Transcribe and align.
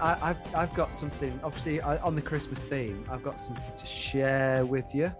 I, 0.00 0.30
I've 0.30 0.54
I've 0.54 0.74
got 0.74 0.94
something. 0.94 1.38
Obviously, 1.42 1.80
I, 1.80 1.98
on 1.98 2.14
the 2.14 2.22
Christmas 2.22 2.64
theme, 2.64 3.04
I've 3.10 3.22
got 3.22 3.40
something 3.40 3.64
to 3.76 3.86
share 3.86 4.64
with 4.64 4.94
you. 4.94 5.12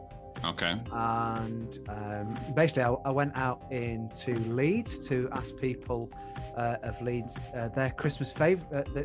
Okay. 0.45 0.77
And 0.93 1.79
um, 1.89 2.39
basically, 2.55 2.85
I, 2.85 2.93
I 3.05 3.11
went 3.11 3.37
out 3.37 3.61
into 3.71 4.35
Leeds 4.35 5.01
to 5.09 5.29
ask 5.33 5.57
people 5.57 6.09
uh, 6.57 6.77
of 6.85 7.01
Leeds 7.03 7.49
uh, 7.57 7.69
their 7.69 7.91
Christmas 7.91 8.33
favorite, 8.33 8.73
uh, 8.73 8.85
their, 8.95 9.05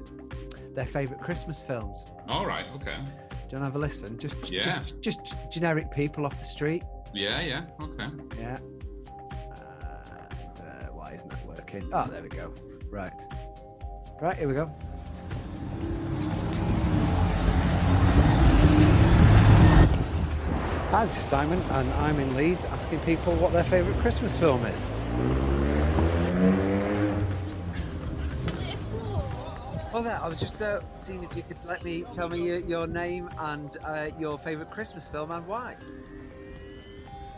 their 0.75 0.85
favorite 0.85 1.19
Christmas 1.21 1.59
films. 1.59 2.05
All 2.29 2.45
right. 2.45 2.65
Okay. 2.75 2.95
Do 2.95 3.01
you 3.01 3.33
want 3.33 3.49
to 3.51 3.59
have 3.61 3.75
a 3.75 3.79
listen? 3.79 4.19
Just, 4.19 4.51
Yeah. 4.51 4.61
just, 4.61 5.01
just 5.01 5.35
generic 5.51 5.89
people 5.91 6.27
off 6.27 6.37
the 6.37 6.45
street. 6.45 6.83
Yeah. 7.15 7.41
Yeah. 7.41 7.63
Okay. 7.81 8.05
Yeah. 8.39 8.57
And, 8.57 10.59
uh, 10.59 10.85
why 10.91 11.13
isn't 11.13 11.31
that 11.31 11.45
working? 11.47 11.89
Oh, 11.93 12.05
there 12.07 12.21
we 12.21 12.29
go. 12.29 12.53
Right. 12.91 13.11
Right, 14.21 14.37
here 14.37 14.47
we 14.47 14.53
go. 14.53 14.71
Hi, 20.93 21.05
this 21.05 21.17
is 21.17 21.23
Simon, 21.23 21.59
and 21.71 21.91
I'm 21.93 22.19
in 22.19 22.35
Leeds 22.35 22.65
asking 22.65 22.99
people 22.99 23.33
what 23.35 23.51
their 23.51 23.63
favourite 23.63 23.99
Christmas 23.99 24.37
film 24.37 24.63
is. 24.65 24.91
Well, 29.91 30.01
there, 30.01 30.19
I 30.21 30.27
was 30.27 30.39
just 30.39 30.61
uh, 30.61 30.81
seeing 30.93 31.23
if 31.23 31.35
you 31.35 31.43
could 31.43 31.63
let 31.65 31.83
me 31.83 32.03
tell 32.11 32.29
me 32.29 32.47
your, 32.47 32.59
your 32.59 32.87
name 32.87 33.29
and 33.39 33.75
uh, 33.83 34.09
your 34.19 34.37
favourite 34.39 34.71
Christmas 34.71 35.09
film 35.09 35.31
and 35.31 35.45
why. 35.45 35.75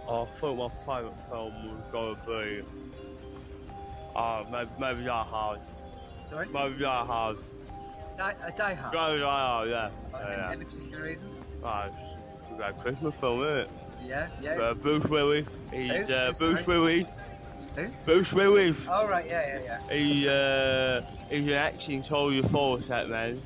I 0.10 0.26
think 0.26 0.58
my 0.58 0.70
favourite 0.86 1.18
film 1.30 1.54
was 1.66 1.84
going 1.92 2.16
to 2.16 2.22
be. 2.26 2.62
Uh, 4.16 4.44
maybe, 4.52 4.70
maybe 4.80 5.04
Die 5.04 5.24
Hard. 5.24 5.60
Sorry? 6.30 6.48
Maybe 6.50 6.80
Die 6.80 7.06
Hard. 7.06 7.38
Die, 8.18 8.34
Die 8.58 8.74
Hard. 8.74 8.94
Die 8.94 9.20
Hard, 9.20 9.70
yeah. 9.70 9.90
Any, 10.14 10.24
yeah. 10.32 10.52
any 10.52 10.66
particular 10.66 11.04
reason? 11.04 11.30
Ah, 11.64 11.86
it's, 11.88 11.96
it's 12.42 12.52
a 12.52 12.56
great 12.56 12.78
Christmas 12.78 13.20
film, 13.20 13.44
isn't 13.44 13.58
it? 13.58 13.70
Yeah, 14.06 14.28
yeah. 14.42 14.52
Uh, 14.54 14.74
Bruce 14.74 15.06
Willis. 15.06 15.46
He's 15.72 15.92
Who? 16.08 16.14
uh, 16.14 16.34
Who, 16.34 16.40
Bruce 16.40 16.64
sorry? 16.64 16.80
Willis. 16.80 17.08
Who? 17.76 17.88
Bruce 18.06 18.34
Willis. 18.34 18.88
Oh, 18.90 19.08
right, 19.08 19.26
yeah, 19.28 19.60
yeah, 19.60 19.80
yeah. 19.90 19.96
He, 19.96 20.30
uh, 20.30 21.02
he's 21.30 21.48
an 21.48 21.54
acting 21.54 22.04
soldier 22.04 22.48
force, 22.48 22.88
that 22.88 23.10
man. 23.10 23.42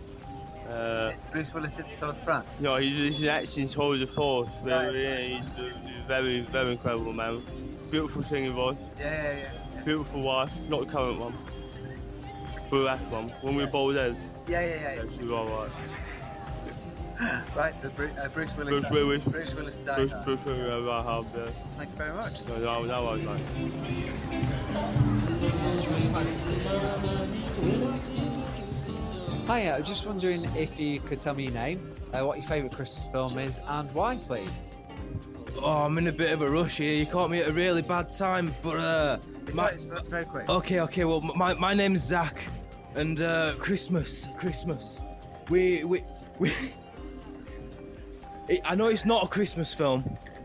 Uh, 0.70 1.14
Bruce 1.32 1.52
Willis 1.54 1.74
did 1.74 1.86
Tour 1.96 2.14
de 2.14 2.20
France. 2.20 2.62
no, 2.62 2.76
he's, 2.76 2.94
he's 2.94 3.24
an 3.24 3.30
acting 3.30 3.68
soldier 3.68 4.06
force. 4.06 4.50
Right. 4.64 4.94
Yeah, 4.94 5.18
he's, 5.18 5.48
a, 5.58 5.62
he's 5.88 6.00
a 6.00 6.08
very, 6.08 6.42
very 6.42 6.74
incredible 6.74 7.14
man. 7.14 7.42
Beautiful 7.90 8.22
singing 8.22 8.54
voice. 8.54 8.76
Yeah, 9.00 9.34
yeah, 9.34 9.50
yeah. 9.76 9.84
Beautiful 9.84 10.22
wife, 10.22 10.70
not 10.70 10.82
the 10.82 10.92
current 10.94 11.20
one. 11.20 11.34
The 12.70 12.76
last 12.76 13.04
one, 13.06 13.30
when 13.42 13.56
we 13.56 13.64
were 13.64 13.72
bald 13.72 13.96
head. 13.96 14.16
Yeah, 14.50 14.62
yeah, 14.62 14.82
yeah. 14.82 15.04
Yeah, 15.04 15.04
she 15.20 15.30
alright. 15.32 15.72
Right, 17.54 17.78
so 17.78 17.90
Bru- 17.90 18.10
uh, 18.22 18.30
Bruce 18.30 18.56
Willis. 18.56 18.80
Bruce 18.88 18.90
Willis. 18.92 19.24
Bruce 19.26 19.54
Willis 19.56 19.78
died. 19.78 19.98
Bruce, 19.98 20.14
Bruce 20.24 20.46
Willis, 20.46 20.74
uh, 20.88 20.92
I 20.92 21.16
have, 21.16 21.26
yeah. 21.36 21.52
Thank 21.78 21.90
you 21.92 21.96
very 21.98 22.14
much. 22.14 22.40
So 22.40 22.54
that, 22.54 22.88
that 22.88 23.04
was 23.04 23.26
like. 23.26 23.42
Hi, 29.48 29.68
I 29.70 29.80
was 29.80 29.88
just 29.88 30.06
wondering 30.06 30.46
if 30.56 30.80
you 30.80 31.00
could 31.00 31.20
tell 31.20 31.34
me 31.34 31.44
your 31.46 31.54
name, 31.54 31.92
uh, 32.14 32.24
what 32.24 32.38
your 32.38 32.46
favourite 32.48 32.74
Christmas 32.76 33.08
film 33.12 33.40
is, 33.40 33.60
and 33.68 33.92
why, 33.94 34.16
please. 34.18 34.76
Oh, 35.58 35.84
I'm 35.86 35.98
in 35.98 36.08
a 36.08 36.12
bit 36.12 36.32
of 36.32 36.42
a 36.44 36.50
rush 36.50 36.78
here. 36.78 36.94
You 36.94 37.06
caught 37.08 37.32
me 37.32 37.40
at 37.40 37.48
a 37.50 37.52
really 37.54 37.82
bad 37.82 38.12
time, 38.12 38.54
but 38.64 38.78
uh, 38.78 39.18
It's, 39.48 39.56
my- 39.56 39.64
right, 39.66 39.74
it's 39.74 39.84
very 39.84 40.26
quick. 40.26 40.48
okay, 40.48 40.80
okay. 40.82 41.04
Well, 41.06 41.22
my 41.36 41.54
my 41.56 41.74
name's 41.74 42.02
Zach, 42.02 42.44
and 43.00 43.22
uh, 43.22 43.54
Christmas, 43.58 44.28
Christmas. 44.38 45.02
We 45.50 45.86
we 45.86 46.04
we. 46.38 46.52
I 48.66 48.76
know 48.76 48.88
it's 48.88 49.06
not 49.06 49.24
a 49.24 49.28
Christmas 49.28 49.74
film, 49.74 50.04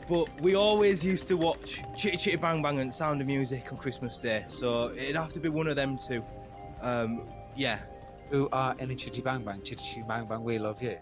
but 0.08 0.28
we 0.40 0.54
always 0.54 1.02
used 1.04 1.26
to 1.28 1.36
watch 1.36 1.82
Chitty 1.96 2.16
Chitty 2.16 2.36
Bang 2.36 2.62
Bang 2.62 2.78
and 2.78 2.94
Sound 2.94 3.20
of 3.20 3.26
Music 3.26 3.72
on 3.72 3.78
Christmas 3.78 4.18
Day, 4.18 4.44
so 4.48 4.92
it'd 4.92 5.16
have 5.16 5.32
to 5.32 5.40
be 5.40 5.48
one 5.48 5.66
of 5.66 5.76
them 5.76 5.98
two. 5.98 6.24
Um, 6.80 7.22
yeah. 7.56 7.78
Who 8.30 8.48
are 8.52 8.74
in 8.78 8.96
Chitty 8.96 9.20
Bang 9.20 9.44
Bang? 9.44 9.62
Chitty 9.62 9.84
Chitty 9.84 10.06
Bang 10.08 10.26
Bang, 10.26 10.42
we 10.42 10.58
love 10.58 10.82
you. 10.82 10.96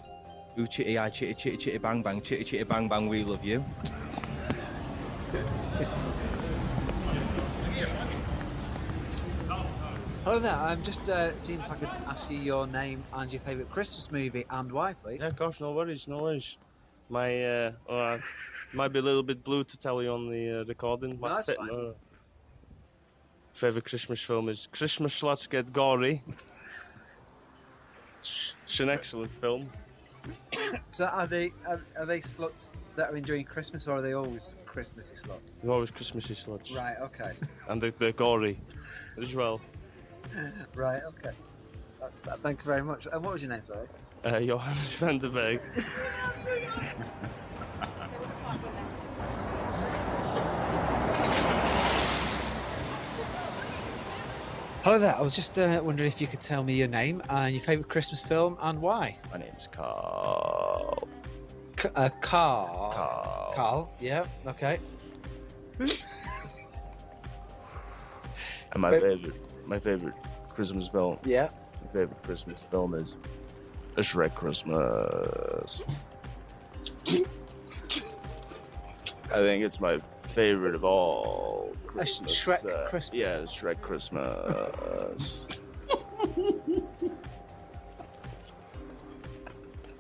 Ooh, 0.59 0.67
chitty, 0.67 0.99
I 0.99 1.09
chitty, 1.09 1.35
chitty, 1.35 1.57
chitty, 1.57 1.79
bang, 1.79 2.03
bang, 2.03 2.21
chitty, 2.21 2.45
chitty, 2.45 2.65
bang, 2.65 2.89
bang, 2.89 3.09
we 3.09 3.25
love 3.25 3.45
you. 3.45 3.65
Hello 10.25 10.39
there, 10.39 10.55
I'm 10.55 10.81
just 10.85 11.09
uh, 11.09 11.37
seeing 11.37 11.59
if 11.59 11.69
I 11.69 11.75
could 11.75 11.89
ask 12.07 12.31
you 12.31 12.39
your 12.39 12.69
name 12.69 13.03
and 13.13 13.33
your 13.33 13.41
favourite 13.41 13.69
Christmas 13.73 14.13
movie 14.13 14.45
and 14.51 14.71
why, 14.71 14.93
please. 14.93 15.21
Yeah, 15.21 15.31
gosh, 15.31 15.61
no 15.61 15.73
worries, 15.73 16.07
no 16.07 16.19
worries. 16.19 16.59
My, 17.09 17.45
uh, 17.45 17.73
uh, 17.89 18.19
might 18.73 18.93
be 18.93 19.01
a 19.01 19.03
little 19.03 19.25
bit 19.25 19.43
blue 19.43 19.65
to 19.65 19.77
tell 19.77 20.01
you 20.01 20.11
on 20.13 20.31
the 20.31 20.61
uh, 20.61 20.65
recording. 20.67 21.19
No, 21.21 21.29
that's 21.29 21.53
fine. 21.53 21.69
uh, 21.69 21.93
Favourite 23.53 23.85
Christmas 23.85 24.23
film 24.23 24.49
is 24.49 24.69
Christmas 24.69 25.13
Slots 25.13 25.49
Get 25.49 25.73
Gory. 25.73 26.23
it's 28.21 28.79
an 28.79 28.91
excellent 28.91 29.33
film. 29.33 29.69
So 30.93 31.07
are 31.07 31.27
they 31.27 31.51
are, 31.67 31.81
are 31.99 32.07
they 32.07 32.21
slots 32.21 32.77
that 32.95 33.11
are 33.11 33.17
enjoying 33.17 33.45
Christmas 33.45 33.89
or 33.89 33.97
are 33.97 34.03
they 34.03 34.13
always 34.13 34.57
Christmassy 34.67 35.17
slots? 35.17 35.59
They're 35.59 35.73
always 35.73 35.91
Christmassy 35.91 36.35
slots. 36.35 36.71
Right, 36.73 36.97
okay. 37.01 37.33
And 37.69 37.83
they're, 37.83 37.91
they're 37.91 38.13
gory 38.13 38.61
as 39.21 39.35
well. 39.35 39.61
right, 40.75 41.03
okay. 41.05 41.31
Uh, 42.03 42.09
th- 42.25 42.37
thank 42.43 42.59
you 42.61 42.65
very 42.65 42.83
much. 42.83 43.07
And 43.13 43.23
what 43.23 43.33
was 43.35 43.43
your 43.43 43.51
name, 43.53 43.63
sorry? 43.63 43.87
Uh, 44.25 44.41
Johannes 44.41 44.95
van 44.97 45.19
der 45.19 45.29
Berg. 45.29 45.61
Hello 54.83 54.99
there. 54.99 55.15
I 55.15 55.21
was 55.21 55.35
just 55.37 55.57
uh, 55.59 55.81
wondering 55.85 56.09
if 56.09 56.21
you 56.21 56.27
could 56.27 56.41
tell 56.41 56.65
me 56.65 56.75
your 56.75 56.89
name 56.89 57.23
and 57.29 57.55
your 57.55 57.63
favourite 57.63 57.89
Christmas 57.89 58.23
film 58.25 58.57
and 58.61 58.81
why. 58.83 59.17
My 59.31 59.39
name's 59.39 59.69
Carl. 59.69 61.07
C- 61.79 61.89
uh, 61.95 62.09
Carl. 62.21 62.91
Carl. 62.93 63.53
Carl. 63.55 63.93
Yeah. 64.01 64.27
Okay. 64.47 64.81
And 65.79 65.91
my 68.83 68.91
Fa- 68.91 69.01
favorite, 69.01 69.35
my 69.67 69.79
favorite 69.79 70.15
Christmas 70.49 70.89
film, 70.89 71.19
Yeah. 71.25 71.49
my 71.85 71.89
favorite 71.93 72.23
Christmas 72.23 72.63
film 72.69 72.95
is 72.95 73.17
A 73.97 74.01
Shrek 74.01 74.35
Christmas. 74.35 75.87
I 79.31 79.37
think 79.41 79.65
it's 79.65 79.81
my 79.81 79.99
favorite 80.23 80.75
of 80.75 80.85
all. 80.85 81.73
Christmas, 81.87 82.33
Shrek 82.35 82.87
Christmas? 82.89 83.11
Uh, 83.11 83.17
yeah, 83.17 83.39
Shrek 83.47 83.81
Christmas. 83.81 85.49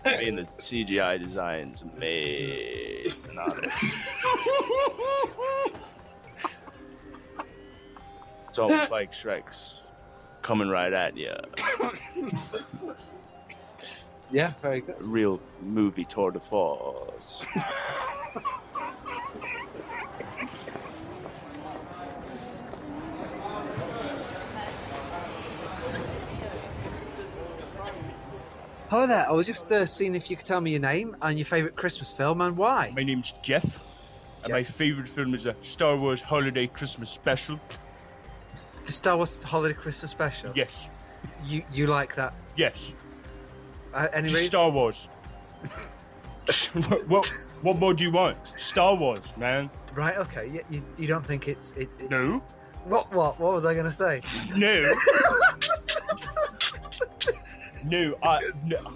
I 0.05 0.17
mean, 0.25 0.35
the 0.37 0.43
CGI 0.43 1.23
design's 1.23 1.82
amazing 1.82 3.38
on 3.38 3.53
it. 3.62 3.70
It's 8.53 8.59
almost 8.59 8.91
like 8.91 9.13
Shrek's 9.13 9.91
coming 10.43 10.69
right 10.69 10.93
at 10.93 11.17
you. 11.17 11.33
Yeah. 14.31 14.53
Very 14.63 14.81
good. 14.81 14.97
Real 15.05 15.41
movie 15.63 16.07
tour 16.07 16.31
de 16.31 16.41
force. 16.41 17.45
Hello 28.89 29.07
there. 29.07 29.29
I 29.29 29.33
was 29.33 29.47
just 29.47 29.71
uh, 29.71 29.85
seeing 29.85 30.15
if 30.15 30.31
you 30.31 30.37
could 30.37 30.47
tell 30.47 30.63
me 30.63 30.71
your 30.71 30.81
name 30.81 31.15
and 31.21 31.39
your 31.39 31.45
favourite 31.45 31.77
Christmas 31.77 32.11
film 32.11 32.41
and 32.41 32.57
why. 32.57 32.91
My 32.97 33.03
name's 33.03 33.35
Jeff, 33.43 33.83
and 34.45 34.55
my 34.55 34.63
favorite 34.63 35.09
film 35.09 35.35
is 35.35 35.45
a 35.45 35.55
Star 35.61 35.99
Wars 35.99 36.23
Holiday 36.23 36.69
Christmas 36.69 37.11
Special. 37.11 37.61
The 38.84 38.93
Star 38.93 39.17
Wars 39.17 39.43
Holiday 39.43 39.75
Christmas 39.75 40.11
Special. 40.11 40.52
Yes, 40.55 40.88
You 41.46 41.62
you 41.73 41.87
like 41.87 42.14
that? 42.17 42.34
yes, 42.56 42.93
Uh, 43.94 44.08
any 44.12 44.29
just 44.29 44.34
reason? 44.34 44.50
Star 44.50 44.70
Wars. 44.70 45.08
what, 46.88 47.06
what 47.08 47.26
what 47.62 47.76
more 47.79 47.94
do 47.94 48.02
you 48.05 48.11
want? 48.11 48.44
Star 48.46 48.94
Wars, 48.96 49.37
man. 49.37 49.70
Right. 49.94 50.17
Okay. 50.17 50.49
You, 50.49 50.62
you, 50.70 50.82
you 50.99 51.06
don't 51.06 51.25
think 51.25 51.46
it's 51.49 51.73
it's, 51.75 51.99
it's 51.99 52.11
No, 52.11 52.43
What 52.84 53.12
what 53.12 53.38
what 53.38 53.52
was 53.52 53.64
I 53.64 53.75
going 53.75 53.84
to 53.84 53.90
say? 53.90 54.20
no, 54.56 54.82
no. 57.84 58.14
I 58.23 58.40
no. 58.64 58.94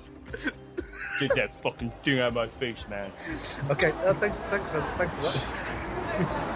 Get 1.20 1.34
that 1.36 1.50
fucking 1.62 1.92
thing 2.02 2.18
out 2.20 2.28
of 2.28 2.34
my 2.34 2.46
face, 2.48 2.86
man. 2.88 3.10
Okay. 3.70 3.92
Uh, 4.04 4.12
thanks 4.14 4.42
thanks 4.42 4.70
for 4.70 4.80
thanks 4.98 5.16
for 5.16 5.22
that. 5.22 6.52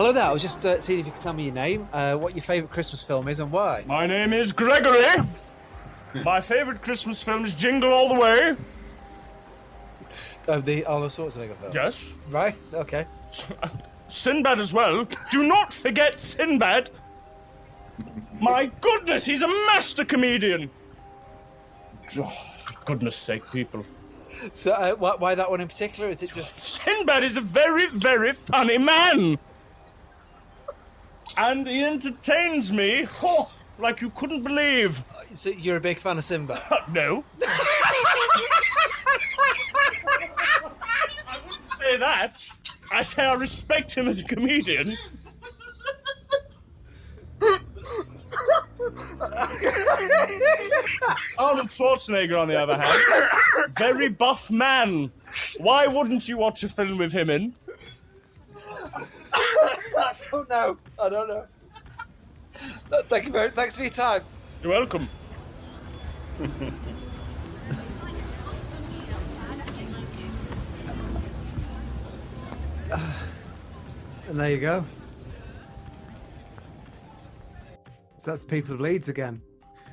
Hello 0.00 0.12
there. 0.12 0.24
I 0.24 0.32
was 0.32 0.40
just 0.40 0.64
uh, 0.64 0.80
seeing 0.80 1.00
if 1.00 1.04
you 1.04 1.12
could 1.12 1.20
tell 1.20 1.34
me 1.34 1.44
your 1.44 1.52
name, 1.52 1.86
uh, 1.92 2.14
what 2.14 2.34
your 2.34 2.42
favourite 2.42 2.72
Christmas 2.72 3.02
film 3.02 3.28
is, 3.28 3.38
and 3.38 3.52
why. 3.52 3.84
My 3.86 4.06
name 4.06 4.32
is 4.32 4.50
Gregory. 4.50 5.04
My 6.24 6.40
favourite 6.40 6.80
Christmas 6.80 7.22
film 7.22 7.44
is 7.44 7.52
Jingle 7.52 7.92
All 7.92 8.08
the 8.08 8.18
Way. 8.18 8.56
Of 10.48 10.64
the 10.64 10.86
Arnold 10.86 11.10
Schwarzenegger 11.10 11.54
film. 11.54 11.72
Yes. 11.74 12.14
Right. 12.30 12.54
Okay. 12.72 13.04
Sinbad 14.08 14.58
as 14.58 14.72
well. 14.72 15.06
Do 15.30 15.42
not 15.42 15.74
forget 15.74 16.18
Sinbad. 16.18 16.88
My 18.40 18.70
goodness, 18.80 19.26
he's 19.26 19.42
a 19.42 19.48
master 19.48 20.06
comedian. 20.06 20.70
Oh, 22.16 22.32
for 22.64 22.72
goodness 22.86 23.16
sake, 23.16 23.42
people. 23.52 23.84
So, 24.50 24.72
uh, 24.72 24.94
why, 24.94 25.16
why 25.18 25.34
that 25.34 25.50
one 25.50 25.60
in 25.60 25.68
particular? 25.68 26.08
Is 26.08 26.22
it 26.22 26.32
just? 26.32 26.58
Sinbad 26.58 27.22
is 27.22 27.36
a 27.36 27.42
very, 27.42 27.86
very 27.88 28.32
funny 28.32 28.78
man. 28.78 29.38
And 31.36 31.66
he 31.66 31.82
entertains 31.82 32.72
me 32.72 33.06
oh, 33.22 33.50
like 33.78 34.00
you 34.00 34.10
couldn't 34.10 34.42
believe. 34.42 35.02
So 35.32 35.50
you're 35.50 35.76
a 35.76 35.80
big 35.80 35.98
fan 35.98 36.18
of 36.18 36.24
Simba? 36.24 36.60
No. 36.92 37.24
I 37.42 37.46
wouldn't 41.44 41.72
say 41.78 41.96
that. 41.98 42.48
I 42.92 43.02
say 43.02 43.24
I 43.24 43.34
respect 43.34 43.94
him 43.94 44.08
as 44.08 44.20
a 44.20 44.24
comedian. 44.24 44.96
Arnold 51.38 51.68
Schwarzenegger, 51.68 52.40
on 52.40 52.48
the 52.48 52.60
other 52.60 52.76
hand, 52.76 53.72
very 53.78 54.08
buff 54.08 54.50
man. 54.50 55.10
Why 55.58 55.86
wouldn't 55.86 56.28
you 56.28 56.36
watch 56.36 56.64
a 56.64 56.68
film 56.68 56.98
with 56.98 57.12
him 57.12 57.30
in? 57.30 57.54
I 59.34 60.14
don't 60.30 60.48
know. 60.48 60.76
I 60.98 61.08
don't 61.08 61.28
know. 61.28 61.46
Thank 63.08 63.26
you 63.26 63.32
very. 63.32 63.48
Much. 63.48 63.54
Thanks 63.54 63.76
for 63.76 63.82
your 63.82 63.90
time. 63.90 64.22
You're 64.62 64.72
welcome. 64.72 65.08
And 74.30 74.38
there 74.38 74.50
you 74.52 74.60
go. 74.60 74.84
So 78.18 78.30
that's 78.30 78.44
the 78.44 78.48
people 78.48 78.74
of 78.74 78.80
Leeds 78.80 79.08
again. 79.08 79.42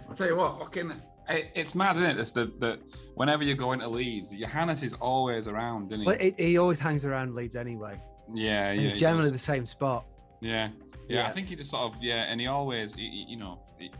I'll 0.07 0.13
tell 0.13 0.27
you 0.27 0.35
what, 0.35 0.59
fucking, 0.59 0.91
it, 1.27 1.51
it's 1.55 1.73
mad, 1.73 1.97
isn't 1.97 2.07
it? 2.07 2.19
It's 2.19 2.31
the, 2.31 2.51
the 2.59 2.79
whenever 3.15 3.43
you're 3.43 3.55
going 3.55 3.79
to 3.79 3.87
Leeds, 3.87 4.35
Johannes 4.35 4.83
is 4.83 4.93
always 4.93 5.47
around, 5.47 5.87
isn't 5.91 6.01
he? 6.01 6.05
But 6.05 6.21
he, 6.21 6.35
he 6.37 6.57
always 6.59 6.79
hangs 6.79 7.03
around 7.03 7.33
Leeds 7.33 7.55
anyway. 7.55 7.99
Yeah, 8.33 8.69
And 8.69 8.79
yeah. 8.81 8.85
it's 8.85 8.93
he 8.95 8.99
generally 8.99 9.29
the 9.31 9.37
same 9.37 9.65
spot. 9.65 10.05
Yeah. 10.41 10.69
yeah, 11.07 11.21
Yeah. 11.23 11.27
I 11.27 11.31
think 11.31 11.47
he 11.47 11.55
just 11.55 11.71
sort 11.71 11.93
of 11.93 12.01
yeah, 12.01 12.23
and 12.23 12.39
he 12.41 12.47
always, 12.47 12.93
he, 12.95 13.03
he- 13.09 13.25
you 13.29 13.37
know, 13.37 13.59
he, 13.79 13.91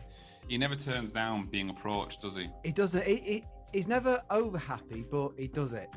he 0.48 0.58
never 0.58 0.76
turns 0.76 1.12
down 1.12 1.48
being 1.50 1.70
approached, 1.70 2.22
does 2.22 2.36
he? 2.36 2.50
He 2.64 2.72
doesn't. 2.72 3.04
He, 3.04 3.16
he, 3.18 3.44
he's 3.74 3.88
never 3.88 4.22
over 4.30 4.58
happy, 4.58 5.06
but 5.10 5.32
he 5.38 5.48
does 5.48 5.74
it. 5.74 5.90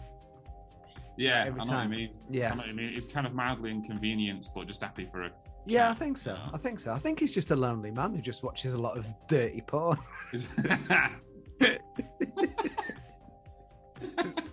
Yeah, 1.17 1.45
Every 1.47 1.61
I 1.61 1.65
know 1.65 1.71
time. 1.71 1.89
what 1.91 1.95
I 1.95 1.99
mean. 1.99 2.09
I 2.09 2.15
Yeah. 2.31 2.51
know 2.51 2.57
what 2.57 2.67
I 2.69 2.73
mean. 2.73 2.93
He's 2.93 3.05
kind 3.07 3.27
of 3.27 3.35
mildly 3.35 3.71
inconvenienced, 3.71 4.51
but 4.55 4.67
just 4.67 4.83
happy 4.83 5.07
for 5.13 5.23
a. 5.23 5.31
Yeah, 5.67 5.91
I 5.91 5.95
think 5.95 6.17
so. 6.17 6.31
you 6.33 6.39
know? 6.39 6.51
I 6.55 6.59
think 6.59 6.81
so. 6.81 6.93
I 6.93 6.99
think 6.99 7.21
he's 7.21 7.33
just 7.33 7.51
a 7.51 7.57
lonely 7.57 7.91
man 7.91 8.15
who 8.15 8.23
just 8.23 8.43
watches 8.43 8.73
a 8.73 8.79
lot 8.79 8.97
of 8.97 9.07
dirty 9.29 9.61
porn. 9.61 9.99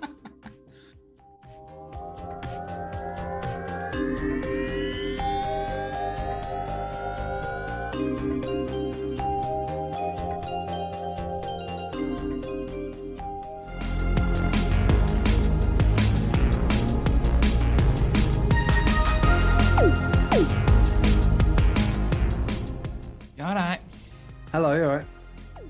Hello, 24.57 24.73
you 24.73 24.85
alright? 24.85 25.05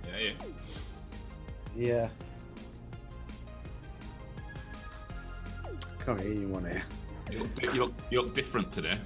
Yeah, 0.08 0.32
yeah. 1.76 2.10
Yeah. 2.10 2.10
Can't 6.06 6.22
hear 6.22 6.32
you 6.32 6.48
one 6.48 6.64
here. 6.64 6.87
You 8.10 8.22
look, 8.22 8.28
you 8.28 8.28
look, 8.28 8.28
you 8.28 8.28
look 8.28 8.34
different 8.34 8.72
today. 8.72 8.98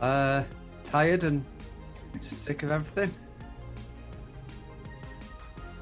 Uh, 0.00 0.44
tired 0.84 1.24
and 1.24 1.44
just 2.22 2.42
sick 2.44 2.62
of 2.62 2.70
everything. 2.70 3.14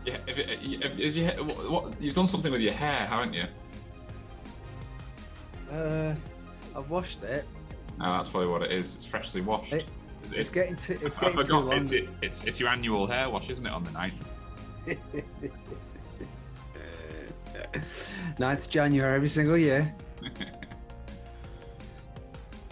Yeah, 0.04 0.16
if 0.26 0.98
is 0.98 1.18
your, 1.18 1.30
what, 1.44 1.70
what, 1.70 2.00
you've 2.00 2.14
done 2.14 2.26
something 2.26 2.52
with 2.52 2.60
your 2.60 2.72
hair, 2.72 3.06
haven't 3.06 3.34
you? 3.34 3.44
Uh, 5.72 6.14
I've 6.76 6.88
washed 6.88 7.22
it. 7.24 7.44
No, 7.98 8.04
that's 8.06 8.28
probably 8.28 8.48
what 8.48 8.62
it 8.62 8.70
is. 8.70 8.94
It's 8.94 9.04
freshly 9.06 9.40
washed. 9.40 9.72
It- 9.72 9.86
It's, 10.22 10.32
It's 10.32 10.50
getting 10.50 10.76
too. 10.76 10.98
It's 11.02 11.16
I 11.18 11.20
getting 11.32 11.42
too 11.42 11.52
long. 11.58 11.72
It's, 11.78 11.92
it, 11.92 12.08
it's 12.22 12.44
it's 12.44 12.58
your 12.60 12.68
annual 12.68 13.06
hair 13.06 13.30
wash, 13.30 13.48
isn't 13.48 13.64
it? 13.66 13.72
On 13.72 13.84
the 13.84 13.90
9th. 13.90 14.28
9th 18.38 18.68
January 18.68 19.14
every 19.16 19.28
single 19.28 19.56
year. 19.56 19.94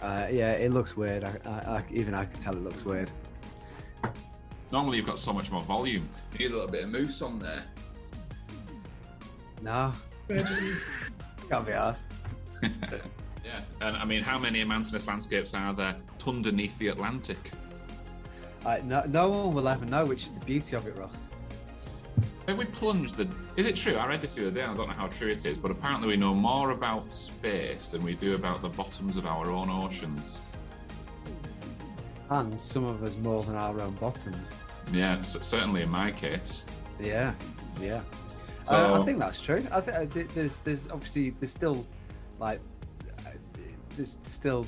Uh, 0.05 0.27
yeah, 0.31 0.51
it 0.51 0.71
looks 0.71 0.95
weird. 0.95 1.23
I, 1.23 1.35
I, 1.45 1.49
I, 1.49 1.83
even 1.89 2.13
I 2.13 2.25
can 2.25 2.39
tell 2.39 2.53
it 2.53 2.61
looks 2.61 2.85
weird. 2.85 3.09
Normally 4.71 4.97
you've 4.97 5.07
got 5.07 5.17
so 5.17 5.33
much 5.33 5.49
more 5.51 5.61
volume. 5.61 6.07
You 6.33 6.39
need 6.39 6.51
a 6.51 6.55
little 6.55 6.69
bit 6.69 6.83
of 6.83 6.91
mousse 6.91 7.23
on 7.23 7.39
there. 7.39 7.63
No. 9.63 9.91
Can't 11.49 11.65
be 11.65 11.71
asked. 11.73 12.05
Yeah, 13.45 13.61
and 13.79 13.95
I 13.95 14.05
mean, 14.05 14.23
how 14.23 14.39
many 14.39 14.63
mountainous 14.63 15.05
landscapes 15.07 15.53
are 15.53 15.71
there 15.71 15.95
underneath 16.25 16.75
the 16.79 16.87
Atlantic? 16.87 17.37
Uh, 18.65 18.79
no, 18.83 19.03
no 19.07 19.29
one 19.29 19.53
will 19.53 19.67
ever 19.67 19.85
know, 19.85 20.03
which 20.03 20.23
is 20.23 20.31
the 20.31 20.39
beauty 20.39 20.75
of 20.75 20.87
it, 20.87 20.97
Ross. 20.97 21.27
Have 22.47 22.57
we 22.59 22.65
plunged 22.65 23.17
the? 23.17 23.27
Is 23.55 23.65
it 23.65 23.75
true? 23.75 23.95
I 23.95 24.07
read 24.07 24.21
this 24.21 24.35
the 24.35 24.43
other 24.43 24.51
day. 24.51 24.61
I 24.63 24.73
don't 24.73 24.87
know 24.87 24.93
how 24.93 25.07
true 25.07 25.29
it 25.29 25.45
is, 25.45 25.57
but 25.57 25.71
apparently 25.71 26.09
we 26.09 26.17
know 26.17 26.33
more 26.33 26.71
about 26.71 27.03
space 27.11 27.89
than 27.89 28.03
we 28.03 28.13
do 28.13 28.35
about 28.35 28.61
the 28.61 28.69
bottoms 28.69 29.17
of 29.17 29.25
our 29.25 29.49
own 29.49 29.69
oceans. 29.69 30.41
And 32.29 32.59
some 32.59 32.83
of 32.85 33.03
us 33.03 33.15
more 33.17 33.43
than 33.43 33.55
our 33.55 33.79
own 33.81 33.93
bottoms. 33.93 34.51
Yeah, 34.91 35.21
c- 35.21 35.39
certainly 35.41 35.81
in 35.83 35.89
my 35.89 36.11
case. 36.11 36.65
Yeah, 36.99 37.33
yeah. 37.81 38.01
So 38.61 38.75
Uh, 38.95 39.01
I 39.01 39.05
think 39.05 39.19
that's 39.19 39.41
true. 39.41 39.65
I 39.71 39.81
think 39.81 40.33
there's, 40.33 40.55
there's 40.57 40.87
obviously 40.91 41.31
there's 41.31 41.51
still 41.51 41.85
like 42.39 42.59
uh, 43.25 43.29
there's 43.95 44.17
still 44.23 44.65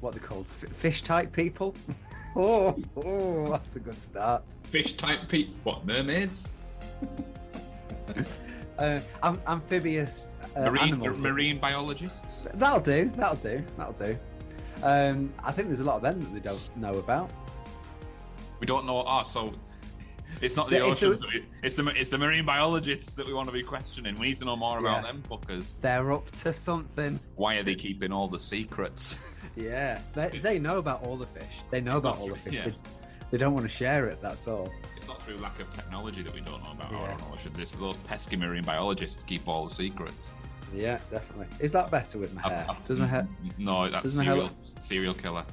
what 0.00 0.12
they're 0.14 0.22
called 0.22 0.46
f- 0.62 0.70
fish 0.72 1.02
type 1.02 1.32
people. 1.32 1.74
oh, 2.36 2.78
oh, 2.96 3.50
that's 3.52 3.76
a 3.76 3.80
good 3.80 3.98
start. 3.98 4.42
fish 4.64 4.94
type 4.94 5.28
people. 5.28 5.54
What 5.64 5.86
mermaids? 5.86 6.52
Uh, 8.78 9.00
am- 9.24 9.40
amphibious 9.48 10.30
uh, 10.54 10.60
marine 10.70 10.82
animals. 10.94 11.20
marine 11.20 11.58
biologists. 11.58 12.46
That'll 12.54 12.78
do. 12.80 13.10
That'll 13.16 13.34
do. 13.36 13.64
That'll 13.76 13.92
do. 13.94 14.16
Um, 14.84 15.32
I 15.42 15.50
think 15.50 15.66
there's 15.66 15.80
a 15.80 15.84
lot 15.84 15.96
of 15.96 16.02
them 16.02 16.20
that 16.20 16.32
they 16.32 16.38
don't 16.48 16.76
know 16.76 16.92
about. 16.94 17.28
We 18.60 18.66
don't 18.68 18.86
know. 18.86 19.04
Oh, 19.04 19.24
so 19.24 19.52
it's 20.40 20.54
not 20.54 20.68
So 20.68 20.76
the 20.76 20.80
oceans. 20.82 21.24
we- 21.26 21.44
It's 21.64 21.74
the 21.74 21.88
it's 21.88 22.10
the 22.10 22.18
marine 22.18 22.44
biologists 22.46 23.14
that 23.16 23.26
we 23.26 23.32
want 23.34 23.48
to 23.48 23.52
be 23.52 23.64
questioning. 23.64 24.14
We 24.16 24.28
need 24.28 24.36
to 24.36 24.44
know 24.44 24.54
more 24.54 24.78
about 24.78 25.02
Yeah. 25.04 25.10
them 25.12 25.24
fuckers. 25.28 25.72
They're 25.80 26.12
up 26.12 26.30
to 26.30 26.52
something. 26.52 27.18
Why 27.34 27.56
are 27.56 27.64
they 27.64 27.74
keeping 27.74 28.12
all 28.12 28.28
the 28.28 28.38
secrets? 28.38 29.34
Yeah, 29.56 29.98
they, 30.14 30.28
they 30.40 30.60
know 30.60 30.78
about 30.78 31.02
all 31.02 31.16
the 31.16 31.26
fish. 31.26 31.62
They 31.72 31.80
know 31.80 31.94
It's 31.96 32.04
about 32.04 32.18
all 32.18 32.28
the 32.28 32.36
fish. 32.36 32.54
yeah. 32.54 32.66
They, 32.66 32.74
they 33.30 33.38
don't 33.38 33.52
want 33.54 33.64
to 33.64 33.68
share 33.70 34.06
it. 34.06 34.20
That's 34.22 34.46
all. 34.48 34.70
It's 34.96 35.08
not 35.08 35.20
through 35.22 35.38
lack 35.38 35.60
of 35.60 35.70
technology 35.70 36.22
that 36.22 36.34
we 36.34 36.40
don't 36.40 36.62
know 36.64 36.72
about 36.72 36.92
our 36.92 37.08
Yeah. 37.08 37.12
own 37.26 37.32
oceans. 37.34 37.58
It's 37.58 37.72
those 37.72 37.96
pesky 38.06 38.36
marine 38.36 38.62
biologists 38.64 39.22
keep 39.24 39.46
all 39.46 39.68
the 39.68 39.74
secrets. 39.74 40.32
Yeah, 40.74 40.98
definitely. 41.10 41.46
Is 41.60 41.72
that 41.72 41.90
better 41.90 42.18
with 42.18 42.34
my 42.34 42.42
um, 42.42 42.50
hair? 42.50 42.60
I've- 42.68 42.70
I've- 42.72 42.84
Does 42.86 42.98
my 42.98 43.06
hair? 43.06 43.28
No, 43.58 43.90
that's 43.90 44.14
my 44.16 44.24
hair 44.24 44.32
serial, 44.34 44.44
look- 44.46 44.54
serial 44.80 45.14
killer. 45.14 45.44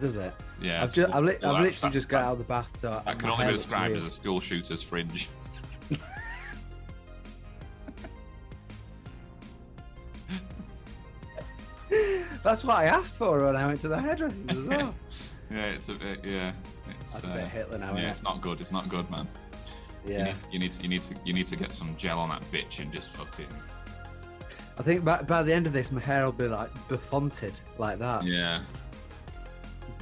Does 0.00 0.16
it? 0.16 0.34
Yeah, 0.60 0.82
I've, 0.82 0.92
just, 0.92 1.14
I've, 1.14 1.24
li- 1.24 1.36
well, 1.42 1.56
I've 1.56 1.62
literally 1.62 1.92
just 1.92 2.08
got 2.08 2.22
out 2.22 2.32
of 2.32 2.38
the 2.38 2.44
bath, 2.44 2.76
so 2.76 3.00
That 3.04 3.18
can 3.18 3.30
only 3.30 3.46
be 3.46 3.52
described 3.52 3.94
as 3.96 4.04
a 4.04 4.10
school 4.10 4.40
shooter's 4.40 4.82
fringe. 4.82 5.28
That's 12.42 12.64
what 12.64 12.76
I 12.76 12.84
asked 12.84 13.14
for 13.14 13.44
when 13.44 13.56
I 13.56 13.66
went 13.66 13.80
to 13.82 13.88
the 13.88 13.98
hairdressers 14.00 14.48
as 14.48 14.56
well. 14.66 14.94
Yeah, 15.54 15.66
it's 15.66 15.88
a 15.88 15.94
bit. 15.94 16.20
Yeah, 16.24 16.52
it's. 17.00 17.12
That's 17.12 17.24
a 17.24 17.28
bit 17.28 17.40
uh, 17.40 17.46
Hitler 17.48 17.78
now, 17.78 17.92
Yeah, 17.92 17.98
isn't 17.98 18.10
it's 18.10 18.22
not 18.24 18.40
good. 18.40 18.60
It's 18.60 18.72
not 18.72 18.88
good, 18.88 19.08
man. 19.10 19.28
it? 20.04 20.10
You 20.10 20.16
Yeah. 20.16 20.24
need, 20.24 20.34
you 20.52 20.58
need 20.58 20.72
to. 20.72 20.82
You 20.82 20.88
need 20.88 21.04
to. 21.04 21.14
You 21.24 21.32
need 21.32 21.46
to 21.46 21.56
get 21.56 21.72
some 21.72 21.94
gel 21.96 22.18
on 22.18 22.30
that 22.30 22.42
bitch 22.50 22.80
and 22.80 22.92
just 22.92 23.10
fucking. 23.10 23.46
I 24.76 24.82
think 24.82 25.04
by, 25.04 25.22
by 25.22 25.42
the 25.44 25.52
end 25.52 25.66
of 25.68 25.72
this, 25.72 25.92
my 25.92 26.00
hair 26.00 26.24
will 26.24 26.32
be 26.32 26.48
like 26.48 26.70
befronted 26.88 27.52
like 27.78 27.98
that. 28.00 28.24
Yeah. 28.24 28.60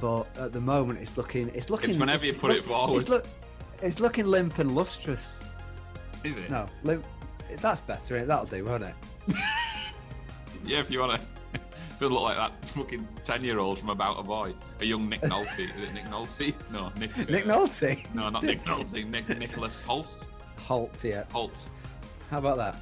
But 0.01 0.25
at 0.37 0.51
the 0.51 0.61
moment, 0.61 0.99
it's 0.99 1.15
looking. 1.17 1.49
It's 1.53 1.69
looking. 1.69 1.91
It's 1.91 1.99
whenever 1.99 2.25
you 2.25 2.33
put 2.33 2.51
it 2.51 2.65
forward. 2.65 2.97
It's, 3.01 3.09
look, 3.09 3.25
it's 3.81 3.99
looking 3.99 4.25
limp 4.25 4.57
and 4.59 4.73
lustrous. 4.75 5.41
Is 6.23 6.37
it? 6.39 6.49
No, 6.49 6.67
limp. 6.83 7.05
That's 7.61 7.81
better. 7.81 8.25
That'll 8.25 8.45
do, 8.45 8.65
won't 8.65 8.83
it? 8.83 8.95
Yeah, 10.65 10.79
if 10.79 10.89
you 10.89 10.99
want 11.01 11.19
to. 11.19 11.27
Does 11.99 12.11
look 12.11 12.23
like 12.23 12.37
that 12.37 12.65
fucking 12.69 13.07
ten-year-old 13.23 13.79
from 13.79 13.89
About 13.89 14.19
a 14.19 14.23
Boy, 14.23 14.53
a 14.81 14.85
young 14.85 15.07
Nick 15.07 15.21
Nolte. 15.21 15.59
Is 15.59 15.69
it 15.89 15.93
Nick 15.93 16.03
Nolte? 16.05 16.53
No, 16.71 16.91
Nick. 16.97 17.11
uh, 17.17 17.23
Nolte. 17.47 18.13
No, 18.13 18.29
not 18.29 18.43
Nick 18.43 18.63
Nolte. 18.65 19.05
Nick 19.07 19.29
Nicholas 19.37 19.83
Holst. 19.83 20.27
Halt 20.59 20.99
here. 20.99 21.25
Holt. 21.31 21.63
How 22.29 22.39
about 22.39 22.57
that? 22.57 22.75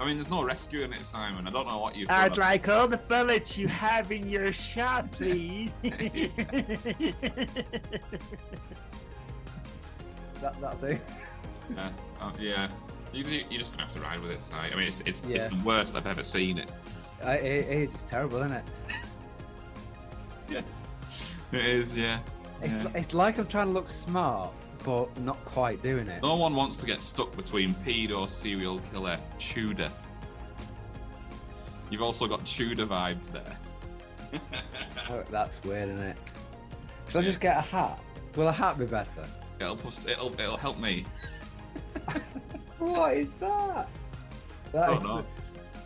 I 0.00 0.06
mean, 0.06 0.16
there's 0.16 0.30
no 0.30 0.42
rescue 0.42 0.82
in 0.82 0.92
it, 0.94 1.00
Simon. 1.04 1.46
I 1.46 1.50
don't 1.50 1.68
know 1.68 1.78
what 1.78 1.94
you've 1.94 2.08
I'd 2.10 2.38
like 2.38 2.68
all 2.70 2.88
the 2.88 2.96
bullets 2.96 3.58
you 3.58 3.68
have 3.68 4.10
in 4.10 4.26
your 4.28 4.50
shot, 4.52 5.12
please. 5.12 5.76
That 10.40 10.58
that'll 10.60 10.78
do. 10.78 10.98
Yeah, 11.76 11.88
uh, 12.20 12.32
yeah. 12.40 12.68
You, 13.12 13.24
you- 13.24 13.44
you're 13.50 13.58
just 13.58 13.72
gonna 13.72 13.84
have 13.84 13.94
to 13.94 14.00
ride 14.00 14.20
with 14.20 14.30
it, 14.30 14.42
Si. 14.42 14.54
I 14.54 14.74
mean, 14.74 14.86
it's 14.86 15.00
it's, 15.02 15.22
it's 15.24 15.46
the 15.46 15.60
worst 15.64 15.96
I've 15.96 16.06
ever 16.06 16.22
seen 16.22 16.58
it. 16.58 16.70
It, 17.22 17.44
is. 17.44 17.94
It's 17.94 18.02
terrible, 18.02 18.38
isn't 18.38 18.52
it? 18.52 18.64
Yeah. 20.48 20.60
It 21.52 21.64
is, 21.64 21.98
yeah. 21.98 22.20
It's 22.62 22.76
Yeah. 22.76 22.86
it's 22.94 23.12
like 23.12 23.38
I'm 23.38 23.46
trying 23.48 23.66
to 23.66 23.72
look 23.72 23.88
smart, 23.88 24.52
but 24.84 25.18
not 25.18 25.44
quite 25.44 25.82
doing 25.82 26.06
it. 26.06 26.22
No 26.22 26.36
one 26.36 26.54
wants 26.54 26.76
to 26.76 26.86
get 26.86 27.00
stuck 27.00 27.34
between 27.34 27.74
pedo 27.74 28.30
serial 28.30 28.78
killer 28.92 29.18
Tudor. 29.40 29.90
You've 31.90 32.02
also 32.02 32.28
got 32.28 32.46
Tudor 32.46 32.86
vibes 32.86 33.32
there. 33.32 33.58
Oh, 35.10 35.24
that's 35.28 35.60
weird, 35.64 35.88
isn't 35.88 36.06
it? 36.06 36.16
Should 37.08 37.22
I 37.22 37.24
just 37.24 37.40
get 37.40 37.56
a 37.56 37.62
hat? 37.62 37.98
Will 38.36 38.46
a 38.46 38.52
hat 38.52 38.78
be 38.78 38.84
better? 38.84 39.24
It'll 39.58 39.76
pus- 39.76 40.06
it'll 40.06 40.32
it'll 40.40 40.56
help 40.56 40.78
me. 40.78 41.04
What 42.78 43.16
is 43.16 43.32
that? 43.40 43.88
That 44.72 44.86
Don't 44.86 44.98
is 44.98 45.04
know. 45.04 45.16
the, 45.18 45.24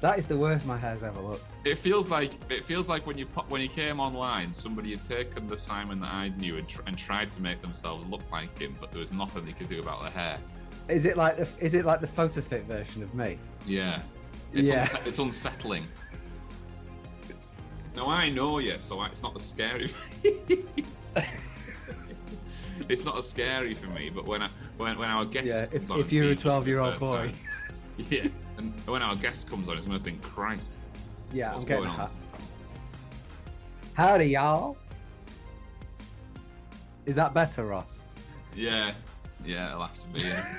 that 0.05 0.19
is 0.19 0.27
the 0.27 0.37
worst 0.37 0.67
my 0.67 0.77
hair's 0.77 1.03
ever 1.03 1.19
looked. 1.19 1.53
It 1.65 1.79
feels 1.79 2.11
like 2.11 2.33
it 2.51 2.63
feels 2.63 2.91
like 2.91 3.07
when 3.07 3.17
you 3.17 3.25
pop, 3.25 3.49
when 3.51 3.63
you 3.63 3.69
came 3.69 4.01
online, 4.01 4.53
somebody 4.53 4.91
had 4.91 5.03
taken 5.03 5.49
the 5.49 5.57
Simon 5.57 5.99
that 6.01 6.13
I 6.13 6.29
knew 6.29 6.59
and, 6.59 6.69
tr- 6.69 6.83
and 6.87 6.97
tried 6.99 7.31
to 7.31 7.41
make 7.41 7.63
themselves 7.63 8.07
look 8.09 8.21
like 8.31 8.59
him, 8.59 8.77
but 8.79 8.91
there 8.93 9.01
was 9.01 9.13
nothing 9.13 9.47
they 9.47 9.53
could 9.53 9.71
do 9.71 9.81
about 9.81 10.03
the 10.03 10.11
hair. 10.11 10.37
Is 10.89 11.07
it 11.07 11.17
like 11.17 11.39
the 11.39 11.49
is 11.59 11.73
it 11.73 11.87
like 11.87 12.01
the 12.03 12.07
photo 12.07 12.43
fit 12.43 12.65
version 12.65 13.03
of 13.03 13.15
me? 13.15 13.39
Yeah. 13.67 14.03
It's, 14.53 14.69
Yeah. 14.69 14.85
unse- 14.87 15.07
it's 15.07 15.19
unsettling. 15.19 15.85
Now 17.97 18.09
I 18.11 18.29
know 18.29 18.59
you, 18.59 18.77
so 18.81 19.03
it's 19.05 19.23
not 19.23 19.35
as 19.37 19.43
scary. 19.43 19.89
It's 22.89 23.05
not 23.05 23.17
as 23.17 23.27
scary 23.31 23.73
for 23.73 23.87
me, 23.87 24.11
but 24.11 24.27
when 24.27 24.43
I 24.43 24.49
when, 24.77 24.99
when 24.99 25.09
our 25.09 25.25
guest 25.25 25.47
Yeah, 25.47 25.67
if- 25.73 25.89
if 25.91 26.13
you're 26.13 26.33
a 26.33 26.37
for 26.37 26.43
the 26.43 26.49
12-year-old 26.51 26.99
boy. 26.99 27.17
time- 27.17 27.33
yeah, 28.11 28.27
and 28.57 28.73
when 28.87 29.03
our 29.03 29.17
guest 29.17 29.49
comes 29.49 29.69
on, 29.69 29.77
it's 29.77 29.87
gonna 29.87 29.99
think, 29.99 30.23
Christ, 30.23 30.79
Yeah, 31.33 31.55
I'm 31.55 31.65
getting 31.65 31.85
going 31.85 31.99
on? 31.99 32.11
Howdy, 33.95 34.27
y'all. 34.27 34.77
Is 37.07 37.17
that 37.17 37.35
better, 37.35 37.65
Ross? 37.65 38.05
yeah, 38.57 38.93
yeah, 39.45 39.71
it'll 39.71 39.83
have 39.83 39.99
to 39.99 40.07
be. 40.09 40.21
Yeah. 40.21 40.45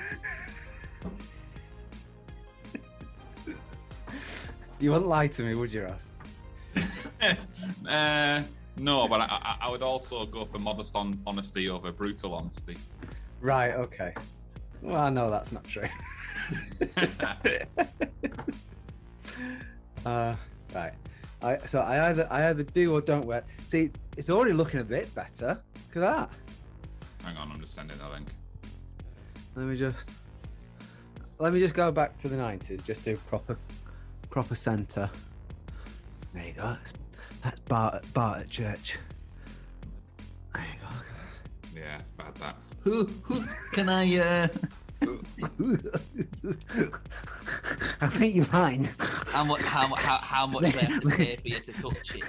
You 4.78 4.90
wouldn't 4.90 5.08
lie 5.08 5.26
to 5.28 5.42
me, 5.42 5.54
would 5.54 5.72
you, 5.72 5.84
Ross? 5.84 6.02
uh, 7.88 8.42
no, 8.76 9.08
but 9.08 9.22
I, 9.22 9.24
I, 9.24 9.56
I 9.62 9.70
would 9.70 9.80
also 9.80 10.26
go 10.26 10.44
for 10.44 10.58
modest 10.58 10.94
on, 10.94 11.18
honesty 11.26 11.70
over 11.70 11.90
brutal 11.92 12.34
honesty. 12.34 12.76
Right. 13.40 13.72
Okay. 13.72 14.12
Well, 14.82 15.00
I 15.00 15.08
know 15.08 15.30
that's 15.30 15.50
not 15.50 15.64
true. 15.64 15.88
uh, 20.06 20.34
right. 20.74 20.92
I, 21.42 21.58
so 21.58 21.80
I 21.80 22.10
either 22.10 22.26
I 22.30 22.48
either 22.48 22.62
do 22.62 22.94
or 22.94 23.00
don't 23.00 23.26
wear. 23.26 23.44
See, 23.66 23.84
it's, 23.84 23.96
it's 24.16 24.30
already 24.30 24.52
looking 24.52 24.80
a 24.80 24.84
bit 24.84 25.14
better. 25.14 25.60
Look 25.94 26.04
at 26.04 26.10
that. 26.16 26.30
Hang 27.24 27.36
on, 27.36 27.50
I'm 27.52 27.60
just 27.60 27.74
sending 27.74 27.98
the 27.98 28.08
link. 28.08 28.28
Let 29.54 29.66
me 29.66 29.76
just 29.76 30.10
let 31.38 31.52
me 31.52 31.60
just 31.60 31.74
go 31.74 31.90
back 31.90 32.16
to 32.18 32.28
the 32.28 32.36
nineties. 32.36 32.82
Just 32.82 33.04
do 33.04 33.16
proper 33.16 33.58
proper 34.30 34.54
centre. 34.54 35.10
There 36.34 36.46
you 36.46 36.52
go. 36.52 36.62
That's, 36.62 36.92
that's 37.42 37.60
Bart, 37.60 38.04
Bart 38.12 38.40
at 38.40 38.50
church. 38.50 38.98
There 40.52 40.62
you 40.62 40.80
go. 40.80 41.80
Yeah, 41.80 41.98
it's 41.98 42.10
bad 42.10 42.34
that. 42.36 42.56
who 42.80 43.08
Can 43.72 43.88
I, 43.88 44.18
uh, 44.18 44.48
I 48.00 48.06
think 48.08 48.34
you're 48.34 48.44
fine. 48.44 48.88
how 49.28 49.44
much, 49.44 49.60
how, 49.62 49.94
how, 49.94 50.18
how 50.18 50.46
much 50.46 50.72
do 50.72 50.78
I 50.78 50.82
have 50.82 51.02
for 51.02 51.22
you 51.22 51.60
to 51.60 51.72
touch 51.72 52.14
it? 52.14 52.24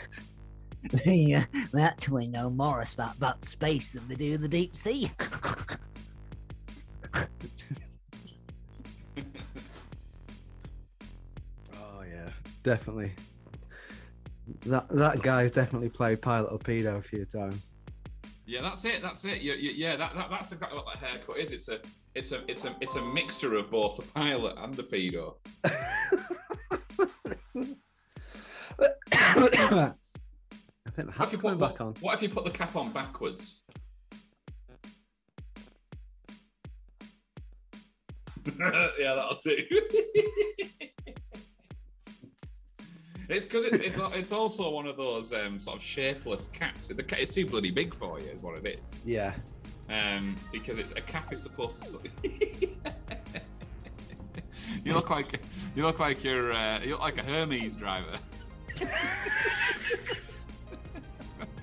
they, 1.05 1.33
uh, 1.33 1.43
they 1.73 1.81
actually 1.81 2.27
know 2.27 2.49
more 2.49 2.83
about, 2.93 3.15
about 3.17 3.43
space 3.43 3.91
than 3.91 4.07
they 4.07 4.15
do 4.15 4.37
the 4.37 4.47
deep 4.47 4.75
sea. 4.75 5.09
Oh 11.73 12.01
yeah, 12.07 12.29
definitely. 12.63 13.13
That 14.65 14.87
that 14.89 15.21
guy's 15.21 15.51
definitely 15.51 15.89
played 15.89 16.21
Pilot 16.21 16.51
or 16.51 16.59
Pedo 16.59 16.97
a 16.97 17.01
few 17.01 17.25
times. 17.25 17.71
Yeah, 18.47 18.61
that's 18.61 18.85
it. 18.85 19.01
That's 19.01 19.25
it. 19.25 19.41
You, 19.41 19.55
you, 19.55 19.71
yeah, 19.71 19.97
that, 19.97 20.15
that, 20.15 20.29
that's 20.29 20.53
exactly 20.53 20.77
what 20.77 20.85
that 20.93 21.05
haircut 21.05 21.37
is. 21.37 21.51
It's 21.51 21.67
a, 21.67 21.79
it's 22.15 22.31
a, 22.31 22.49
it's 22.49 22.63
a, 22.63 22.73
it's 22.79 22.95
a 22.95 23.01
mixture 23.01 23.55
of 23.55 23.69
both 23.69 23.99
a 23.99 24.03
pilot 24.13 24.55
and 24.57 24.79
a 24.79 24.83
pedo. 24.83 25.35
I 29.11 29.93
think 30.95 31.07
the 31.07 31.11
hat's 31.11 31.35
coming 31.35 31.59
put, 31.59 31.59
back 31.59 31.81
on. 31.81 31.93
What 31.99 32.13
if 32.13 32.21
you 32.21 32.29
put 32.29 32.45
the 32.45 32.51
cap 32.51 32.77
on 32.77 32.89
backwards? 32.93 33.63
yeah, 38.57 39.13
that'll 39.13 39.39
do. 39.43 39.57
it's 43.29 43.45
because 43.45 43.65
it's, 43.65 43.79
it's 43.79 43.97
it's 44.13 44.31
also 44.31 44.69
one 44.69 44.87
of 44.87 44.97
those 44.97 45.33
um, 45.33 45.59
sort 45.59 45.77
of 45.77 45.83
shapeless 45.83 46.47
caps. 46.47 46.87
The 46.89 47.03
ca- 47.03 47.17
it's 47.17 47.33
too 47.33 47.45
bloody 47.45 47.71
big 47.71 47.93
for 47.93 48.19
you, 48.19 48.27
is 48.27 48.41
what 48.41 48.57
it 48.57 48.65
is. 48.65 48.79
Yeah. 49.05 49.33
Um, 49.89 50.35
because 50.51 50.77
it's 50.77 50.91
a 50.91 51.01
cap 51.01 51.31
is 51.33 51.41
supposed 51.41 51.83
to. 51.83 51.99
you 54.83 54.93
look 54.93 55.09
like 55.09 55.41
you 55.75 55.83
look 55.83 55.99
like 55.99 56.23
you're 56.23 56.53
uh, 56.53 56.81
you 56.81 56.91
look 56.91 57.01
like 57.01 57.17
a 57.17 57.23
Hermes 57.23 57.75
driver. 57.75 58.17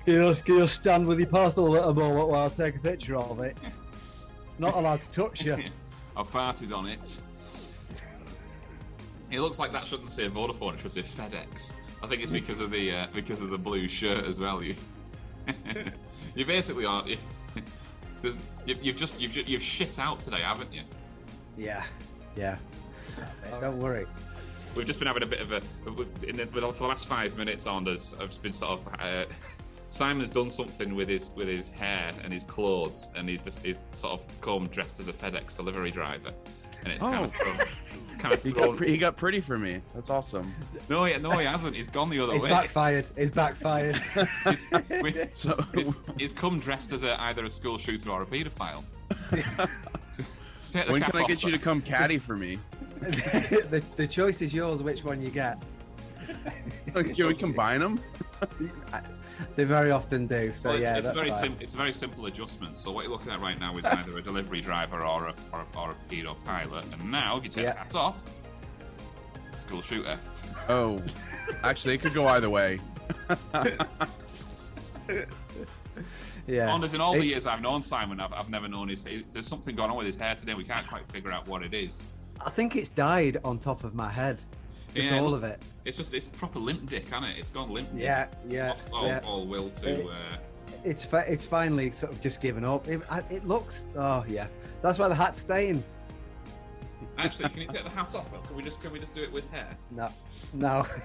You'll, 0.05 0.35
you'll 0.45 0.67
stand 0.67 1.07
with 1.07 1.17
your 1.17 1.27
parcel 1.27 1.65
a 1.65 1.67
little 1.67 1.93
more 1.95 2.27
while 2.27 2.45
I 2.45 2.49
take 2.49 2.75
a 2.75 2.79
picture 2.79 3.15
of 3.15 3.39
it. 3.39 3.73
Not 4.59 4.75
allowed 4.75 5.01
to 5.01 5.09
touch 5.09 5.43
you. 5.43 5.55
I 6.17 6.21
farted 6.21 6.71
on 6.71 6.87
it. 6.87 7.17
It 9.31 9.39
looks 9.41 9.59
like 9.59 9.71
that 9.71 9.85
shouldn't 9.87 10.11
say 10.11 10.29
Vodafone; 10.29 10.75
it 10.75 10.81
should 10.81 10.91
say 10.91 11.01
FedEx. 11.01 11.71
I 12.03 12.07
think 12.07 12.21
it's 12.21 12.31
because 12.31 12.59
of 12.59 12.71
the 12.71 12.91
uh, 12.91 13.07
because 13.13 13.41
of 13.41 13.49
the 13.49 13.57
blue 13.57 13.87
shirt 13.87 14.25
as 14.25 14.39
well. 14.39 14.61
You, 14.63 14.75
you 16.35 16.45
basically 16.45 16.85
are. 16.85 17.05
You, 17.07 17.17
there's- 18.21 18.37
you, 18.65 18.75
you've 18.81 18.95
just 18.97 19.19
you've 19.19 19.35
you've 19.35 19.61
shit 19.63 19.99
out 19.99 20.19
today, 20.21 20.41
haven't 20.41 20.73
you? 20.73 20.81
Yeah. 21.57 21.83
Yeah. 22.35 22.57
Don't 23.61 23.79
worry. 23.79 24.05
We've 24.75 24.85
just 24.85 24.99
been 24.99 25.07
having 25.07 25.23
a 25.23 25.27
bit 25.27 25.39
of 25.39 25.51
a 25.53 25.61
in 26.27 26.35
the, 26.37 26.45
for 26.47 26.59
the 26.59 26.67
last 26.87 27.07
five 27.07 27.37
minutes 27.37 27.65
on 27.67 27.87
us. 27.87 28.13
I've 28.19 28.29
just 28.29 28.43
been 28.43 28.53
sort 28.53 28.79
of. 28.79 28.87
Uh, 28.99 29.25
Simon's 29.87 30.29
done 30.29 30.49
something 30.49 30.95
with 30.95 31.07
his 31.07 31.29
with 31.35 31.47
his 31.47 31.69
hair 31.69 32.11
and 32.23 32.33
his 32.33 32.43
clothes, 32.43 33.09
and 33.15 33.29
he's 33.29 33.41
just 33.41 33.63
he's 33.63 33.79
sort 33.93 34.13
of 34.19 34.41
come 34.41 34.67
dressed 34.67 34.99
as 34.99 35.07
a 35.07 35.13
FedEx 35.13 35.55
delivery 35.55 35.91
driver, 35.91 36.31
and 36.83 36.91
it's 36.91 37.03
kind 37.03 37.21
Oh. 37.21 37.23
of 37.25 37.33
thrown, 37.33 37.57
kind 38.19 38.33
of 38.33 38.41
He 38.43 38.51
got, 38.51 38.75
pre- 38.77 38.89
he 38.91 38.97
got 38.97 39.15
pretty 39.17 39.39
for 39.39 39.57
me. 39.57 39.81
That's 39.93 40.09
awesome. 40.09 40.53
No, 40.89 41.05
he, 41.05 41.17
no, 41.17 41.31
he 41.31 41.45
hasn't. 41.45 41.75
He's 41.75 41.87
gone 41.87 42.09
the 42.09 42.19
other 42.19 42.33
It's 42.33 42.43
way. 42.43 42.49
backfired. 42.49 43.05
He's 43.17 43.29
backfired. 43.31 44.01
We- 45.01 45.13
So 45.35 45.63
he's, 45.73 45.95
he's 46.17 46.33
come 46.33 46.59
dressed 46.59 46.91
as 46.93 47.03
a, 47.03 47.19
either 47.23 47.45
a 47.45 47.49
school 47.49 47.77
shooter 47.77 48.09
or 48.09 48.21
a 48.21 48.25
paedophile. 48.25 48.83
When 50.89 51.01
can 51.01 51.15
I 51.15 51.21
off. 51.21 51.27
get 51.27 51.43
you 51.43 51.51
to 51.51 51.57
come 51.57 51.81
caddy 51.81 52.17
for 52.17 52.35
me? 52.35 52.59
the, 52.99 53.83
the 53.95 54.07
choice 54.07 54.41
is 54.41 54.53
yours 54.53 54.81
which 54.83 55.03
one 55.03 55.21
you 55.21 55.29
get. 55.29 55.61
Can 56.93 57.27
we 57.27 57.33
combine 57.35 57.79
them? 57.79 57.99
They 59.55 59.63
very 59.63 59.91
often 59.91 60.27
do. 60.27 60.51
So 60.55 60.69
Well, 60.69 60.77
it's, 60.77 60.83
yeah, 60.83 60.97
it's 60.97 61.07
that's 61.07 61.17
very 61.19 61.31
sim- 61.31 61.57
it's 61.59 61.73
a 61.73 61.77
very 61.77 61.93
simple 61.93 62.25
adjustment. 62.27 62.77
So 62.79 62.91
what 62.91 63.03
you're 63.03 63.11
looking 63.11 63.31
at 63.31 63.39
right 63.41 63.59
now 63.59 63.75
is 63.77 63.85
either 63.85 64.17
a 64.17 64.21
delivery 64.21 64.61
driver 64.61 65.01
or 65.05 65.27
a 65.27 65.35
or 65.53 65.61
a, 65.73 65.77
or 65.77 65.91
a 65.91 65.95
pedo 66.13 66.35
pilot. 66.45 66.85
And 66.93 67.11
now, 67.11 67.37
if 67.37 67.43
you 67.43 67.49
take 67.49 67.63
Yeah. 67.65 67.73
the 67.73 67.79
hat 67.79 67.95
off, 67.95 68.29
School 69.57 69.81
shooter. 69.81 70.19
Oh, 70.67 71.01
actually, 71.63 71.95
it 71.95 72.01
could 72.01 72.13
go 72.13 72.27
either 72.27 72.49
way. 72.49 72.79
Yeah. 76.47 76.71
Anders, 76.73 76.93
in 76.93 77.01
all 77.01 77.13
the 77.13 77.19
It's- 77.19 77.31
years 77.31 77.45
I've 77.47 77.61
known 77.61 77.81
Simon, 77.81 78.19
I've, 78.19 78.31
I've 78.33 78.49
never 78.51 78.67
known 78.67 78.89
his. 78.89 79.03
There's 79.33 79.47
something 79.47 79.75
going 79.75 79.89
on 79.89 79.97
with 79.97 80.05
his 80.05 80.15
hair 80.15 80.35
today. 80.35 80.53
We 80.53 80.63
can't 80.63 80.87
quite 80.87 81.09
figure 81.11 81.31
out 81.31 81.47
what 81.47 81.63
it 81.63 81.73
is. 81.73 82.03
I 82.45 82.51
think 82.51 82.75
it's 82.75 82.89
died 82.89 83.37
on 83.43 83.57
top 83.57 83.83
of 83.83 83.95
my 83.95 84.09
head. 84.09 84.43
Just 84.95 85.09
Yeah, 85.09 85.19
all 85.19 85.29
look- 85.31 85.43
of 85.43 85.49
it. 85.49 85.61
It's 85.83 85.97
just 85.97 86.13
it's 86.13 86.25
proper 86.27 86.57
limp 86.57 86.89
dick, 86.89 87.07
isn't 87.07 87.23
it? 87.25 87.37
It's 87.37 87.51
gone 87.51 87.69
limp. 87.69 87.91
dick. 87.91 88.01
Yeah, 88.01 88.27
It's 88.45 88.53
yeah, 88.53 88.69
lost 88.69 88.89
all, 88.93 89.05
yeah. 89.07 89.19
all 89.25 89.45
will 89.45 89.69
to. 89.71 89.89
It's- 89.91 90.07
Uh, 90.21 90.37
It's 90.83 91.03
fi- 91.05 91.21
it's 91.23 91.45
finally 91.45 91.91
sort 91.91 92.13
of 92.13 92.21
just 92.21 92.41
given 92.41 92.63
up. 92.63 92.87
It, 92.87 93.01
it 93.29 93.45
looks. 93.47 93.87
Oh 93.95 94.23
yeah, 94.27 94.47
that's 94.81 94.97
why 94.97 95.07
the 95.09 95.15
hat's 95.15 95.39
staying. 95.39 95.83
actually, 97.17 97.49
can 97.49 97.61
you 97.61 97.67
take 97.67 97.83
the 97.89 97.89
hat 97.89 98.15
off? 98.15 98.25
Can 98.47 98.55
we 98.55 98.63
just 98.63 98.81
can 98.81 98.91
we 98.91 98.99
just 98.99 99.13
do 99.13 99.21
it 99.23 99.31
with 99.31 99.49
hair? 99.51 99.75
No, 99.91 100.09
no. 100.53 100.85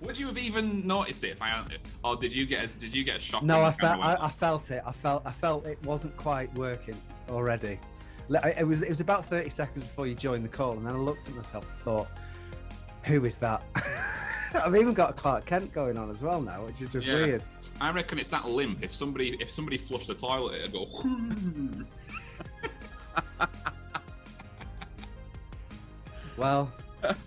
Would 0.00 0.18
you 0.18 0.26
have 0.26 0.38
even 0.38 0.86
noticed 0.86 1.22
it 1.24 1.30
if 1.30 1.40
I 1.42 1.48
hadn't? 1.48 1.80
Or 2.04 2.16
did 2.16 2.32
you 2.34 2.44
get 2.46 2.64
a, 2.64 2.78
did 2.78 2.94
you 2.94 3.04
get 3.04 3.16
a 3.16 3.20
shock? 3.20 3.42
No, 3.42 3.62
I 3.62 3.70
felt 3.72 4.00
I, 4.02 4.16
I 4.20 4.30
felt 4.30 4.70
it. 4.70 4.82
I 4.86 4.92
felt 4.92 5.22
I 5.26 5.30
felt 5.32 5.66
it 5.66 5.82
wasn't 5.84 6.16
quite 6.16 6.52
working 6.54 6.96
already. 7.28 7.78
It 8.34 8.66
was 8.66 8.82
it 8.82 8.90
was 8.90 9.00
about 9.00 9.26
thirty 9.26 9.50
seconds 9.50 9.84
before 9.84 10.06
you 10.06 10.14
joined 10.14 10.44
the 10.44 10.48
call, 10.48 10.72
and 10.72 10.86
then 10.86 10.94
I 10.94 10.98
looked 10.98 11.28
at 11.28 11.34
myself 11.34 11.64
and 11.70 11.78
thought, 11.82 12.08
"Who 13.04 13.24
is 13.24 13.36
that?" 13.38 13.62
I've 14.64 14.76
even 14.76 14.94
got 14.94 15.16
Clark 15.16 15.46
Kent 15.46 15.72
going 15.72 15.96
on 15.96 16.10
as 16.10 16.22
well 16.22 16.40
now, 16.40 16.64
which 16.66 16.82
is 16.82 16.90
just 16.90 17.06
Yeah. 17.06 17.14
weird. 17.14 17.42
I 17.80 17.90
reckon 17.90 18.18
it's 18.18 18.28
that 18.28 18.48
limp. 18.48 18.82
If 18.82 18.94
somebody 18.94 19.36
if 19.40 19.50
somebody 19.50 19.78
flushed 19.78 20.08
the 20.08 20.14
toilet, 20.14 20.60
it'd 20.60 20.72
go. 20.72 20.86
Well, 26.36 26.72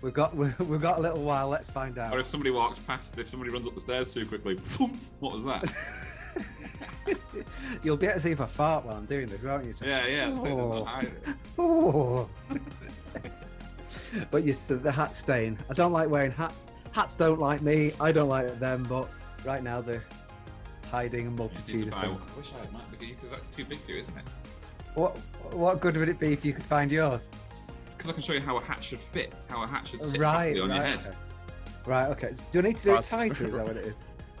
we've 0.02 0.12
got 0.12 0.34
we've 0.36 0.80
got 0.80 0.98
a 0.98 1.00
little 1.00 1.22
while. 1.22 1.48
Let's 1.48 1.70
find 1.70 1.96
out. 1.98 2.12
or 2.12 2.18
if 2.20 2.26
somebody 2.26 2.50
walks 2.50 2.78
past, 2.80 3.16
if 3.18 3.28
somebody 3.28 3.52
runs 3.52 3.66
up 3.68 3.74
the 3.74 3.80
stairs 3.80 4.08
too 4.08 4.26
quickly, 4.26 4.56
what 5.20 5.32
was 5.34 5.44
that? 5.44 5.64
You'll 7.82 7.96
be 7.96 8.06
able 8.06 8.14
to 8.14 8.20
see 8.20 8.30
if 8.32 8.40
I 8.40 8.46
fart 8.46 8.84
while 8.84 8.96
I'm 8.96 9.06
doing 9.06 9.26
this, 9.26 9.42
won't 9.42 9.64
you? 9.64 9.72
So- 9.72 9.84
yeah, 9.86 10.06
yeah. 10.06 10.36
So 10.36 10.42
there's 10.42 10.54
Oh. 10.54 10.72
no 10.78 10.84
hiding 10.84 11.12
it. 11.26 11.36
Oh. 11.58 12.28
but 14.30 14.44
yes, 14.44 14.66
the 14.66 14.90
hat 14.92 15.14
stain. 15.14 15.58
I 15.70 15.74
don't 15.74 15.92
like 15.92 16.08
wearing 16.08 16.32
hats. 16.32 16.66
Hats 16.92 17.14
don't 17.14 17.40
like 17.40 17.62
me. 17.62 17.92
I 18.00 18.12
don't 18.12 18.28
like 18.28 18.58
them. 18.58 18.84
But 18.88 19.08
right 19.44 19.62
now 19.62 19.80
they're 19.80 20.04
hiding 20.90 21.26
a 21.26 21.30
multitude 21.30 21.88
of 21.88 21.94
things. 22.00 22.22
I 22.34 22.38
wish 22.38 22.52
I 22.56 22.60
had 22.60 22.72
mine 22.72 22.82
because 22.98 23.30
that's 23.30 23.48
too 23.48 23.64
big 23.64 23.80
for 23.82 23.92
you, 23.92 23.98
isn't 24.00 24.16
it? 24.16 24.24
What 24.94 25.16
what 25.52 25.80
good 25.80 25.96
would 25.96 26.08
it 26.08 26.18
be 26.18 26.32
if 26.32 26.44
you 26.44 26.52
could 26.52 26.64
find 26.64 26.90
yours? 26.90 27.28
Because 27.96 28.10
I 28.10 28.12
can 28.14 28.22
show 28.22 28.32
you 28.32 28.40
how 28.40 28.56
a 28.56 28.64
hat 28.64 28.82
should 28.82 29.00
fit, 29.00 29.32
how 29.48 29.62
a 29.62 29.66
hat 29.66 29.86
should 29.88 30.02
sit 30.02 30.20
Right, 30.20 30.58
on 30.58 30.68
right, 30.70 30.76
your 30.76 30.84
head. 30.84 30.98
okay. 31.00 31.16
Right. 31.86 32.06
Okay. 32.10 32.32
Do 32.50 32.58
I 32.58 32.62
need 32.62 32.76
to 32.78 32.84
do 32.84 32.94
it 32.96 33.02
tighter? 33.04 33.46
Is 33.46 33.52
that 33.52 33.66
what 33.66 33.76
it 33.76 33.86
is? 33.86 33.94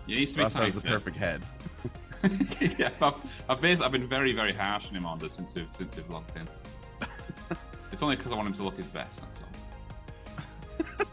It 0.08 0.14
needs 0.14 0.32
to 0.32 0.38
be 0.38 0.42
Ross 0.44 0.54
has 0.54 0.72
tight. 0.74 0.82
the 0.82 0.88
perfect 0.88 1.16
head. 1.16 1.42
yeah, 2.78 2.90
I've, 3.00 3.14
I've, 3.48 3.60
been, 3.60 3.82
I've 3.82 3.92
been 3.92 4.06
very, 4.06 4.32
very 4.32 4.52
harsh 4.52 4.88
on 4.88 4.94
him 4.96 5.06
on 5.06 5.18
this 5.18 5.32
since 5.32 5.54
we've 5.54 5.68
since 5.72 5.96
we've 5.96 6.08
logged 6.10 6.36
in. 6.36 7.08
it's 7.92 8.02
only 8.02 8.16
because 8.16 8.32
I 8.32 8.36
want 8.36 8.48
him 8.48 8.54
to 8.54 8.62
look 8.62 8.76
his 8.76 8.86
best. 8.86 9.22
That's 9.22 9.42
all. 9.42 9.48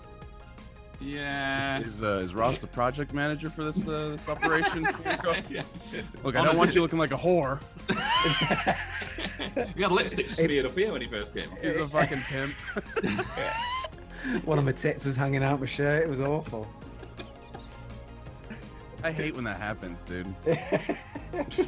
Yeah. 1.01 1.79
Is, 1.79 2.01
uh, 2.01 2.21
is 2.23 2.33
Ross 2.33 2.59
the 2.59 2.67
project 2.67 3.11
manager 3.11 3.49
for 3.49 3.65
this 3.65 3.85
uh, 3.85 4.11
this 4.11 4.29
operation? 4.29 4.87
yeah. 5.49 5.63
Look, 6.23 6.37
I 6.37 6.45
don't 6.45 6.55
want 6.55 6.73
you 6.73 6.81
looking 6.81 6.97
like 6.97 7.11
a 7.11 7.17
whore. 7.17 7.59
You 9.75 9.83
had 9.83 9.91
lipstick 9.91 10.29
smeared 10.29 10.65
up 10.65 10.77
here 10.77 10.93
when 10.93 11.01
he 11.01 11.07
first 11.07 11.35
came. 11.35 11.49
He's 11.61 11.75
a 11.75 11.87
fucking 11.87 12.19
pimp. 12.29 12.53
One 14.45 14.57
of 14.57 14.63
my 14.63 14.71
tits 14.71 15.05
was 15.05 15.17
hanging 15.17 15.43
out 15.43 15.59
my 15.59 15.65
shirt. 15.65 16.03
It 16.03 16.09
was 16.09 16.21
awful. 16.21 16.67
I 19.03 19.11
hate 19.11 19.35
when 19.35 19.43
that 19.43 19.59
happens, 19.59 19.97
dude. 20.05 20.33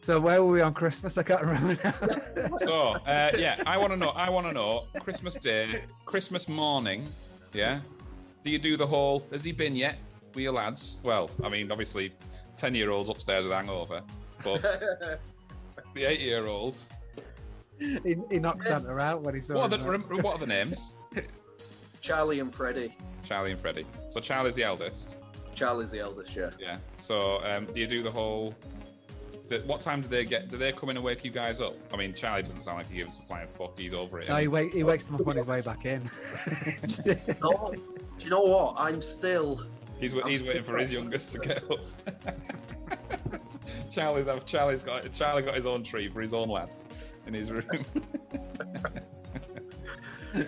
So 0.00 0.18
where 0.18 0.42
were 0.42 0.50
we 0.50 0.62
on 0.62 0.72
Christmas? 0.72 1.18
I 1.18 1.22
can't 1.22 1.42
remember 1.42 1.76
now. 1.84 2.48
So, 2.56 2.92
uh, 2.92 3.30
yeah, 3.36 3.62
I 3.66 3.76
want 3.76 3.92
to 3.92 3.96
know. 3.98 4.08
I 4.08 4.30
want 4.30 4.46
to 4.46 4.54
know. 4.54 4.86
Christmas 5.00 5.34
Day, 5.34 5.82
Christmas 6.06 6.48
morning. 6.48 7.06
Yeah. 7.52 7.80
Do 8.44 8.50
you 8.50 8.58
do 8.58 8.76
the 8.76 8.86
whole? 8.86 9.26
Has 9.32 9.44
he 9.44 9.52
been 9.52 9.76
yet? 9.76 9.98
We 10.34 10.44
your 10.44 10.52
lads? 10.52 10.98
Well, 11.02 11.30
I 11.42 11.48
mean, 11.48 11.70
obviously, 11.72 12.12
ten-year-olds 12.56 13.08
upstairs 13.08 13.44
with 13.44 13.52
hangover, 13.52 14.02
but 14.44 14.62
the 15.94 16.04
eight-year-old. 16.04 16.78
he, 17.78 18.16
he 18.30 18.38
knocked 18.38 18.64
Santa 18.64 18.96
out 18.98 19.22
when 19.22 19.34
he 19.34 19.40
saw. 19.40 19.56
What 19.56 19.72
are 19.72 19.76
the 19.76 19.84
remember, 19.84 20.16
what 20.16 20.34
are 20.34 20.38
the 20.38 20.46
names? 20.46 20.94
Charlie 22.00 22.40
and 22.40 22.54
Freddie. 22.54 22.94
Charlie 23.26 23.52
and 23.52 23.60
Freddie. 23.60 23.86
So 24.08 24.20
Charlie's 24.20 24.54
the 24.54 24.62
eldest. 24.62 25.16
Charlie's 25.54 25.90
the 25.90 25.98
eldest, 25.98 26.34
yeah. 26.36 26.50
Yeah. 26.58 26.78
So 26.98 27.42
um, 27.44 27.66
do 27.66 27.80
you 27.80 27.86
do 27.86 28.02
the 28.02 28.10
whole? 28.10 28.54
Do, 29.48 29.60
what 29.66 29.80
time 29.80 30.02
do 30.02 30.08
they 30.08 30.24
get? 30.24 30.48
Do 30.50 30.56
they 30.56 30.72
come 30.72 30.90
in 30.90 30.96
and 30.96 31.04
wake 31.04 31.24
you 31.24 31.30
guys 31.30 31.60
up? 31.60 31.74
I 31.92 31.96
mean, 31.96 32.14
Charlie 32.14 32.42
doesn't 32.42 32.62
sound 32.62 32.78
like 32.78 32.88
he 32.88 32.96
gives 32.96 33.18
a 33.18 33.22
flying 33.22 33.48
fuck. 33.48 33.78
He's 33.78 33.94
over 33.94 34.20
it. 34.20 34.28
No, 34.28 34.36
he, 34.36 34.46
wake, 34.46 34.72
he 34.72 34.84
wakes 34.84 35.06
them 35.06 35.16
up 35.16 35.26
on 35.26 35.36
his 35.36 35.46
way 35.46 35.60
back 35.62 35.84
in. 35.84 36.08
No, 37.42 37.72
do 38.18 38.24
you 38.24 38.30
know 38.30 38.42
what? 38.42 38.74
I'm 38.76 39.00
still. 39.00 39.66
He's 39.98 40.12
he's 40.12 40.42
waiting 40.42 40.64
for 40.64 40.76
his 40.76 40.92
youngest 40.92 41.32
to 41.32 41.38
get 41.38 41.62
up. 41.70 41.80
Charlie's 43.90 44.28
Charlie's 44.44 44.82
got 44.82 45.10
Charlie 45.12 45.42
got 45.42 45.54
his 45.54 45.66
own 45.66 45.82
tree 45.82 46.08
for 46.08 46.20
his 46.20 46.34
own 46.34 46.48
lad 46.48 46.70
in 47.26 47.34
his 47.34 47.50
room. 47.50 47.64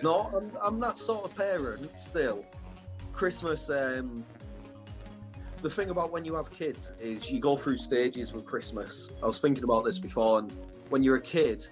No, 0.03 0.31
I'm, 0.35 0.51
I'm 0.61 0.79
that 0.79 0.99
sort 0.99 1.25
of 1.25 1.35
parent 1.35 1.89
still. 1.99 2.45
Christmas, 3.13 3.69
um, 3.69 4.23
the 5.61 5.69
thing 5.69 5.89
about 5.89 6.11
when 6.11 6.23
you 6.23 6.35
have 6.35 6.51
kids 6.51 6.91
is 6.99 7.29
you 7.29 7.39
go 7.39 7.57
through 7.57 7.77
stages 7.77 8.33
with 8.33 8.45
Christmas. 8.45 9.09
I 9.21 9.25
was 9.25 9.39
thinking 9.39 9.63
about 9.63 9.83
this 9.83 9.99
before, 9.99 10.39
and 10.39 10.51
when 10.89 11.03
you're 11.03 11.17
a 11.17 11.21
kid, 11.21 11.67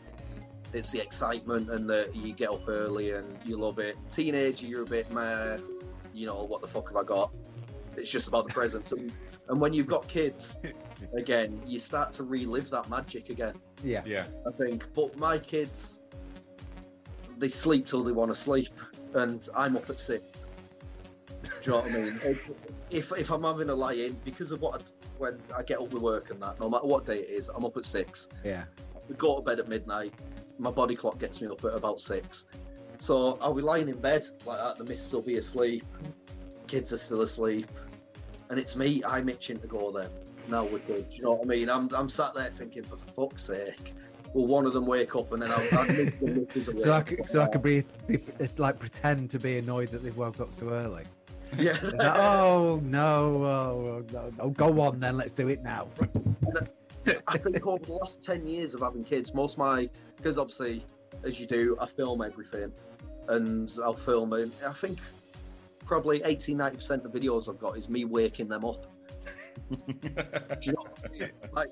it's 0.74 0.92
the 0.92 1.02
excitement 1.02 1.70
and 1.70 1.90
that 1.90 2.16
you 2.16 2.34
get 2.34 2.50
up 2.50 2.68
early 2.68 3.12
and 3.12 3.38
you 3.46 3.58
love 3.58 3.80
it. 3.80 3.98
Teenager, 4.12 4.68
you're 4.68 4.84
a 4.84 4.86
bit 4.86 5.10
meh, 5.12 5.58
you 6.14 6.28
know, 6.28 6.44
what 6.44 6.62
the 6.62 6.68
fuck 6.68 6.88
have 6.90 6.98
I 6.98 7.04
got? 7.04 7.32
It's 7.98 8.10
just 8.10 8.28
about 8.28 8.48
the 8.48 8.54
presents. 8.54 8.92
And, 8.98 9.12
and 9.50 9.60
when 9.60 9.74
you've 9.74 9.88
got 9.88 10.08
kids, 10.08 10.58
again, 11.14 11.60
you 11.66 11.80
start 11.80 12.14
to 12.14 12.24
relive 12.24 12.70
that 12.70 12.88
magic 12.88 13.30
again. 13.30 13.56
yeah. 13.84 14.04
yeah. 14.06 14.28
I 14.48 14.52
think. 14.52 14.86
But 14.94 15.18
my 15.18 15.40
kids, 15.40 15.98
they 17.40 17.50
sleep 17.50 17.88
till 17.88 18.04
they 18.04 18.12
want 18.12 18.30
to 18.30 18.36
sleep, 18.36 18.70
and 19.16 19.48
I'm 19.56 19.76
up 19.76 19.90
at 19.90 19.98
six. 19.98 20.24
Do 21.42 21.50
you 21.64 21.72
know 21.72 21.78
what 21.80 21.86
I 21.88 21.90
mean? 21.90 22.20
If, 22.92 23.12
if, 23.12 23.12
if 23.18 23.30
I'm 23.32 23.44
having 23.44 23.70
a 23.70 23.76
lie 23.76 23.94
in, 23.94 24.14
because 24.24 24.52
of 24.52 24.62
what 24.62 24.82
I, 24.82 24.84
when 25.18 25.40
I 25.56 25.64
get 25.64 25.80
up 25.80 25.92
with 25.92 26.02
work 26.02 26.32
and 26.32 26.42
that, 26.42 26.60
no 26.60 26.70
matter 26.70 26.86
what 26.86 27.06
day 27.06 27.20
it 27.20 27.30
is, 27.30 27.50
I'm 27.50 27.66
up 27.66 27.78
at 27.78 27.86
six. 27.86 28.28
Yeah. 28.44 28.66
We 29.08 29.16
go 29.16 29.38
to 29.38 29.42
bed 29.44 29.60
at 29.60 29.68
midnight. 29.68 30.14
My 30.58 30.72
body 30.72 30.96
clock 30.96 31.20
gets 31.20 31.42
me 31.42 31.48
up 31.48 31.64
at 31.64 31.74
about 31.74 32.02
six. 32.02 32.46
So 33.00 33.38
I'll 33.42 33.54
be 33.54 33.62
lying 33.62 33.90
in 33.90 34.00
bed 34.00 34.28
like 34.46 34.60
that. 34.60 34.78
The 34.78 34.84
missus 34.84 35.12
will 35.12 35.22
be 35.22 35.38
asleep. 35.38 35.86
Kids 36.68 36.94
are 36.94 36.98
still 36.98 37.22
asleep, 37.22 37.68
and 38.50 38.60
it's 38.60 38.76
me. 38.76 39.02
I'm 39.06 39.30
itching 39.30 39.60
to 39.60 39.68
go 39.68 39.92
there. 39.92 40.10
Now 40.50 40.64
we're 40.66 40.80
good. 40.80 41.10
Do 41.10 41.16
you 41.16 41.24
know 41.24 41.32
what 41.34 41.46
I 41.46 41.46
mean? 41.46 41.70
I'm 41.70 41.90
I'm 41.96 42.10
sat 42.10 42.36
there 42.36 42.52
thinking, 42.52 42.84
for 42.84 42.98
fuck's 43.16 43.46
sake, 43.46 43.94
will 44.34 44.48
one 44.48 44.66
of 44.66 44.74
them 44.74 44.86
wake 44.86 45.16
up 45.16 45.32
and 45.32 45.42
then 45.42 45.52
I'll, 45.52 45.80
I'll 45.80 45.88
miss 45.88 46.14
the 46.20 46.28
missus 46.28 46.68
awake. 46.68 46.80
So 46.84 46.94
I 46.94 47.02
could, 47.02 47.30
so 47.30 47.42
I 47.42 47.48
could 47.48 47.64
be, 47.64 47.84
be 48.08 48.20
like 48.58 48.80
pretend 48.80 49.30
to 49.32 49.40
be 49.40 49.58
annoyed 49.58 49.90
that 49.90 50.04
they've 50.04 50.16
woke 50.16 50.40
up 50.40 50.54
so 50.54 50.70
early. 50.70 51.04
Yeah. 51.58 51.78
Like, 51.82 52.20
oh 52.20 52.80
no, 52.84 53.44
oh, 53.44 54.06
no, 54.12 54.32
no, 54.38 54.50
go 54.52 54.82
on 54.82 55.00
then, 55.00 55.18
let's 55.18 55.32
do 55.32 55.48
it 55.48 55.64
now. 55.64 55.88
I 57.28 57.38
think 57.38 57.66
over 57.66 57.84
the 57.84 57.94
last 57.94 58.24
10 58.24 58.46
years 58.46 58.74
of 58.74 58.82
having 58.82 59.04
kids, 59.04 59.34
most 59.34 59.54
of 59.54 59.60
my, 59.60 59.90
because 60.18 60.38
obviously, 60.38 60.86
as 61.24 61.40
you 61.40 61.48
do, 61.48 61.78
I 61.80 61.88
film 61.88 62.22
everything 62.22 62.72
and 63.28 63.70
I'll 63.84 63.96
film 63.96 64.34
it. 64.34 64.50
I 64.68 64.74
think 64.74 65.00
probably 65.86 66.22
80 66.24 66.56
90% 66.56 67.06
of 67.06 67.12
the 67.12 67.20
videos 67.20 67.50
I've 67.50 67.60
got 67.60 67.78
is 67.78 67.90
me 67.90 68.06
waking 68.06 68.48
them 68.48 68.66
up. 68.66 68.86
You 70.62 70.74
know 70.74 70.86
I 71.04 71.10
mean? 71.10 71.32
Like, 71.52 71.70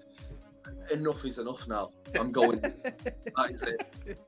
enough 0.92 1.26
is 1.26 1.40
enough 1.40 1.68
now. 1.68 1.92
I'm 2.20 2.32
going, 2.32 2.60
that 2.60 3.52
is 3.52 3.64
it. 3.64 4.20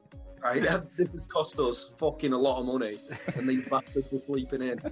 Right, 0.42 0.62
this 0.98 1.12
has 1.12 1.26
cost 1.26 1.60
us 1.60 1.92
fucking 1.98 2.32
a 2.32 2.38
lot 2.38 2.60
of 2.60 2.66
money, 2.66 2.96
and 3.36 3.48
these 3.48 3.68
bastards 3.68 4.14
are 4.14 4.20
sleeping 4.20 4.62
in. 4.62 4.82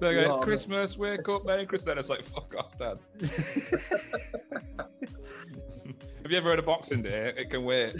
It's 0.00 0.36
Yeah. 0.36 0.42
Christmas, 0.42 0.98
wake 0.98 1.28
up, 1.28 1.44
Merry 1.46 1.64
Christmas. 1.66 1.98
It's 1.98 2.08
like, 2.08 2.24
fuck 2.24 2.54
off, 2.58 2.78
Dad. 2.78 2.98
Have 6.22 6.32
you 6.32 6.38
ever 6.38 6.48
heard 6.50 6.58
of 6.58 6.66
Boxing 6.66 7.02
Day? 7.02 7.32
It 7.36 7.50
can 7.50 7.64
wait. 7.64 7.94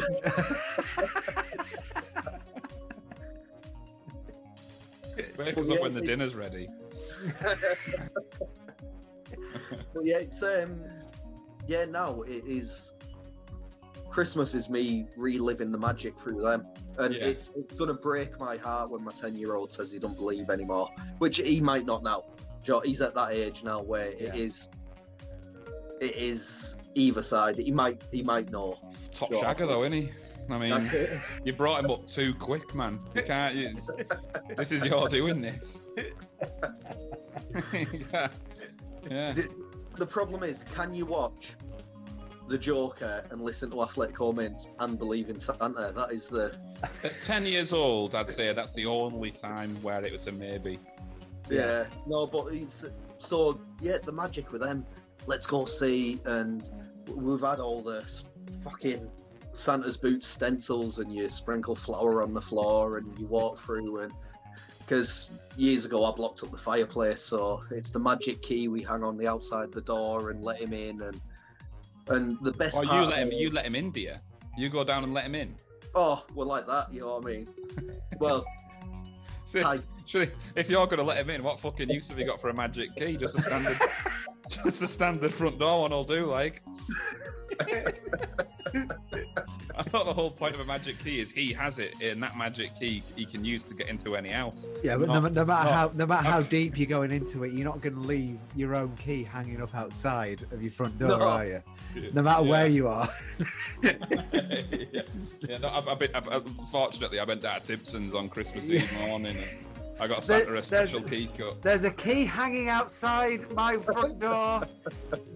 Up 5.41 5.81
when 5.83 5.95
the 5.95 6.01
dinner's 6.01 6.35
ready. 6.35 6.69
But 9.95 10.05
yeah, 10.05 10.19
it's 10.19 10.43
um, 10.43 10.83
yeah. 11.67 11.85
Now 11.87 12.23
it 12.23 12.45
is. 12.47 12.93
Christmas 14.09 14.55
is 14.55 14.69
me 14.71 15.07
reliving 15.17 15.73
the 15.73 15.79
magic 15.79 16.19
through 16.21 16.43
them, 16.43 16.67
and 16.99 17.15
Yeah. 17.15 17.25
it's 17.27 17.51
it's 17.57 17.75
gonna 17.75 17.95
break 17.95 18.39
my 18.39 18.57
heart 18.57 18.91
when 18.91 19.03
my 19.03 19.13
ten 19.21 19.35
year 19.37 19.55
old 19.55 19.73
says 19.73 19.91
he 19.91 19.99
don't 19.99 20.17
believe 20.17 20.51
anymore, 20.51 20.89
which 21.19 21.39
he 21.39 21.61
might 21.61 21.87
not 21.87 22.03
now. 22.03 22.25
Joe, 22.63 22.81
he's 22.85 23.01
at 23.01 23.15
that 23.15 23.33
age 23.33 23.63
now 23.65 23.83
where 23.83 24.13
Yeah. 24.13 24.35
it 24.35 24.35
is. 24.37 24.69
It 26.01 26.15
is 26.17 26.77
either 26.95 27.23
side. 27.23 27.57
He 27.57 27.73
might 27.73 28.03
he 28.13 28.23
might 28.23 28.51
know. 28.51 28.77
Top 29.13 29.33
Sure. 29.33 29.43
shagger 29.43 29.67
though, 29.67 29.83
isn't 29.85 29.97
he? 29.99 30.11
I 30.51 30.59
mean, 30.59 30.91
you 31.45 31.53
brought 31.53 31.85
him 31.85 31.91
up 31.91 32.07
too 32.07 32.35
quick, 32.35 32.75
man. 32.75 33.01
You 33.15 33.23
can't. 33.23 33.55
You, 33.55 33.77
this 34.57 34.73
is 34.73 34.85
your 34.85 35.09
doing 35.09 35.41
this. 35.41 35.83
yeah. 37.73 38.29
Yeah. 39.11 39.35
The 39.97 40.07
problem 40.07 40.43
is, 40.43 40.65
can 40.75 40.95
you 40.95 41.07
watch 41.07 41.55
the 42.49 42.59
Joker 42.59 43.25
and 43.31 43.41
listen 43.41 43.71
to 43.71 43.83
Athletic 43.83 44.21
Mints 44.35 44.69
and 44.79 44.99
believe 44.99 45.31
in 45.31 45.41
Santa? 45.41 45.93
That 45.95 46.13
is 46.13 46.29
the 46.29 46.57
At 47.03 47.13
ten 47.25 47.47
years 47.47 47.73
old, 47.73 48.15
I'd 48.15 48.29
say 48.29 48.53
that's 48.53 48.75
the 48.75 48.87
only 48.87 49.31
time 49.31 49.75
where 49.83 50.05
it 50.05 50.13
was 50.13 50.27
a 50.27 50.33
maybe. 50.33 50.79
Yeah. 51.51 51.87
No, 52.07 52.27
but 52.27 52.53
it's 52.53 52.85
so 53.19 53.61
yeah, 53.81 53.99
the 54.05 54.13
magic 54.13 54.53
with 54.53 54.63
them. 54.63 54.87
Let's 55.27 55.47
go 55.47 55.67
see, 55.67 56.21
and 56.25 56.69
we've 57.09 57.41
had 57.41 57.59
all 57.59 57.83
this 57.83 58.25
fucking 58.63 59.11
Santa's 59.57 59.97
boots 59.97 60.27
stencils, 60.29 60.99
and 60.99 61.13
you 61.13 61.29
sprinkle 61.29 61.75
flour 61.75 62.23
on 62.23 62.33
the 62.33 62.41
floor, 62.41 62.99
and 62.99 63.19
you 63.19 63.27
walk 63.27 63.61
through, 63.61 64.01
and 64.01 64.13
because 64.79 65.31
years 65.57 65.85
ago 65.85 66.05
I 66.05 66.13
blocked 66.13 66.43
up 66.43 66.51
the 66.51 66.59
fireplace, 66.59 67.23
so 67.23 67.63
it's 67.71 67.91
the 67.91 67.99
magic 67.99 68.43
key 68.43 68.69
we 68.69 68.83
hang 68.83 69.03
on 69.03 69.17
the 69.17 69.27
outside 69.27 69.73
the 69.73 69.81
door 69.81 70.31
and 70.31 70.45
let 70.45 70.61
him 70.61 70.73
in, 70.73 71.03
and 71.03 71.21
and 72.09 72.39
the 72.43 72.53
best. 72.53 72.77
Or 72.77 72.85
you 72.85 72.91
let 72.91 73.19
him. 73.19 73.33
You 73.33 73.51
let 73.51 73.67
him 73.67 73.75
in, 73.75 73.91
dear. 73.91 74.21
You 74.57 74.69
go 74.69 74.85
down 74.85 75.05
and 75.05 75.13
let 75.13 75.25
him 75.25 75.35
in. 75.35 75.55
Oh, 75.95 76.25
we're 76.35 76.45
like 76.45 76.67
that. 76.67 76.93
You 76.93 77.01
know 77.01 77.19
what 77.19 77.25
I 77.25 77.27
mean? 77.27 77.49
Well, 78.19 78.47
So 79.47 79.59
if, 79.59 79.65
Hi. 79.65 79.79
if 80.57 80.69
you're 80.69 80.87
going 80.87 80.99
to 80.99 81.05
let 81.05 81.19
him 81.19 81.31
in, 81.31 81.43
what 81.45 81.61
fucking 81.61 81.89
use 81.89 82.09
have 82.09 82.19
you 82.19 82.27
got 82.27 82.41
for 82.41 82.49
a 82.49 82.55
magic 82.55 82.97
key? 82.97 83.17
Just 83.17 83.39
a 83.39 83.43
standard, 83.43 83.79
just 84.49 84.83
a 84.83 84.89
standard 84.89 85.33
front 85.33 85.61
door 85.61 85.83
one 85.83 85.93
will 85.93 86.03
do. 86.03 86.27
Like, 86.27 86.65
I 89.79 89.83
thought 89.83 90.07
the 90.07 90.13
whole 90.15 90.31
point 90.31 90.55
of 90.55 90.61
a 90.61 90.65
magic 90.65 90.99
key 90.99 91.21
is 91.21 91.31
he 91.31 91.53
has 91.53 91.79
it, 91.79 92.01
and 92.03 92.23
that 92.23 92.37
magic 92.39 92.79
key 92.79 93.03
he 93.15 93.27
can 93.27 93.45
use 93.45 93.63
to 93.65 93.75
get 93.75 93.89
into 93.89 94.17
any 94.17 94.31
house. 94.31 94.69
Yeah, 94.83 94.97
but 94.97 95.09
Not- 95.09 95.23
no, 95.23 95.29
no 95.29 95.45
matter 95.45 95.71
not- 95.71 95.73
how 95.73 95.91
no 95.95 96.07
matter 96.07 96.27
how 96.29 96.43
deep 96.43 96.79
you're 96.79 96.87
going 96.87 97.11
into 97.11 97.45
it, 97.45 97.53
you're 97.53 97.65
not 97.67 97.81
going 97.83 97.95
to 97.95 98.01
leave 98.01 98.39
your 98.55 98.75
own 98.75 98.97
key 98.97 99.23
hanging 99.23 99.61
up 99.61 99.75
outside 99.75 100.43
of 100.51 100.63
your 100.63 100.71
front 100.71 100.99
door, 100.99 101.09
No. 101.09 101.21
are 101.21 101.47
you? 101.47 101.63
No 102.15 102.23
matter 102.23 102.43
where 102.43 102.67
you 102.67 102.89
are. 102.89 103.09
yeah, 103.83 103.93
yeah 105.49 105.59
no, 105.59 105.69
I've, 105.69 105.89
I've 105.89 105.99
been, 105.99 106.15
I've, 106.15 106.29
I've- 106.29 106.51
fortunately, 106.71 107.19
I 107.21 107.25
went 107.25 107.43
down 107.43 107.61
to 107.61 107.67
Timpson's 107.67 108.15
on 108.15 108.29
Christmas 108.29 108.69
Eve 108.71 108.91
morning, 109.07 109.37
and 109.37 109.76
I 109.99 110.07
got 110.07 110.23
There- 110.25 110.45
Santa 110.45 110.59
a 110.59 110.63
special 110.63 111.03
key 111.03 111.31
cut. 111.39 111.63
There's 111.63 111.85
a 111.85 111.91
key 111.91 112.25
hanging 112.27 112.69
outside 112.69 113.51
my 113.53 113.79
front 113.79 114.19
door. 114.19 114.63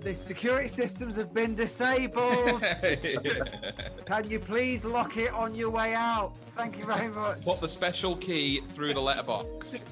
the 0.01 0.15
security 0.15 0.69
systems 0.69 1.17
have 1.17 1.33
been 1.33 1.55
disabled. 1.55 2.61
Can 4.07 4.29
you 4.29 4.39
please 4.39 4.85
lock 4.85 5.17
it 5.17 5.33
on 5.33 5.55
your 5.55 5.71
way 5.71 5.95
out? 5.95 6.37
Thank 6.45 6.79
you 6.79 6.85
very 6.85 7.09
much. 7.09 7.43
Put 7.45 7.61
the 7.61 7.69
special 7.69 8.17
key 8.17 8.61
through 8.73 8.93
the 8.95 9.01
letterbox. 9.03 9.77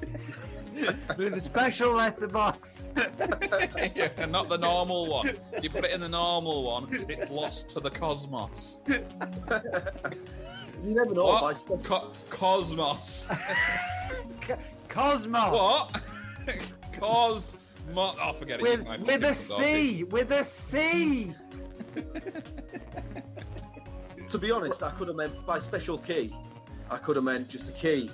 Through 1.15 1.31
the 1.31 1.41
special 1.41 1.91
letterbox. 1.93 2.83
yeah, 2.95 4.25
not 4.29 4.47
the 4.47 4.57
normal 4.57 5.07
one. 5.07 5.35
You 5.61 5.69
put 5.69 5.83
it 5.83 5.91
in 5.91 5.99
the 5.99 6.07
normal 6.07 6.63
one, 6.63 6.87
it's 7.09 7.29
lost 7.29 7.69
to 7.71 7.81
the 7.81 7.89
cosmos. 7.89 8.79
you 8.87 9.01
never 10.83 11.13
know. 11.13 11.25
What? 11.25 11.83
Co- 11.83 12.13
cosmos. 12.29 13.27
Cosmos. 14.87 15.51
what? 15.51 16.01
Cosmos. 16.99 17.55
Oh, 17.95 18.33
forget 18.33 18.59
it. 18.59 18.63
With, 18.63 18.85
My 18.85 18.97
with 18.97 19.23
a 19.23 19.33
fucking 19.33 19.33
C. 19.33 20.03
With 20.05 20.31
a 20.31 20.43
C. 20.43 21.33
To 24.29 24.37
be 24.37 24.51
honest, 24.51 24.83
I 24.83 24.91
could 24.91 25.07
have 25.07 25.17
meant 25.17 25.45
by 25.45 25.57
special 25.59 25.97
key. 25.97 26.35
I 26.91 26.97
could 26.97 27.15
have 27.15 27.25
meant 27.25 27.49
just 27.49 27.69
a 27.69 27.71
key 27.73 28.11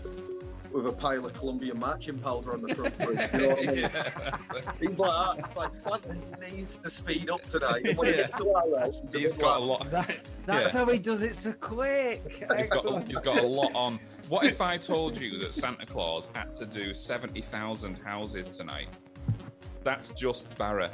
with 0.72 0.88
a 0.88 0.92
pile 0.92 1.26
of 1.26 1.34
Colombian 1.34 1.80
marching 1.80 2.18
powder 2.20 2.54
on 2.54 2.62
the 2.62 2.76
front. 2.76 3.00
room, 3.00 3.10
you 3.34 3.40
know 3.40 3.48
what 3.50 3.60
I 3.60 3.72
mean? 3.72 3.78
Yeah, 3.94 4.38
so 4.52 4.62
Things 4.80 5.00
like 5.00 5.38
that. 5.38 5.46
It's 5.46 5.56
like 5.86 6.02
Santa 6.04 6.52
needs 6.52 6.78
to 6.78 6.90
speed 6.90 7.30
up 7.30 7.42
today. 7.48 7.82
And 7.86 7.98
when 7.98 8.08
he 8.14 8.20
Yeah. 8.20 8.28
gets 8.28 8.38
to 8.40 8.52
our 8.54 8.80
house, 8.80 9.02
he's, 9.04 9.14
He's 9.14 9.32
bit 9.34 9.42
got 9.42 9.58
a 9.58 9.64
lot. 9.64 9.90
That, 9.92 10.20
that's 10.46 10.74
Yeah. 10.74 10.80
how 10.86 10.92
he 10.92 11.00
does 11.00 11.22
it 11.24 11.36
so 11.36 11.54
quick. 11.54 12.46
He's 12.58 12.70
got, 12.70 13.08
he's 13.08 13.22
got 13.22 13.40
a 13.44 13.48
lot 13.48 13.74
on. 13.74 14.00
What 14.28 14.46
if 14.46 14.60
I 14.60 14.78
told 14.78 15.20
you 15.20 15.38
that 15.40 15.54
Santa 15.54 15.86
Claus 15.86 16.32
had 16.34 16.54
to 16.56 16.66
do 16.66 16.96
70,000 16.96 18.02
houses 18.02 18.58
tonight? 18.58 18.88
That's 19.84 20.10
just 20.10 20.56
Barra. 20.58 20.92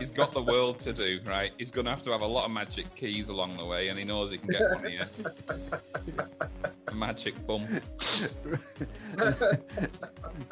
He's 0.00 0.10
got 0.10 0.32
the 0.32 0.42
world 0.42 0.80
to 0.80 0.92
do, 0.92 1.20
right? 1.24 1.52
He's 1.58 1.70
going 1.70 1.84
to 1.84 1.92
have 1.92 2.02
to 2.02 2.10
have 2.10 2.22
a 2.22 2.26
lot 2.26 2.44
of 2.44 2.50
magic 2.50 2.92
keys 2.96 3.28
along 3.28 3.56
the 3.56 3.64
way, 3.64 3.86
and 3.88 3.98
he 3.98 4.04
knows 4.04 4.32
he 4.32 4.38
can 4.38 4.48
get 4.48 4.62
one 4.74 4.90
here. 4.90 5.06
magic 6.92 7.46
bump. 7.46 7.68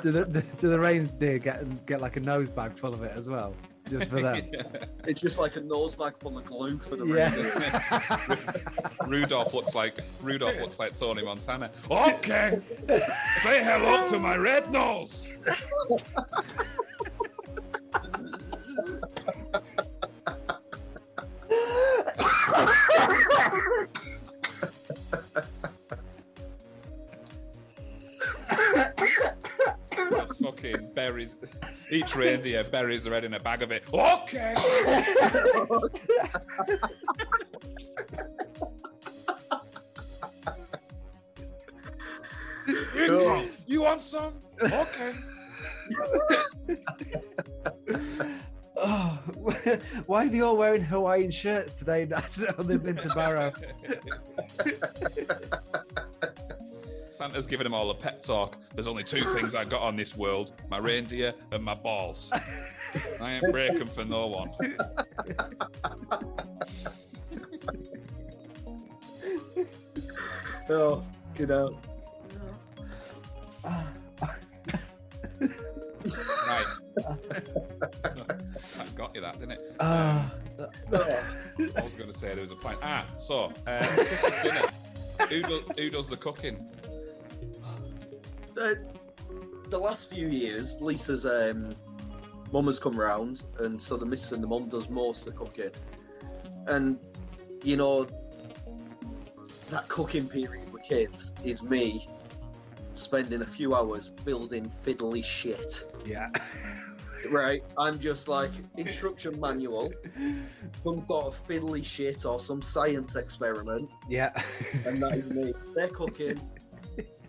do 0.02 0.12
the 0.12 0.44
do 0.58 0.68
the 0.68 0.78
reindeer 0.78 1.38
get 1.38 1.86
get 1.86 2.00
like 2.00 2.16
a 2.16 2.20
nose 2.20 2.48
bag 2.48 2.76
full 2.76 2.94
of 2.94 3.02
it 3.02 3.12
as 3.16 3.28
well, 3.28 3.54
just 3.88 4.10
for 4.10 4.20
them? 4.20 4.42
it's 5.06 5.20
just 5.20 5.38
like 5.38 5.56
a 5.56 5.60
nose 5.60 5.94
bag 5.94 6.14
full 6.18 6.36
of 6.38 6.44
glue 6.44 6.78
for 6.78 6.96
the 6.96 7.06
Yeah. 7.06 7.34
reindeer. 7.34 8.90
Rudolph 9.06 9.54
looks 9.54 9.74
like 9.74 9.98
Rudolph 10.22 10.58
looks 10.60 10.78
like 10.78 10.94
Tony 10.94 11.24
Montana. 11.24 11.70
Okay, 11.90 12.60
say 13.42 13.62
hello 13.64 14.08
to 14.08 14.18
my 14.18 14.36
red 14.36 14.70
nose. 14.72 15.32
fucking 30.64 30.90
berries. 30.94 31.36
Each 31.90 32.14
reindeer 32.16 32.64
buries 32.64 33.04
their 33.04 33.14
head 33.14 33.24
in 33.24 33.34
a 33.34 33.40
bag 33.40 33.62
of 33.62 33.70
it. 33.70 33.84
Okay. 33.92 34.54
Oh. 42.96 43.46
You 43.66 43.82
want 43.82 44.00
some? 44.00 44.34
Okay. 44.62 45.12
Oh, 48.76 49.18
why 50.06 50.26
are 50.26 50.28
they 50.28 50.40
all 50.40 50.56
wearing 50.56 50.82
Hawaiian 50.82 51.30
shirts 51.30 51.74
today? 51.74 52.02
on 52.58 52.66
the 52.66 52.78
been 52.82 52.96
to 52.96 53.08
Barrow. 53.14 53.52
Santa's 57.14 57.46
giving 57.46 57.64
them 57.64 57.74
all 57.74 57.90
a 57.90 57.94
pep 57.94 58.20
talk. 58.22 58.56
There's 58.74 58.88
only 58.88 59.04
two 59.04 59.24
things 59.34 59.54
I 59.54 59.64
got 59.64 59.82
on 59.82 59.96
this 59.96 60.16
world 60.16 60.50
my 60.68 60.78
reindeer 60.78 61.32
and 61.52 61.62
my 61.62 61.74
balls. 61.74 62.30
I 63.20 63.34
ain't 63.34 63.52
breaking 63.52 63.86
for 63.86 64.04
no 64.04 64.26
one. 64.26 64.50
Oh, 70.70 71.04
you 71.38 71.46
know. 71.46 71.78
Right. 76.46 76.66
that 76.96 78.94
got 78.96 79.14
you 79.14 79.20
that, 79.20 79.38
didn't 79.38 79.52
it? 79.52 79.76
Ah, 79.78 80.32
I 80.58 81.82
was 81.82 81.94
going 81.94 82.10
to 82.10 82.18
say 82.18 82.32
there 82.32 82.40
was 82.42 82.50
a 82.50 82.56
point. 82.56 82.78
Ah, 82.82 83.04
so, 83.18 83.52
um, 83.66 83.84
Who, 85.28 85.60
who 85.76 85.90
does 85.90 86.08
the 86.08 86.16
cooking? 86.16 86.66
Uh, 88.60 88.74
the 89.70 89.78
last 89.78 90.10
few 90.12 90.28
years, 90.28 90.76
Lisa's 90.80 91.24
um, 91.26 91.74
mum 92.52 92.66
has 92.66 92.78
come 92.78 92.98
round, 92.98 93.42
and 93.58 93.82
so 93.82 93.96
the 93.96 94.06
missus 94.06 94.32
and 94.32 94.42
the 94.42 94.46
mum 94.46 94.68
does 94.68 94.88
most 94.88 95.26
of 95.26 95.32
the 95.34 95.38
cooking. 95.38 95.70
And 96.66 96.98
you 97.62 97.76
know, 97.76 98.06
that 99.70 99.88
cooking 99.88 100.28
period 100.28 100.72
with 100.72 100.82
kids 100.82 101.32
is 101.44 101.62
me 101.62 102.06
spending 102.94 103.42
a 103.42 103.46
few 103.46 103.74
hours 103.74 104.10
building 104.24 104.70
fiddly 104.84 105.24
shit. 105.24 105.84
yeah. 106.04 106.28
right? 107.30 107.62
I'm 107.78 107.98
just 107.98 108.28
like 108.28 108.50
instruction 108.76 109.40
manual, 109.40 109.92
some 110.84 111.02
sort 111.04 111.26
of 111.26 111.48
fiddly 111.48 111.84
shit 111.84 112.24
or 112.24 112.38
some 112.38 112.62
science 112.62 113.16
experiment, 113.16 113.90
Yeah. 114.08 114.30
and 114.86 115.02
that 115.02 115.12
is 115.14 115.30
me. 115.32 115.54
They're 115.74 115.88
cooking. 115.88 116.38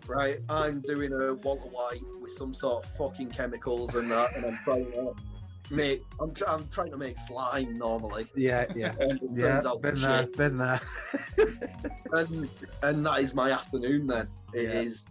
Right, 0.06 0.38
I'm 0.48 0.80
doing 0.82 1.12
a 1.12 1.34
Walter 1.34 1.68
White 1.68 2.02
with 2.20 2.32
some 2.32 2.54
sort 2.54 2.84
of 2.84 2.90
fucking 2.96 3.30
chemicals 3.30 3.94
and 3.96 4.10
that, 4.10 4.36
and 4.36 4.46
I'm 4.46 4.58
trying 4.62 4.92
to 4.92 5.14
make. 5.70 6.04
I'm, 6.20 6.32
try, 6.32 6.52
I'm 6.54 6.68
trying 6.68 6.90
to 6.92 6.96
make 6.96 7.16
slime 7.26 7.74
normally, 7.74 8.26
yeah, 8.36 8.66
yeah. 8.76 8.94
Yeah, 9.34 9.48
turns 9.60 9.66
out 9.66 9.82
been 9.82 9.96
shit. 9.96 10.02
there, 10.08 10.26
been 10.50 10.56
there. 10.58 10.80
and 12.12 12.48
and 12.84 13.04
that 13.06 13.20
is 13.20 13.34
my 13.34 13.50
afternoon. 13.50 14.06
Then 14.06 14.28
it 14.54 14.62
Yeah. 14.62 14.80
is. 14.80 15.06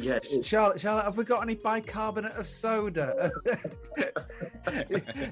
Yeah, 0.00 0.20
Charlotte, 0.44 0.78
Charlotte, 0.78 1.06
have 1.06 1.16
we 1.16 1.24
got 1.24 1.42
any 1.42 1.56
bicarbonate 1.56 2.36
of 2.36 2.46
soda? 2.46 3.32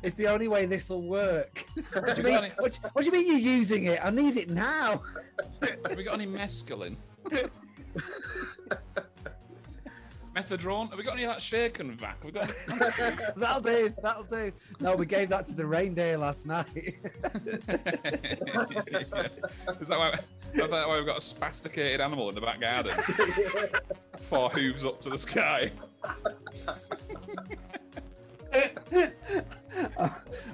it's 0.03 0.17
the 0.17 0.27
only 0.27 0.49
way 0.49 0.67
this 0.67 0.91
will 0.91 1.07
work. 1.07 1.65
What 1.93 2.17
do, 2.17 2.23
you 2.23 2.23
mean, 2.25 2.37
any- 2.39 2.49
what, 2.59 2.75
what 2.93 3.05
do 3.05 3.07
you 3.07 3.13
mean 3.13 3.29
you're 3.29 3.39
using 3.57 3.85
it? 3.85 4.01
I 4.05 4.11
need 4.11 4.37
it 4.37 4.51
now. 4.51 5.03
Have 5.63 5.97
we 5.97 6.03
got 6.03 6.15
any 6.15 6.27
mescaline? 6.27 6.97
Methadone? 10.37 10.91
Have 10.91 10.99
we 10.99 11.05
got 11.05 11.15
any 11.15 11.25
of 11.25 11.31
that 11.31 11.41
Shake 11.41 11.81
n' 11.81 11.93
Vac? 11.93 12.23
Have 12.23 12.25
we 12.25 12.31
got 12.33 12.51
any... 12.51 13.17
That'll 13.37 13.63
do. 13.63 13.95
That'll 14.03 14.25
do. 14.25 14.53
No, 14.81 14.95
we 14.95 15.07
gave 15.07 15.31
that 15.31 15.47
to 15.47 15.55
the 15.55 15.65
reindeer 15.65 16.19
last 16.19 16.45
night. 16.47 16.67
Is 19.81 19.89
that 19.89 19.99
why, 19.99 20.19
is 20.53 20.61
that 20.61 20.71
why 20.71 20.97
we've 20.97 21.07
got 21.07 21.17
a 21.17 21.21
spasticated 21.21 22.01
animal 22.01 22.29
in 22.29 22.35
the 22.35 22.41
back 22.41 22.61
garden? 22.61 22.93
Four 24.29 24.51
hooves 24.51 24.85
up 24.85 25.01
to 25.03 25.11
the 25.11 25.19
sky. 25.19 25.71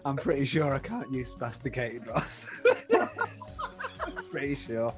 I'm 0.04 0.16
pretty 0.16 0.44
sure 0.44 0.74
I 0.74 0.78
can't 0.78 1.12
use 1.12 1.34
spasticated, 1.34 2.06
Ross. 2.08 2.48
pretty 4.30 4.54
sure. 4.54 4.94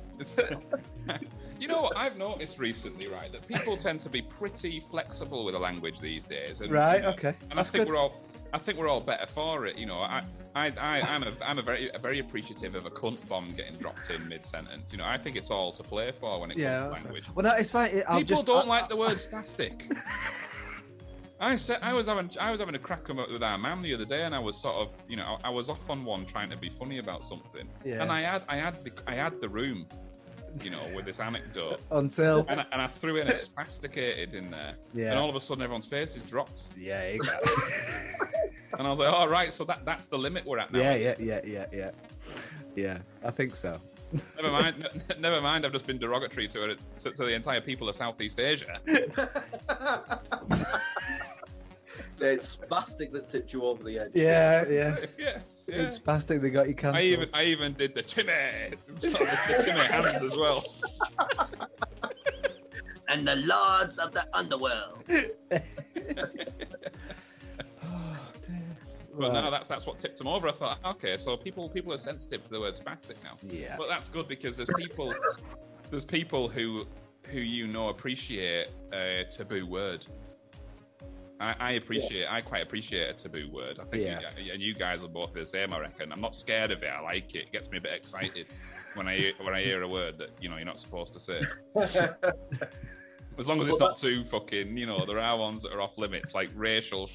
You 1.64 1.68
know 1.74 1.80
what 1.80 1.96
I've 1.96 2.18
noticed 2.18 2.58
recently, 2.58 3.06
right? 3.06 3.32
That 3.32 3.48
people 3.48 3.76
tend 3.78 3.98
to 4.02 4.10
be 4.10 4.20
pretty 4.20 4.80
flexible 4.80 5.46
with 5.46 5.54
the 5.54 5.58
language 5.58 5.98
these 5.98 6.22
days. 6.24 6.60
And, 6.60 6.70
Right, 6.70 6.96
you 6.96 7.02
know, 7.02 7.08
okay. 7.10 7.34
And 7.50 7.58
That's 7.58 7.70
I 7.70 7.72
think 7.72 7.86
good. 7.86 7.94
we're 7.94 8.00
all. 8.00 8.22
I 8.52 8.58
think 8.58 8.78
we're 8.78 8.86
all 8.88 9.00
better 9.00 9.26
for 9.26 9.66
it, 9.66 9.76
you 9.76 9.86
know. 9.86 9.98
I, 9.98 10.22
I, 10.54 10.66
I, 10.78 11.00
I'm 11.00 11.22
a, 11.24 11.32
I'm 11.44 11.58
a 11.58 11.62
very, 11.62 11.90
very 12.00 12.20
appreciative 12.20 12.74
of 12.76 12.84
a 12.86 12.90
cunt 12.90 13.26
bomb 13.28 13.50
getting 13.56 13.74
dropped 13.78 14.08
in 14.10 14.28
mid-sentence. 14.28 14.92
You 14.92 14.98
know, 14.98 15.06
I 15.06 15.16
think 15.18 15.34
it's 15.36 15.50
all 15.50 15.72
to 15.72 15.82
play 15.82 16.12
for 16.12 16.38
when 16.40 16.52
it 16.52 16.58
Yeah. 16.58 16.78
comes 16.78 16.98
to 16.98 17.02
language. 17.04 17.24
Well, 17.34 17.42
no, 17.44 17.56
it's 17.56 17.70
fine. 17.70 18.02
I'll 18.06 18.18
People 18.18 18.36
just, 18.36 18.46
don't 18.46 18.66
I- 18.66 18.68
like 18.68 18.88
the 18.88 18.96
word 18.96 19.16
spastic. 19.16 19.90
I 21.40 21.56
said 21.56 21.80
I 21.82 21.92
was 21.92 22.06
having 22.06 22.30
I 22.40 22.50
was 22.52 22.60
having 22.60 22.76
a 22.76 22.78
crack 22.78 23.08
with 23.08 23.18
with 23.32 23.42
our 23.42 23.58
man 23.58 23.82
the 23.82 23.92
other 23.92 24.04
day, 24.04 24.22
and 24.22 24.34
I 24.34 24.38
was 24.38 24.56
sort 24.56 24.76
of 24.76 24.88
you 25.08 25.16
know 25.16 25.38
I, 25.42 25.48
I 25.48 25.50
was 25.50 25.68
off 25.68 25.90
on 25.90 26.04
one 26.04 26.24
trying 26.24 26.48
to 26.50 26.56
be 26.56 26.68
funny 26.70 26.98
about 26.98 27.24
something, 27.24 27.68
Yeah. 27.84 28.02
and 28.02 28.10
I 28.12 28.20
had 28.20 28.42
I 28.48 28.56
had 28.56 28.82
the 28.84 28.92
I 29.08 29.14
had 29.14 29.40
the 29.40 29.48
room, 29.48 29.86
you 30.62 30.70
know, 30.70 30.80
with 30.94 31.04
this 31.04 31.18
anecdote, 31.20 31.80
until. 31.90 32.44
and 32.48 32.60
I, 32.60 32.66
and 32.72 32.80
I 32.82 32.86
threw 32.86 33.16
in 33.16 33.28
a 33.28 33.32
spasticated 33.32 34.34
in 34.34 34.50
there, 34.50 34.74
Yeah. 34.92 35.10
and 35.10 35.18
all 35.18 35.28
of 35.30 35.36
a 35.36 35.40
sudden 35.40 35.62
everyone's 35.62 35.86
faces 35.86 36.22
dropped, 36.22 36.62
Yeah, 36.76 37.16
got 37.16 37.42
and 38.78 38.86
I 38.86 38.90
was 38.90 38.98
like, 38.98 39.12
all 39.12 39.28
right, 39.28 39.52
so 39.52 39.64
that 39.64 39.84
that's 39.84 40.06
the 40.06 40.18
limit 40.18 40.44
we're 40.46 40.58
at 40.58 40.72
now. 40.72 40.80
yeah, 40.80 40.94
yeah, 40.94 41.14
yeah, 41.18 41.40
yeah, 41.44 41.66
yeah. 41.72 41.90
Yeah, 42.76 42.98
I 43.24 43.30
think 43.30 43.54
so. 43.54 43.78
Never 44.36 44.50
mind, 44.50 44.88
n- 44.94 45.20
never 45.20 45.40
mind. 45.40 45.64
I've 45.66 45.72
just 45.72 45.86
been 45.86 45.98
derogatory 45.98 46.46
to, 46.48 46.70
it, 46.70 46.80
to 47.00 47.10
to 47.12 47.24
the 47.24 47.34
entire 47.34 47.60
people 47.60 47.88
of 47.88 47.96
Southeast 47.96 48.38
Asia. 48.38 48.78
It's 52.32 52.56
spastic 52.56 53.12
that 53.12 53.28
tipped 53.28 53.52
you 53.52 53.64
over 53.64 53.82
the 53.82 53.98
edge. 53.98 54.12
Yeah, 54.14 54.64
yeah. 54.68 54.96
yes, 55.18 55.66
yeah. 55.68 55.76
It's 55.76 55.98
spastic 55.98 56.40
they 56.40 56.50
got 56.50 56.68
you 56.68 56.74
cancelled. 56.74 56.96
I 56.96 57.06
even 57.06 57.28
I 57.32 57.44
even 57.44 57.74
did 57.74 57.94
the 57.94 58.02
Timmy, 58.02 58.32
sort 58.96 59.14
the, 59.14 59.38
the 59.48 59.62
Timmy 59.64 59.80
hands 59.80 60.22
as 60.22 60.36
well. 60.36 60.64
And 63.06 63.28
the 63.28 63.36
lords 63.36 63.98
of 63.98 64.14
the 64.14 64.24
underworld. 64.32 65.04
But 69.16 69.32
no, 69.32 69.50
that's 69.50 69.68
that's 69.68 69.86
what 69.86 69.98
tipped 69.98 70.18
them 70.18 70.26
over. 70.26 70.48
I 70.48 70.52
thought, 70.52 70.78
okay, 70.84 71.16
so 71.16 71.36
people 71.36 71.68
people 71.68 71.92
are 71.92 71.98
sensitive 71.98 72.42
to 72.44 72.50
the 72.50 72.60
word 72.60 72.74
spastic 72.74 73.22
now. 73.22 73.38
Yeah. 73.42 73.76
But 73.78 73.88
that's 73.88 74.08
good 74.08 74.26
because 74.26 74.56
there's 74.56 74.70
people 74.76 75.14
there's 75.90 76.04
people 76.04 76.48
who 76.48 76.84
who 77.24 77.38
you 77.38 77.66
know 77.66 77.88
appreciate 77.88 78.68
a 78.92 79.24
taboo 79.30 79.66
word. 79.66 80.04
I, 81.44 81.54
I 81.60 81.70
appreciate 81.72 82.26
I 82.28 82.40
quite 82.40 82.62
appreciate 82.62 83.08
a 83.10 83.12
taboo 83.12 83.48
word. 83.52 83.78
I 83.80 83.84
think 83.84 84.04
Yeah. 84.04 84.20
you, 84.38 84.52
and 84.52 84.62
you 84.62 84.74
guys 84.74 85.02
will 85.02 85.08
both 85.08 85.32
the 85.34 85.44
same. 85.44 85.72
I 85.72 85.80
reckon. 85.80 86.10
I'm 86.12 86.20
not 86.20 86.34
scared 86.34 86.70
of 86.70 86.82
it. 86.82 86.88
I 86.88 87.00
like 87.00 87.34
it. 87.34 87.44
It 87.44 87.52
gets 87.52 87.70
me 87.70 87.78
a 87.78 87.80
bit 87.80 87.92
excited 87.92 88.46
when 88.94 89.06
I 89.08 89.16
hear, 89.16 89.32
when 89.42 89.54
I 89.54 89.62
hear 89.62 89.82
a 89.82 89.88
word 89.88 90.18
that 90.18 90.30
you 90.40 90.48
know 90.48 90.56
you're 90.56 90.64
not 90.64 90.78
supposed 90.78 91.12
to 91.14 91.20
say. 91.20 91.40
As 93.36 93.48
long 93.48 93.60
as 93.60 93.66
it's 93.66 93.80
not 93.80 93.98
too 93.98 94.24
fucking, 94.30 94.76
you 94.76 94.86
know, 94.86 95.04
there 95.04 95.18
are 95.18 95.36
ones 95.36 95.64
that 95.64 95.72
are 95.72 95.80
off 95.80 95.98
limits, 95.98 96.34
like 96.34 96.50
racial 96.54 97.10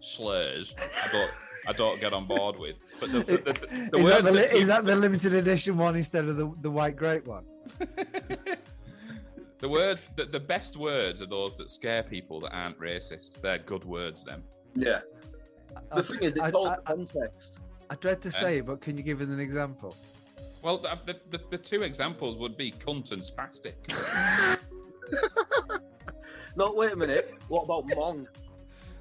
slurs. 0.00 0.74
I 0.78 1.12
don't, 1.12 1.30
I 1.68 1.72
don't 1.74 2.00
get 2.00 2.12
on 2.12 2.26
board 2.26 2.58
with. 2.58 2.74
But 2.98 3.12
the, 3.12 3.18
the, 3.20 3.36
the, 3.36 3.88
the 3.92 3.98
is, 3.98 4.06
that 4.08 4.24
the, 4.24 4.32
that 4.32 4.52
is 4.52 4.66
that 4.66 4.84
the 4.84 4.96
limited 4.96 5.32
edition 5.34 5.78
one 5.78 5.94
instead 5.94 6.24
of 6.24 6.36
the, 6.36 6.52
the 6.60 6.70
white 6.72 6.96
grape 6.96 7.24
one? 7.26 7.44
the 9.62 9.68
words, 9.68 10.08
the, 10.16 10.24
the 10.26 10.40
best 10.40 10.76
words 10.76 11.22
are 11.22 11.26
those 11.26 11.54
that 11.56 11.70
scare 11.70 12.02
people 12.02 12.40
that 12.40 12.50
aren't 12.52 12.78
racist. 12.80 13.40
They're 13.40 13.58
good 13.58 13.84
words. 13.84 14.24
Then 14.24 14.42
Yeah. 14.74 15.00
The 15.92 15.98
I- 15.98 16.02
thing 16.02 16.18
is, 16.20 16.34
it's 16.34 16.42
I- 16.42 16.50
all 16.50 16.68
I- 16.68 16.76
context. 16.84 17.58
I 17.88 17.94
dread 17.94 18.20
to 18.22 18.28
eh? 18.28 18.32
say 18.32 18.58
it, 18.58 18.66
but 18.66 18.80
can 18.80 18.96
you 18.96 19.02
give 19.04 19.20
us 19.20 19.28
an 19.28 19.38
example? 19.40 19.94
well, 20.62 20.78
the, 20.78 20.96
the, 21.06 21.16
the, 21.36 21.40
the 21.50 21.58
two 21.58 21.82
examples 21.82 22.36
would 22.38 22.56
be 22.56 22.70
cunt 22.72 23.12
and 23.12 23.22
spastic. 23.22 23.74
No, 26.54 26.74
wait 26.74 26.92
a 26.92 26.96
minute. 26.96 27.32
What 27.48 27.62
about 27.62 27.86
Mong? 27.88 28.26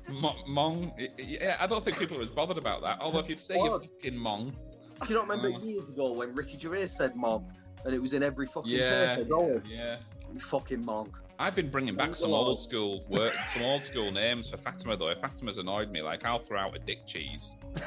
Mo- 0.10 0.36
mong, 0.48 0.94
yeah, 1.18 1.58
I 1.60 1.68
don't 1.68 1.84
think 1.84 2.00
people 2.00 2.18
are 2.18 2.22
as 2.24 2.30
bothered 2.30 2.58
about 2.58 2.82
that. 2.82 3.00
Although 3.02 3.20
if 3.20 3.28
you'd 3.28 3.42
say 3.42 3.56
you're 3.56 3.78
fucking 3.78 4.14
mong, 4.14 4.54
Do 5.02 5.08
you 5.10 5.16
not 5.16 5.28
remember 5.28 5.52
Oh. 5.58 5.62
years 5.62 5.90
ago 5.90 6.14
when 6.14 6.34
Ricky 6.34 6.58
Gervais 6.58 6.88
said 6.88 7.14
Mong? 7.16 7.44
And 7.84 7.94
it 7.94 8.02
was 8.02 8.14
in 8.14 8.24
every 8.24 8.48
fucking 8.48 8.72
yeah, 8.72 9.16
paper 9.16 9.28
going, 9.28 9.62
yeah. 9.70 9.98
"You 10.34 10.40
fucking 10.40 10.84
monk. 10.86 11.10
I've 11.40 11.56
been 11.56 11.70
bringing 11.72 11.96
back 11.96 12.16
some 12.16 12.34
old 12.34 12.60
school 12.60 13.04
work, 13.10 13.34
some 13.54 13.64
old 13.64 13.84
school 13.84 14.12
names 14.12 14.50
for 14.50 14.58
Fatima 14.58 14.96
though. 14.96 15.10
If 15.10 15.20
Fatima's 15.20 15.58
annoyed 15.58 15.90
me, 15.92 16.02
like 16.02 16.24
I'll 16.26 16.40
throw 16.40 16.60
out 16.60 16.76
a 16.76 16.80
dick 16.80 17.06
cheese. 17.08 17.54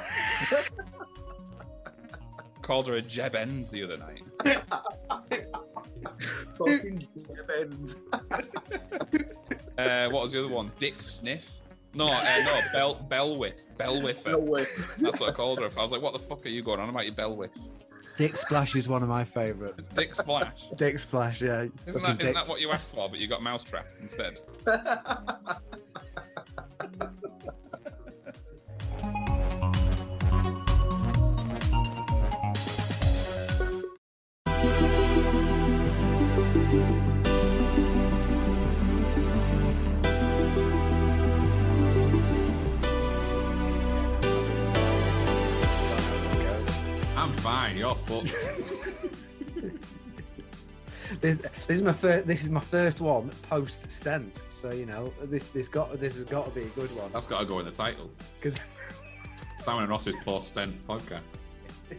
Called 2.63 2.89
her 2.89 2.95
a 2.97 3.03
Jeb 3.03 3.35
End 3.35 3.69
the 3.69 3.83
other 3.85 3.97
night. 3.99 4.23
Fucking 6.59 7.07
bend. 7.47 7.95
Uh, 9.77 10.09
what 10.11 10.23
was 10.23 10.31
the 10.31 10.39
other 10.39 10.55
one? 10.55 10.71
Dick 10.79 11.03
Sniff. 11.03 11.59
No, 11.95 12.07
uh, 12.07 12.23
no, 12.45 12.61
Bell 12.73 13.07
Bellwith, 13.11 13.59
No 13.79 13.85
Bellwiffer. 13.85 14.39
way. 14.41 14.65
That's 15.01 15.19
what 15.19 15.31
I 15.31 15.33
called 15.33 15.59
her. 15.59 15.69
I 15.77 15.83
was 15.83 15.91
like, 15.91 16.01
"What 16.01 16.13
the 16.13 16.21
fuck 16.21 16.47
are 16.47 16.49
you 16.49 16.63
going 16.63 16.79
on 16.79 16.89
about, 16.89 17.07
you 17.07 17.13
Bellwith?" 17.13 17.57
Dick 18.17 18.37
Splash 18.37 18.77
is 18.77 18.89
one 18.89 19.03
of 19.03 19.09
my 19.09 19.25
favourites. 19.25 19.87
Dick 19.89 20.15
Splash. 20.15 20.65
Dick 20.77 20.99
Splash, 20.99 21.43
yeah. 21.43 21.63
Isn't 21.63 21.75
Fucking 21.87 22.03
that, 22.03 22.13
dick. 22.19 22.21
isn't 22.23 22.35
that 22.35 22.47
what 22.49 22.61
you 22.61 22.71
asked 22.71 22.89
for? 22.89 23.09
But 23.09 23.19
you 23.19 23.27
got 23.27 23.43
Mousetrap 23.43 23.87
instead. 24.01 24.41
You're 47.85 47.95
fucked. 47.97 48.35
This, 51.21 51.37
this 51.37 51.69
is 51.69 51.83
my 51.83 51.93
first. 51.93 52.27
This 52.27 52.43
is 52.43 52.49
my 52.49 52.61
first 52.61 53.01
one 53.01 53.31
post 53.43 53.91
stent. 53.91 54.43
So 54.49 54.73
you 54.73 54.87
know 54.87 55.13
this. 55.23 55.45
This 55.45 55.69
got. 55.69 56.01
This 56.01 56.17
has 56.17 56.25
got 56.25 56.47
to 56.47 56.51
be 56.51 56.63
a 56.63 56.71
good 56.71 56.91
one 56.97 57.13
That's 57.13 57.27
got 57.27 57.41
to 57.41 57.45
go 57.45 57.59
in 57.59 57.67
the 57.67 57.71
title. 57.71 58.11
because. 58.41 58.59
Simon 59.61 59.83
and 59.83 59.91
Ross's 59.91 60.15
post 60.25 60.49
stent 60.49 60.75
podcast. 60.89 61.37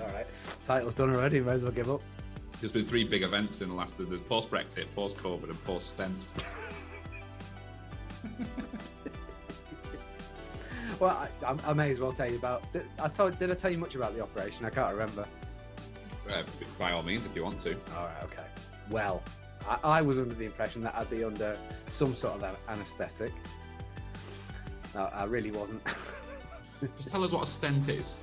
all 0.00 0.06
right, 0.14 0.26
title's 0.64 0.94
done 0.94 1.14
already. 1.14 1.38
Might 1.40 1.52
as 1.52 1.64
well 1.64 1.72
give 1.72 1.90
up. 1.90 2.00
There's 2.60 2.72
been 2.72 2.86
three 2.86 3.04
big 3.04 3.22
events 3.22 3.60
in 3.60 3.68
the 3.68 3.74
last. 3.74 3.98
There's 3.98 4.22
post 4.22 4.50
Brexit, 4.50 4.86
post 4.96 5.18
COVID, 5.18 5.50
and 5.50 5.64
post 5.64 5.88
stent. 5.88 6.26
Well, 11.00 11.26
I, 11.46 11.56
I, 11.66 11.72
may 11.72 11.90
as 11.90 11.98
well 11.98 12.12
tell 12.12 12.30
you 12.30 12.36
about. 12.36 12.70
Did 12.72 12.84
I 13.02 13.08
told? 13.08 13.38
Did 13.38 13.50
I 13.50 13.54
tell 13.54 13.70
you 13.70 13.78
much 13.78 13.94
about 13.94 14.14
the 14.14 14.22
operation? 14.22 14.66
I 14.66 14.70
can't 14.70 14.92
remember. 14.92 15.26
Uh, 16.30 16.42
by 16.78 16.92
all 16.92 17.02
means, 17.02 17.24
if 17.24 17.34
you 17.34 17.42
want 17.42 17.58
to. 17.60 17.72
All 17.96 18.04
right, 18.04 18.22
okay. 18.24 18.44
Well, 18.90 19.22
I, 19.66 19.78
I 19.82 20.02
was 20.02 20.18
under 20.18 20.34
the 20.34 20.44
impression 20.44 20.82
that 20.82 20.94
I'd 20.94 21.08
be 21.08 21.24
under 21.24 21.56
some 21.88 22.14
sort 22.14 22.42
of 22.42 22.56
anaesthetic. 22.68 23.32
no, 24.94 25.10
I 25.14 25.24
really 25.24 25.50
wasn't. 25.50 25.82
Just 26.98 27.08
tell 27.08 27.24
us 27.24 27.32
what 27.32 27.44
a 27.44 27.46
stent 27.46 27.88
is. 27.88 28.20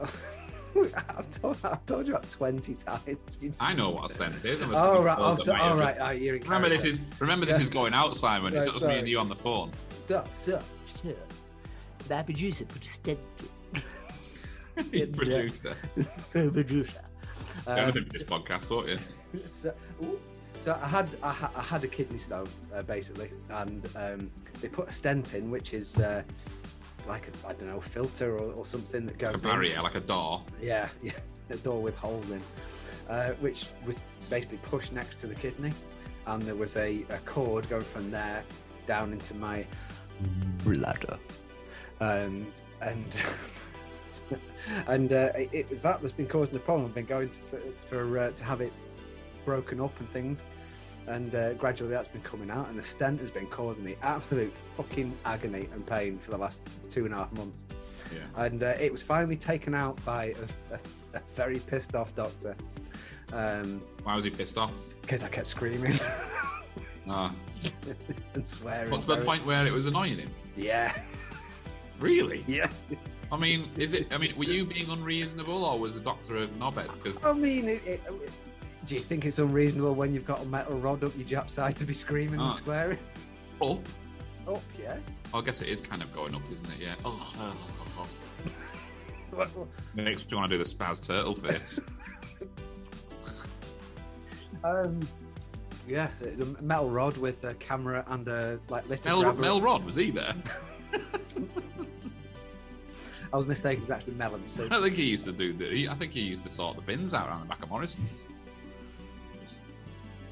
I've 0.00 1.30
told, 1.30 1.58
I've 1.64 1.84
told 1.86 2.06
you 2.06 2.14
about 2.14 2.30
20 2.30 2.74
times. 2.74 3.38
I 3.58 3.72
know 3.74 3.90
what 3.90 4.10
a 4.10 4.14
stent 4.14 4.44
is. 4.44 4.62
I'm 4.62 4.74
Oh, 4.74 5.02
right. 5.02 5.18
Oh, 5.18 5.34
so, 5.36 5.52
that 5.52 5.60
all 5.60 5.76
right. 5.76 5.96
Oh, 6.00 6.10
you're 6.10 6.36
in 6.36 6.42
Remember 6.42 6.68
this 6.68 6.84
is 6.84 7.00
remember 7.18 7.46
this 7.46 7.56
Yeah. 7.56 7.62
is 7.62 7.68
going 7.68 7.92
out, 7.92 8.16
Simon. 8.16 8.54
It's 8.54 8.66
Right, 8.66 8.72
just 8.72 8.84
me 8.84 8.98
and 8.98 9.08
you 9.08 9.18
on 9.18 9.28
the 9.28 9.36
phone. 9.36 9.72
So, 10.04 10.24
so, 10.32 10.60
Sir, 11.02 11.14
my 12.10 12.22
producer 12.22 12.64
put 12.64 12.84
a 12.84 12.88
stent 12.88 13.18
He's 14.90 15.06
producer. 15.06 15.76
in 16.34 16.50
producer. 16.52 17.00
You're 17.66 17.80
um, 17.80 17.92
for 17.92 18.00
this 18.00 18.22
podcast, 18.22 18.70
won't 18.70 18.88
you? 18.88 18.98
so, 19.46 19.74
so 20.58 20.78
I 20.82 20.88
had 20.88 21.08
I, 21.22 21.30
ha- 21.30 21.52
I 21.56 21.62
had 21.62 21.84
a 21.84 21.88
kidney 21.88 22.18
stone 22.18 22.48
uh, 22.74 22.82
basically, 22.82 23.30
and 23.50 23.86
um, 23.96 24.30
they 24.60 24.68
put 24.68 24.88
a 24.88 24.92
stent 24.92 25.34
in, 25.34 25.50
which 25.50 25.74
is 25.74 25.98
uh, 25.98 26.22
like 27.06 27.28
a, 27.28 27.48
I 27.48 27.52
don't 27.54 27.68
know 27.68 27.80
filter 27.80 28.36
or, 28.36 28.52
or 28.52 28.64
something 28.64 29.06
that 29.06 29.14
A 29.16 29.18
goes 29.18 29.44
in. 29.44 29.50
barrier, 29.50 29.82
like 29.82 29.94
a 29.96 30.00
door. 30.00 30.42
Yeah, 30.60 30.88
yeah, 31.02 31.12
a 31.50 31.56
door 31.56 31.82
with 31.82 31.96
holes 31.96 32.30
in, 32.30 32.40
uh, 33.08 33.30
which 33.40 33.66
was 33.86 34.00
basically 34.30 34.58
pushed 34.58 34.92
next 34.92 35.18
to 35.18 35.26
the 35.26 35.34
kidney, 35.34 35.72
and 36.26 36.40
there 36.42 36.54
was 36.56 36.76
a, 36.76 37.04
a 37.10 37.18
cord 37.26 37.68
going 37.68 37.82
from 37.82 38.10
there 38.10 38.42
down 38.86 39.12
into 39.12 39.34
my 39.34 39.66
bladder, 40.64 41.18
and 42.00 42.46
and 42.80 43.22
and 44.88 45.12
uh, 45.12 45.30
it, 45.36 45.48
it 45.52 45.70
was 45.70 45.82
that 45.82 46.00
that's 46.00 46.12
been 46.12 46.26
causing 46.26 46.54
the 46.54 46.60
problem. 46.60 46.86
I've 46.86 46.94
been 46.94 47.04
going 47.06 47.28
to, 47.30 47.38
for, 47.38 47.58
for 47.80 48.18
uh, 48.18 48.30
to 48.32 48.44
have 48.44 48.60
it 48.60 48.72
broken 49.44 49.80
up 49.80 49.98
and 50.00 50.08
things. 50.10 50.42
And 51.06 51.34
uh, 51.34 51.54
gradually 51.54 51.90
that's 51.90 52.08
been 52.08 52.20
coming 52.22 52.50
out, 52.50 52.68
and 52.68 52.78
the 52.78 52.84
stent 52.84 53.20
has 53.20 53.30
been 53.30 53.46
causing 53.46 53.82
me 53.84 53.96
absolute 54.02 54.52
fucking 54.76 55.12
agony 55.24 55.68
and 55.72 55.84
pain 55.84 56.18
for 56.18 56.30
the 56.30 56.36
last 56.38 56.62
two 56.88 57.04
and 57.04 57.12
a 57.14 57.16
half 57.16 57.32
months 57.32 57.64
Yeah. 58.14 58.44
and 58.44 58.62
uh, 58.62 58.74
it 58.78 58.92
was 58.92 59.02
finally 59.02 59.34
taken 59.36 59.74
out 59.74 60.02
by 60.04 60.34
a, 60.70 60.74
a, 60.74 61.18
a 61.18 61.22
very 61.34 61.58
pissed 61.58 61.96
off 61.96 62.14
doctor 62.14 62.54
um, 63.32 63.82
Why 64.04 64.14
was 64.14 64.24
he 64.24 64.30
pissed 64.30 64.56
off? 64.58 64.72
because 65.00 65.24
I 65.24 65.28
kept 65.28 65.48
screaming 65.48 65.94
Ah. 67.08 67.34
and 68.34 68.46
swearing. 68.46 68.90
What's 68.90 69.06
the 69.08 69.16
point 69.16 69.44
where 69.44 69.66
it 69.66 69.72
was 69.72 69.86
annoying 69.86 70.18
him? 70.18 70.30
Yeah, 70.56 70.92
Really? 72.00 72.44
yeah. 72.48 72.66
I 73.32 73.36
mean, 73.36 73.70
is 73.76 73.92
it? 73.92 74.12
I 74.12 74.18
mean, 74.18 74.36
were 74.36 74.44
you 74.44 74.64
being 74.64 74.90
unreasonable, 74.90 75.64
or 75.64 75.78
was 75.78 75.94
the 75.94 76.00
doctor 76.00 76.34
a 76.36 76.46
knobhead? 76.48 76.90
Because 77.02 77.22
I 77.24 77.32
mean, 77.32 77.68
it, 77.68 77.86
it, 77.86 78.02
do 78.86 78.94
you 78.96 79.00
think 79.00 79.24
it's 79.24 79.38
unreasonable 79.38 79.94
when 79.94 80.12
you've 80.12 80.26
got 80.26 80.42
a 80.42 80.46
metal 80.46 80.78
rod 80.80 81.04
up 81.04 81.12
your 81.16 81.26
jap 81.28 81.48
side 81.48 81.76
to 81.76 81.84
be 81.84 81.92
screaming 81.92 82.40
Ah. 82.40 82.46
and 82.48 82.54
swearing? 82.56 82.98
Up. 83.62 83.78
Up, 84.48 84.62
yeah. 84.80 84.96
I 85.32 85.40
guess 85.42 85.60
it 85.62 85.68
is 85.68 85.80
kind 85.80 86.02
of 86.02 86.12
going 86.12 86.34
up, 86.34 86.42
isn't 86.50 86.66
it? 86.70 86.80
Yeah. 86.80 86.94
Oh. 87.04 87.54
What- 89.30 89.46
what- 89.56 89.68
Makes 89.94 90.28
me 90.28 90.36
want 90.36 90.50
to 90.50 90.58
do 90.58 90.64
the 90.64 90.68
spaz 90.68 91.06
turtle 91.06 91.34
face. 91.36 91.78
Um, 94.64 95.00
yeah, 95.88 96.08
a 96.22 96.62
metal 96.62 96.90
rod 96.90 97.16
with 97.16 97.44
a 97.44 97.54
camera 97.54 98.04
and 98.08 98.28
a 98.28 98.58
like 98.68 98.86
little. 98.88 99.12
Mel, 99.12 99.22
grabber. 99.22 99.40
Mel 99.42 99.60
Rod 99.60 99.84
was 99.84 99.96
he 99.96 100.10
there? 100.10 100.34
I 103.32 103.36
was 103.36 103.46
mistaken. 103.46 103.82
It's 103.82 103.90
actually 103.92 104.14
melon 104.14 104.44
soup. 104.44 104.72
I 104.72 104.80
think 104.80 104.96
he 104.96 105.04
used 105.04 105.24
to 105.24 105.32
do. 105.32 105.52
The, 105.52 105.66
he, 105.70 105.88
I 105.88 105.94
think 105.94 106.12
he 106.12 106.20
used 106.20 106.42
to 106.42 106.48
sort 106.48 106.74
the 106.76 106.82
bins 106.82 107.14
out 107.14 107.28
around 107.28 107.40
the 107.42 107.46
back 107.46 107.62
of 107.62 107.68
Morrison's. 107.70 108.24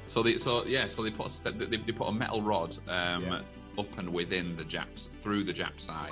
So 0.05 0.21
they, 0.23 0.37
so 0.37 0.65
yeah, 0.65 0.87
so 0.87 1.01
they 1.03 1.11
put 1.11 1.31
a, 1.45 1.51
they, 1.51 1.77
they 1.77 1.91
put 1.93 2.07
a 2.07 2.11
metal 2.11 2.41
rod 2.41 2.75
um, 2.89 3.23
Yeah. 3.23 3.41
up 3.77 3.97
and 3.97 4.11
within 4.11 4.55
the 4.57 4.63
Japs 4.65 5.09
through 5.21 5.43
the 5.45 5.53
Jap's 5.53 5.87
eye. 5.87 6.09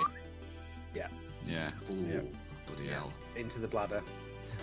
Yeah. 0.94 1.08
Yeah. 1.46 1.70
Ooh, 1.90 2.06
Yeah. 2.08 2.20
bloody 2.66 2.88
hell. 2.88 3.12
into 3.36 3.60
the 3.60 3.68
bladder. 3.68 4.02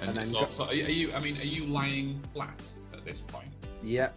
And, 0.01 0.09
And 0.09 0.17
then 0.17 0.25
so, 0.25 0.41
go- 0.45 0.51
so 0.51 0.63
are 0.65 0.73
you? 0.73 1.11
I 1.13 1.19
mean, 1.19 1.37
are 1.37 1.43
you 1.43 1.65
lying 1.65 2.21
flat 2.33 2.61
at 2.93 3.05
this 3.05 3.21
point? 3.27 3.49
Yeah. 3.83 4.09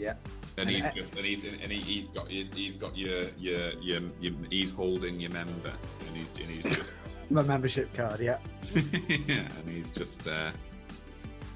Yeah. 0.00 0.14
And 0.56 0.66
And 0.68 0.70
he's 0.76 0.86
I- 0.86 0.90
just 0.92 1.14
and 1.16 1.24
he's 1.26 1.44
and 1.44 1.70
he, 1.72 1.80
he's 1.80 2.06
got 2.08 2.30
your, 2.30 2.46
he's 2.54 2.76
got 2.76 2.96
your, 2.96 3.22
your 3.38 3.72
your 3.74 4.00
your 4.20 4.32
he's 4.50 4.70
holding 4.72 5.20
your 5.20 5.30
member 5.30 5.72
and 6.06 6.16
he's 6.16 6.32
and 6.32 6.50
he's 6.50 6.64
just 6.64 6.88
My 7.30 7.42
membership 7.42 7.92
card. 7.94 8.18
Yeah. 8.18 8.38
yeah, 8.74 8.80
and 9.58 9.68
he's 9.68 9.90
just 9.92 10.26
uh, 10.26 10.50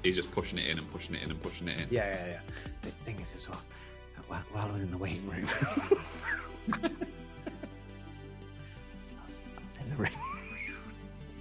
he's 0.03 0.15
just 0.15 0.31
pushing 0.31 0.57
it 0.57 0.67
in 0.69 0.77
and 0.77 0.89
pushing 0.91 1.15
it 1.15 1.23
in 1.23 1.31
and 1.31 1.41
pushing 1.41 1.67
it 1.67 1.77
in. 1.81 1.87
Yeah, 1.91 2.07
yeah, 2.15 2.25
yeah. 2.27 2.39
The 2.81 2.91
thing 3.03 3.19
is, 3.19 3.35
as 3.35 3.49
well, 3.49 3.59
while, 4.29 4.43
while 4.53 4.67
I 4.69 4.71
was 4.71 4.81
in 4.83 4.91
the 4.91 4.97
waiting 4.97 5.27
room, 5.29 5.45
So 8.99 9.13
I, 9.19 9.23
was, 9.23 9.43
I 9.57 9.65
was 9.65 9.77
in 9.81 9.89
the 9.89 9.95
room, 9.97 10.09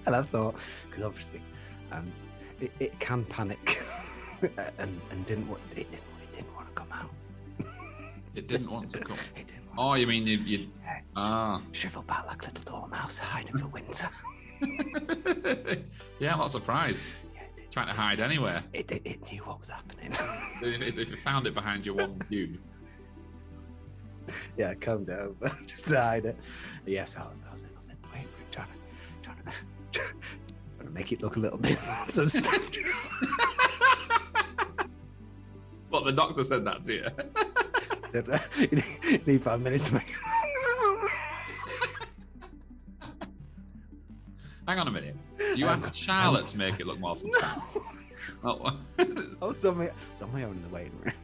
and 0.07 0.17
I 0.17 0.23
thought, 0.23 0.57
because 0.89 1.05
obviously, 1.05 1.41
um, 1.93 2.11
it, 2.61 2.73
it 2.81 2.99
can 2.99 3.25
panic, 3.27 3.79
and 4.79 5.01
and 5.13 5.27
didn't 5.27 5.47
want 5.49 5.63
it, 5.77 5.87
It 8.35 8.49
didn't 8.49 8.71
want 8.71 8.91
to 8.93 8.99
come. 8.99 9.17
It 9.37 9.47
didn't 9.47 9.67
want. 9.67 9.79
Oh, 9.79 9.95
you 9.95 10.07
mean 10.07 10.27
you? 10.27 10.39
you 10.39 10.69
Yeah, 10.83 11.01
ah, 11.17 11.63
shrivel 11.73 12.03
back 12.03 12.27
like 12.27 12.43
a 12.43 12.47
little 12.47 12.65
dormouse 12.65 13.19
hiding 13.19 13.59
for 13.59 13.69
winter. 13.69 14.09
yeah, 16.19 16.33
I'm 16.33 16.39
not 16.39 16.51
surprised. 16.51 17.07
Yeah, 17.35 17.43
it, 17.43 17.57
did. 17.57 17.71
Trying 17.73 17.89
to 17.89 17.93
hide 17.93 18.21
anywhere. 18.21 18.63
it, 18.73 18.91
it, 18.91 19.03
it 19.05 19.31
knew 19.31 19.43
what 19.43 19.61
was 19.61 19.69
happening. 19.69 20.13
if 20.63 20.97
you 20.97 21.17
found 21.17 21.47
it 21.47 21.55
behind 21.55 21.87
your 21.87 21.97
one 21.97 22.21
cube. 22.29 22.59
yeah, 24.57 24.75
combed 24.75 25.09
it 25.11 25.19
over 25.21 25.53
just 25.67 25.89
hide 25.89 26.25
it. 26.25 26.37
Yeah, 26.87 27.05
so 27.05 27.21
I 27.21 27.53
was, 27.53 27.63
I 27.65 27.73
was 27.75 27.89
in 27.89 27.97
the 28.03 28.09
waiting 28.09 28.27
room 28.27 28.49
trying 28.51 28.69
to, 28.69 28.75
trying 29.23 29.37
to, 29.45 30.01
trying 30.79 30.89
to 30.89 30.95
make 30.95 31.13
it 31.13 31.23
look 31.23 31.37
a 31.37 31.41
little 31.41 31.59
bit 31.59 31.79
substantial. 32.07 32.85
But 35.95 36.05
the 36.07 36.13
doctor 36.13 36.43
said 36.43 36.65
that 36.65 36.83
to 36.87 36.93
you. 36.93 37.07
Said, 38.15 38.31
uh, 38.31 38.39
you 38.61 39.21
need 39.27 39.43
five 39.43 39.61
minutes 39.61 39.89
to 39.89 39.95
make 39.95 40.05
Hang 44.69 44.79
on 44.79 44.87
a 44.87 44.91
minute. 44.93 45.17
You 45.57 45.67
Um, 45.67 45.81
asked 45.83 45.97
Charlotte 45.97 46.47
to 46.47 46.57
make 46.57 46.79
it 46.79 46.87
look 46.87 47.01
more 47.01 47.17
substantial. 47.17 47.83
Oh, 48.47 48.77
I 48.99 49.05
was 49.47 49.65
on 49.65 49.79
my, 49.79 49.85
was 49.87 50.23
on 50.23 50.31
my 50.33 50.43
own 50.45 50.51
in 50.53 50.63
the 50.63 50.69
waiting 50.69 50.93
room. 51.03 51.15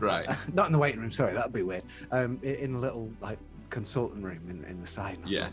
right. 0.00 0.28
Not 0.52 0.66
in 0.66 0.72
the 0.72 0.78
waiting 0.78 1.00
room, 1.00 1.10
sorry, 1.10 1.32
that'd 1.34 1.50
be 1.52 1.62
weird. 1.62 1.82
Um, 2.12 2.38
i- 2.44 2.48
in 2.48 2.74
a 2.74 2.78
little 2.78 3.10
like 3.22 3.38
consultant 3.70 4.22
room 4.22 4.42
in, 4.50 4.62
in 4.64 4.80
the 4.82 4.86
side. 4.86 5.16
and 5.22 5.28
Yeah. 5.30 5.48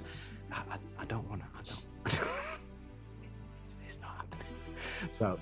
thought, 0.51 0.63
I, 0.69 0.73
I, 0.73 0.77
I 1.03 1.05
don't 1.05 1.27
want 1.29 1.41
to, 1.41 1.47
I 1.57 1.61
don't. 1.63 1.81
it's, 2.05 3.77
it's 3.85 3.99
not 4.01 4.11
happening. 4.17 4.45
So, 5.11 5.39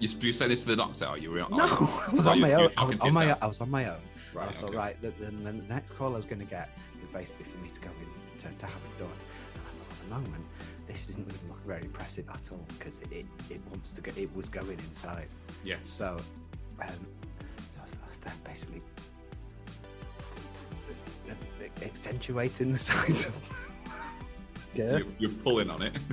You, 0.00 0.08
you 0.20 0.32
said 0.32 0.50
this 0.50 0.62
to 0.64 0.68
the 0.70 0.76
doctor, 0.76 1.06
or 1.06 1.16
you 1.16 1.30
were? 1.30 1.38
no, 1.38 1.46
I 1.50 2.08
was 2.12 2.26
Oh, 2.26 2.32
on 2.32 2.36
you- 2.38 2.42
my 2.42 2.52
own. 2.54 2.70
I 2.76 2.84
was 2.84 2.98
on 3.00 3.14
my. 3.14 3.36
I 3.40 3.46
was 3.46 3.60
on 3.60 3.70
my 3.70 3.84
own. 3.88 3.98
Right. 4.32 4.48
I 4.48 4.52
thought, 4.52 4.68
okay. 4.68 4.76
right, 4.76 5.02
the, 5.02 5.10
the, 5.10 5.30
the 5.30 5.52
next 5.52 5.92
call 5.96 6.12
I 6.12 6.16
was 6.16 6.24
going 6.24 6.38
to 6.40 6.44
get 6.44 6.70
was 7.00 7.10
basically 7.10 7.46
for 7.46 7.58
me 7.58 7.68
to 7.70 7.80
go 7.80 7.88
in 8.00 8.38
to, 8.38 8.48
to 8.48 8.66
have 8.66 8.74
it 8.74 8.98
done. 8.98 9.08
And 9.54 9.62
I 9.66 9.70
thought, 9.70 9.90
at 9.90 9.98
the 10.08 10.14
moment, 10.14 10.44
this 10.86 11.08
isn't 11.08 11.28
going 11.28 11.40
to 11.40 11.46
look 11.46 11.66
very 11.66 11.82
impressive 11.82 12.28
at 12.30 12.50
all 12.52 12.64
because 12.78 13.00
it, 13.00 13.12
it, 13.12 13.26
it 13.50 13.60
wants 13.70 13.90
to 13.92 14.00
go, 14.00 14.12
it 14.16 14.34
was 14.36 14.48
going 14.48 14.78
inside. 14.78 15.28
Yeah. 15.64 15.76
So, 15.84 16.16
um, 16.80 16.88
so 17.70 17.80
I 17.80 17.84
was, 17.84 17.94
I 18.04 18.08
was 18.08 18.18
then 18.18 18.34
basically 18.44 18.82
uh, 21.28 21.32
uh, 21.32 21.84
accentuating 21.84 22.72
the 22.72 22.78
size 22.90 23.26
of. 23.26 23.56
Yeah. 24.74 24.98
You, 24.98 25.14
you're 25.18 25.30
pulling 25.30 25.68
on 25.68 25.82
it. 25.82 25.96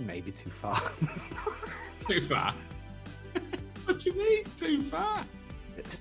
Maybe 0.00 0.32
too 0.32 0.50
far. 0.50 0.80
Too 2.06 2.20
far. 2.26 2.54
What 3.84 3.98
do 3.98 4.10
you 4.10 4.16
mean? 4.18 4.44
Too 4.56 4.82
far? 4.84 5.24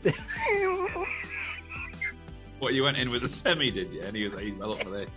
What 2.59 2.73
you 2.75 2.83
went 2.83 2.95
in 2.95 3.09
with 3.09 3.25
a 3.25 3.27
semi, 3.27 3.71
did 3.71 3.91
you? 3.91 4.03
And 4.03 4.15
he 4.15 4.23
was 4.23 4.35
like, 4.35 4.45
he's 4.45 4.55
well 4.55 4.71
up 4.71 4.81
for 4.81 4.89
this. 4.89 5.09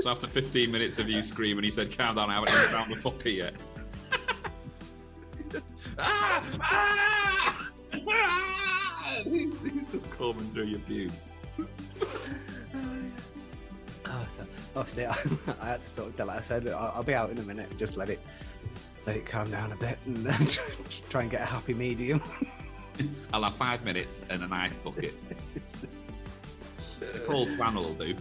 so 0.00 0.08
after 0.08 0.26
15 0.26 0.72
minutes 0.72 0.98
of 0.98 1.10
you 1.10 1.20
screaming, 1.22 1.62
he 1.62 1.70
said, 1.70 1.94
"Calm 1.94 2.16
down, 2.16 2.30
I 2.30 2.34
haven't 2.36 2.48
even 2.54 2.68
found 2.70 2.90
the 2.90 2.96
fucker 2.96 3.36
yet." 3.36 3.52
ah! 5.98 6.42
Ah! 6.58 7.70
Ah! 8.08 9.16
He's, 9.24 9.60
he's 9.60 9.88
just 9.88 10.10
combing 10.12 10.50
through 10.52 10.64
your 10.64 10.80
pubes. 10.80 11.14
Oh, 14.06 14.26
so 14.28 14.46
obviously, 14.74 15.06
I, 15.06 15.16
I 15.60 15.66
had 15.66 15.82
to 15.82 15.88
sort 15.88 16.08
of 16.08 16.16
tell 16.16 16.28
her. 16.28 16.38
I 16.38 16.40
said, 16.40 16.66
I'll, 16.68 16.92
"I'll 16.96 17.02
be 17.02 17.14
out 17.14 17.30
in 17.30 17.38
a 17.38 17.42
minute. 17.42 17.76
Just 17.78 17.96
let 17.96 18.08
it, 18.08 18.20
let 19.06 19.16
it 19.16 19.26
calm 19.26 19.50
down 19.50 19.72
a 19.72 19.76
bit, 19.76 19.98
and 20.06 20.16
then 20.16 20.46
try 21.10 21.22
and 21.22 21.30
get 21.30 21.42
a 21.42 21.46
happy 21.46 21.74
medium." 21.74 22.22
I'll 23.32 23.42
have 23.42 23.56
five 23.56 23.84
minutes 23.84 24.22
and 24.30 24.42
an 24.42 24.52
ice 24.52 24.74
bucket. 24.78 25.14
A 27.00 27.18
cold 27.20 27.48
flannel 27.56 27.82
will 27.82 27.94
do. 27.94 28.14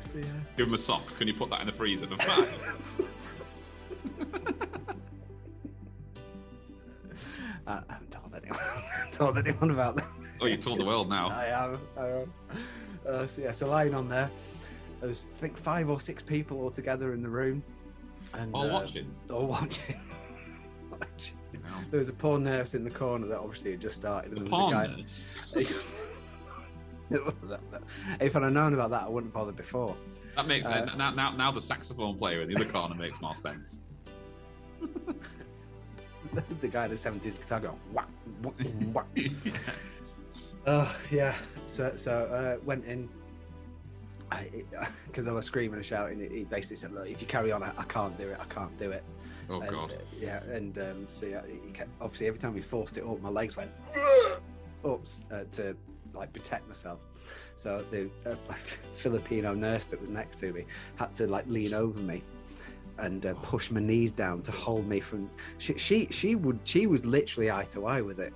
So, 0.00 0.18
yeah. 0.18 0.24
Give 0.56 0.66
him 0.66 0.74
a 0.74 0.78
sock. 0.78 1.16
Can 1.18 1.28
you 1.28 1.34
put 1.34 1.50
that 1.50 1.60
in 1.60 1.66
the 1.66 1.72
freezer 1.72 2.06
for 2.06 2.16
five? 2.18 2.90
I, 7.66 7.72
I 7.72 7.92
haven't 7.92 8.10
told 8.10 8.34
anyone. 8.34 8.60
told 9.12 9.38
anyone 9.38 9.70
about 9.70 9.96
that. 9.96 10.08
Oh, 10.40 10.46
you 10.46 10.56
told 10.56 10.80
the 10.80 10.84
world 10.84 11.08
now. 11.08 11.28
I 11.28 11.46
am. 11.46 11.78
I 11.96 12.08
am. 12.08 12.32
Uh, 13.08 13.26
so 13.26 13.42
yeah, 13.42 13.52
so 13.52 13.68
lying 13.68 13.94
on 13.94 14.08
there, 14.08 14.30
there 15.00 15.08
was 15.08 15.26
I 15.34 15.38
think 15.38 15.56
five 15.56 15.88
or 15.88 16.00
six 16.00 16.22
people 16.22 16.60
all 16.62 16.70
together 16.70 17.12
in 17.12 17.22
the 17.22 17.28
room, 17.28 17.62
and 18.34 18.54
All 18.54 18.70
uh, 18.70 18.72
watching. 18.72 19.14
all 19.30 19.46
watching. 19.46 20.00
Watching. 20.90 21.36
There 21.90 21.98
was 21.98 22.08
a 22.08 22.12
poor 22.12 22.38
nurse 22.38 22.74
in 22.74 22.84
the 22.84 22.90
corner 22.90 23.26
that 23.26 23.38
obviously 23.38 23.72
had 23.72 23.80
just 23.80 23.96
started, 23.96 24.32
and 24.32 24.42
The 24.42 24.50
there 24.50 24.58
was 24.60 24.70
a 24.70 24.74
guy. 24.74 24.86
nurse. 24.86 25.24
if 28.20 28.36
I'd 28.36 28.42
have 28.42 28.52
known 28.52 28.74
about 28.74 28.90
that, 28.90 29.02
I 29.02 29.08
wouldn't 29.08 29.32
bother 29.32 29.52
before. 29.52 29.96
That 30.36 30.46
makes 30.46 30.66
Uh, 30.66 30.84
now, 30.96 31.10
now 31.10 31.30
now 31.30 31.50
the 31.50 31.60
saxophone 31.60 32.16
player 32.16 32.42
in 32.42 32.48
the 32.48 32.56
other 32.56 32.64
corner 32.70 32.94
makes 32.94 33.20
more 33.20 33.34
sense. 33.34 33.80
the 36.60 36.68
guy 36.68 36.84
in 36.84 36.90
the 36.90 36.96
seventies 36.96 37.38
guitar 37.38 37.60
going 37.60 37.78
whack, 37.92 38.08
whack, 38.42 38.54
whack. 38.92 39.06
Oh 40.66 40.96
yeah. 41.10 41.34
So 41.66 41.92
so 41.96 42.24
uh, 42.26 42.64
went 42.64 42.84
in. 42.84 43.08
Because 45.06 45.28
I, 45.28 45.32
was 45.32 45.44
screaming 45.46 45.76
and 45.76 45.86
shouting, 45.86 46.18
he 46.18 46.44
basically 46.44 46.76
said, 46.76 46.92
"Look, 46.92 47.08
if 47.08 47.20
you 47.20 47.26
carry 47.26 47.52
on, 47.52 47.62
I, 47.62 47.70
I 47.76 47.84
can't 47.84 48.16
do 48.18 48.28
it. 48.28 48.38
I 48.40 48.44
can't 48.52 48.76
do 48.78 48.90
it." 48.90 49.04
Oh 49.48 49.60
and, 49.60 49.70
god. 49.70 49.92
uh, 49.92 49.96
yeah, 50.18 50.42
and 50.44 50.76
um, 50.78 51.06
so 51.06 51.26
yeah, 51.26 51.42
he 51.46 51.70
kept, 51.72 51.90
obviously 52.00 52.26
every 52.26 52.38
time 52.38 52.54
we 52.54 52.62
forced 52.62 52.96
it 52.96 53.04
up, 53.04 53.20
my 53.20 53.28
legs 53.28 53.56
went 53.56 53.70
up 54.84 55.00
uh, 55.30 55.44
to 55.52 55.76
like 56.14 56.32
protect 56.32 56.66
myself. 56.68 57.04
So 57.56 57.84
the 57.90 58.08
uh, 58.26 58.34
Filipino 58.94 59.54
nurse 59.54 59.86
that 59.86 60.00
was 60.00 60.10
next 60.10 60.38
to 60.38 60.52
me 60.52 60.64
had 60.96 61.14
to 61.16 61.26
like 61.26 61.46
lean 61.48 61.74
over 61.74 62.00
me 62.00 62.22
and 62.98 63.26
uh, 63.26 63.34
push 63.42 63.70
my 63.70 63.80
knees 63.80 64.12
down 64.12 64.42
to 64.42 64.52
hold 64.52 64.86
me 64.86 65.00
from. 65.00 65.30
She 65.58 65.76
she 65.76 66.06
she 66.10 66.34
would 66.34 66.60
she 66.64 66.86
was 66.86 67.04
literally 67.04 67.50
eye 67.50 67.64
to 67.64 67.86
eye 67.86 68.00
with 68.00 68.20
it. 68.20 68.32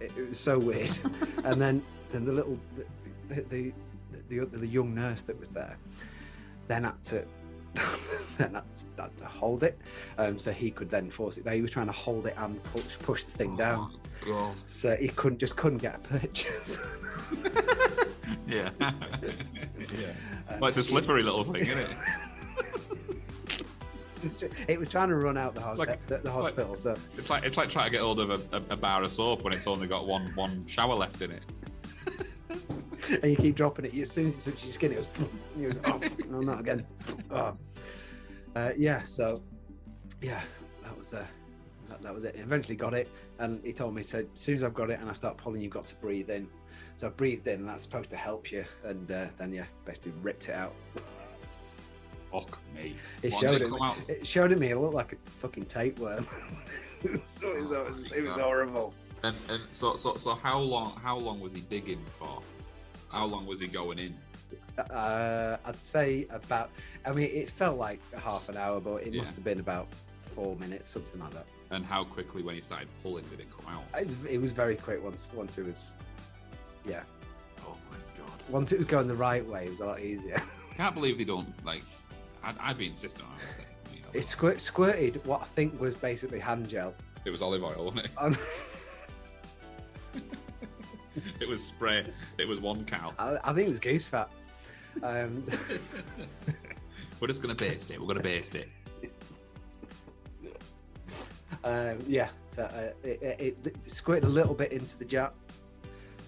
It, 0.00 0.12
it 0.16 0.28
was 0.28 0.38
so 0.38 0.58
weird. 0.58 0.96
and 1.44 1.60
then 1.60 1.82
then 2.12 2.24
the 2.24 2.32
little 2.32 2.58
the 3.28 3.42
the, 3.50 3.72
the 4.28 4.40
the 4.46 4.58
the 4.58 4.66
young 4.66 4.94
nurse 4.94 5.22
that 5.24 5.38
was 5.38 5.48
there 5.48 5.76
then 6.66 6.84
had 6.84 7.02
to 7.02 7.24
then 8.38 8.54
had 8.54 8.74
to, 8.74 9.02
had 9.02 9.16
to 9.18 9.24
hold 9.26 9.62
it 9.62 9.78
um, 10.18 10.38
so 10.38 10.52
he 10.52 10.70
could 10.70 10.90
then 10.90 11.10
force 11.10 11.38
it 11.38 11.44
down. 11.44 11.54
He 11.54 11.62
was 11.62 11.70
trying 11.70 11.86
to 11.86 11.92
hold 11.92 12.26
it 12.26 12.34
and 12.38 12.62
push 12.64 12.98
push 13.00 13.24
the 13.24 13.30
thing 13.30 13.56
down. 13.56 13.92
Oh, 14.26 14.26
God. 14.26 14.54
So 14.66 14.96
he 14.96 15.08
couldn't 15.08 15.38
just 15.38 15.56
couldn't 15.56 15.78
get 15.78 15.96
a 15.96 15.98
purchase. 15.98 16.78
Yeah. 18.46 18.70
And 20.50 20.60
well, 20.60 20.68
it's 20.68 20.78
a 20.78 20.82
she- 20.82 20.88
slippery 20.88 21.22
little 21.22 21.44
thing, 21.44 21.56
isn't 21.62 21.78
it? 21.78 21.88
It 24.16 24.24
was, 24.24 24.38
tr- 24.40 24.46
it 24.66 24.80
was 24.80 24.90
trying 24.90 25.08
to 25.10 25.14
run 25.16 25.36
out 25.38 25.54
the, 25.54 25.60
hos- 25.60 25.78
Like- 25.78 26.06
the, 26.06 26.18
the 26.18 26.30
hospital. 26.32 26.74
So 26.76 26.94
It's 27.16 27.28
like 27.30 27.44
it's 27.44 27.56
like 27.58 27.68
trying 27.68 27.86
to 27.86 27.90
get 27.90 28.00
hold 28.00 28.20
of 28.20 28.30
a, 28.30 28.56
a, 28.56 28.62
a 28.70 28.76
bar 28.76 29.02
of 29.02 29.10
soap 29.10 29.42
when 29.44 29.52
it's 29.52 29.66
only 29.66 29.86
got 29.86 30.06
one 30.06 30.26
one 30.34 30.64
shower 30.66 30.94
left 30.94 31.20
in 31.22 31.30
it. 31.32 31.42
and 33.22 33.30
you 33.30 33.36
keep 33.36 33.54
dropping 33.54 33.86
it. 33.86 33.94
As 33.94 34.10
soon 34.10 34.28
as 34.28 34.46
you 34.46 34.52
touch 34.52 34.64
your 34.64 34.72
skin, 34.72 34.92
it 34.92 35.08
and 35.54 35.62
you 35.62 35.72
go, 35.72 35.80
oh, 35.84 35.98
fuck, 35.98 36.28
no, 36.30 36.40
not 36.40 36.60
again. 36.60 36.86
Oh. 37.30 37.56
Uh, 38.56 38.70
yeah. 38.76 39.02
So 39.02 39.42
yeah, 40.22 40.40
that 40.82 40.96
was 40.96 41.14
uh, 41.14 41.24
that, 41.88 42.02
that 42.02 42.14
was 42.14 42.24
it. 42.24 42.36
Eventually 42.38 42.76
got 42.76 42.94
it, 42.94 43.08
and 43.38 43.62
he 43.64 43.72
told 43.72 43.94
me 43.94 44.02
said 44.02 44.26
as 44.32 44.40
soon 44.40 44.56
as 44.56 44.64
I've 44.64 44.74
got 44.74 44.90
it 44.90 44.98
and 45.00 45.08
I 45.08 45.12
start 45.12 45.36
pulling, 45.36 45.60
you've 45.60 45.72
got 45.72 45.86
to 45.86 45.94
breathe 45.96 46.30
in. 46.30 46.48
So 46.96 47.06
I 47.06 47.10
breathed 47.10 47.46
in, 47.46 47.60
and 47.60 47.68
that's 47.68 47.82
supposed 47.82 48.10
to 48.10 48.16
help 48.16 48.50
you. 48.50 48.64
And 48.84 49.10
uh, 49.10 49.26
then 49.36 49.52
yeah, 49.52 49.66
basically 49.84 50.12
ripped 50.22 50.48
it 50.48 50.54
out. 50.54 50.74
Fuck 52.32 52.58
me. 52.74 52.96
It 53.22 53.32
What, 53.32 53.40
showed 53.40 53.62
it. 53.62 53.72
out? 53.80 53.96
It 54.08 54.26
showed 54.26 54.52
it 54.52 54.58
me. 54.58 54.70
It 54.70 54.78
looked 54.78 54.94
like 54.94 55.12
a 55.12 55.30
fucking 55.40 55.66
tapeworm. 55.66 56.24
so 57.24 57.52
it 57.52 57.60
was, 57.60 57.70
it 57.70 57.88
was, 57.88 58.12
it 58.12 58.22
was 58.22 58.38
horrible. 58.38 58.92
And, 59.22 59.34
and 59.50 59.62
so 59.72 59.96
so 59.96 60.16
so 60.16 60.34
how 60.34 60.58
long 60.58 60.98
how 61.02 61.16
long 61.16 61.40
was 61.40 61.52
he 61.52 61.60
digging 61.62 62.04
for? 62.18 62.40
How 63.10 63.24
long 63.26 63.46
was 63.46 63.60
he 63.60 63.66
going 63.68 63.98
in? 63.98 64.14
Uh, 64.90 65.56
I'd 65.64 65.80
say 65.82 66.26
about. 66.30 66.70
I 67.04 67.12
mean, 67.12 67.28
it 67.32 67.50
felt 67.50 67.78
like 67.78 68.00
half 68.14 68.48
an 68.48 68.56
hour, 68.56 68.80
but 68.80 69.02
it 69.02 69.12
Yeah. 69.12 69.22
must 69.22 69.34
have 69.34 69.44
been 69.44 69.60
about 69.60 69.88
four 70.22 70.56
minutes, 70.56 70.88
something 70.88 71.20
like 71.20 71.32
that. 71.32 71.46
And 71.70 71.84
how 71.84 72.04
quickly 72.04 72.42
when 72.42 72.54
he 72.54 72.60
started 72.60 72.88
pulling 73.02 73.24
did 73.26 73.40
it 73.40 73.46
come 73.50 73.74
out? 73.74 73.82
It, 74.00 74.08
it 74.28 74.38
was 74.40 74.52
very 74.52 74.76
quick 74.76 75.02
once. 75.02 75.28
Once 75.34 75.58
it 75.58 75.66
was, 75.66 75.94
yeah. 76.86 77.02
Oh 77.66 77.76
my 77.90 77.96
god. 78.16 78.32
Once 78.48 78.72
it 78.72 78.78
was 78.78 78.86
going 78.86 79.08
the 79.08 79.14
right 79.14 79.44
way, 79.46 79.64
it 79.66 79.70
was 79.70 79.80
a 79.80 79.86
lot 79.86 80.00
easier. 80.00 80.40
Can't 80.76 80.94
believe 80.94 81.18
they 81.18 81.24
don't 81.24 81.52
like. 81.64 81.82
I'd, 82.44 82.54
I'd 82.60 82.78
be 82.78 82.86
insistent 82.86 83.26
on 83.28 83.34
this 83.44 83.56
thing. 83.56 83.66
You 83.96 84.02
know, 84.02 84.08
It 84.14 84.22
squirt, 84.22 84.60
squirted 84.60 85.20
what 85.26 85.42
I 85.42 85.46
think 85.46 85.78
was 85.80 85.94
basically 85.94 86.38
hand 86.38 86.68
gel. 86.68 86.94
it 87.24 87.30
was 87.30 87.42
olive 87.42 87.64
oil, 87.64 87.92
wasn't 87.92 88.06
it? 88.06 88.38
It 91.40 91.48
was 91.48 91.62
spray. 91.62 92.04
It 92.38 92.48
was 92.48 92.60
one 92.60 92.84
cow. 92.84 93.12
I, 93.18 93.38
I 93.44 93.52
think 93.52 93.68
it 93.68 93.70
was 93.70 93.78
goose 93.80 94.06
fat. 94.06 94.30
Um, 95.02 95.44
We're 97.20 97.28
just 97.28 97.42
gonna 97.42 97.54
baste 97.54 97.90
it. 97.90 98.00
We're 98.00 98.06
gonna 98.08 98.20
baste 98.20 98.54
it. 98.56 98.68
um, 101.64 101.98
yeah, 102.06 102.28
so 102.48 102.64
uh, 102.64 102.90
it, 103.06 103.22
it, 103.22 103.56
it 103.64 103.90
squirted 103.90 104.24
a 104.24 104.28
little 104.28 104.54
bit 104.54 104.72
into 104.72 104.96
the 104.98 105.04
jar, 105.04 105.32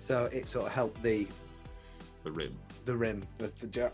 so 0.00 0.24
it 0.26 0.46
sort 0.48 0.66
of 0.66 0.72
helped 0.72 1.02
the 1.02 1.26
The 2.24 2.30
rim, 2.32 2.56
the 2.84 2.96
rim 2.96 3.22
of 3.40 3.58
the 3.60 3.66
jar. 3.66 3.92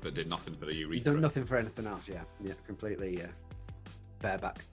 but 0.00 0.14
did 0.14 0.28
nothing 0.30 0.54
for 0.54 0.66
the 0.66 0.74
urethra. 0.74 1.12
No, 1.12 1.18
nothing 1.18 1.44
for 1.44 1.56
anything 1.56 1.86
else. 1.86 2.08
Yeah, 2.08 2.22
yeah, 2.42 2.54
completely 2.66 3.22
uh, 3.22 3.26
bareback. 4.20 4.64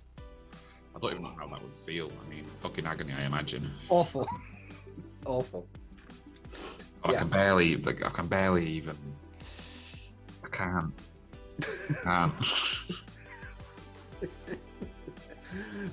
I 0.95 0.99
don't 0.99 1.11
even 1.11 1.23
know 1.23 1.35
how 1.37 1.47
that 1.47 1.61
would 1.61 1.73
feel. 1.85 2.09
I 2.25 2.29
mean, 2.29 2.45
fucking 2.61 2.85
agony. 2.85 3.13
I 3.13 3.23
imagine. 3.25 3.69
Awful, 3.89 4.27
awful. 5.25 5.67
I 7.05 7.11
Yeah. 7.13 7.19
can 7.19 7.29
barely. 7.29 7.77
Like, 7.77 8.03
I 8.05 8.09
can 8.09 8.27
barely 8.27 8.67
even. 8.67 8.97
I 10.43 10.47
can't. 10.49 10.93
I 11.61 11.93
can't. 12.03 12.33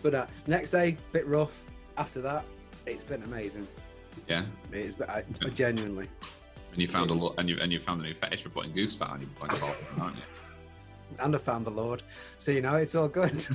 But 0.03 0.15
uh, 0.15 0.27
next 0.49 0.71
day, 0.71 0.97
bit 1.13 1.25
rough. 1.29 1.67
After 1.97 2.21
that, 2.23 2.45
it's 2.87 3.05
been 3.05 3.23
amazing. 3.23 3.69
yeah. 4.27 4.45
It's 4.73 4.95
been, 4.95 5.09
I, 5.09 5.23
genuinely. 5.55 6.09
And 6.73 6.81
you 6.81 6.89
found 6.89 7.11
a 7.11 7.15
lot, 7.15 7.35
and 7.39 7.49
you 7.49 7.59
and 7.61 7.71
you 7.73 7.79
found 7.79 8.01
a 8.01 8.05
new 8.05 8.15
fetish 8.15 8.43
for 8.43 8.49
putting 8.49 8.73
goose 8.73 8.97
fat 8.97 9.11
on 9.11 9.21
your 9.21 9.29
body, 9.39 9.57
aren't 10.01 10.17
you? 10.17 10.23
And 11.21 11.35
I 11.37 11.39
found 11.39 11.67
the 11.67 11.71
Lord, 11.71 12.03
so 12.39 12.51
you 12.51 12.63
know 12.63 12.75
it's 12.77 12.95
all 12.95 13.07
good. 13.07 13.47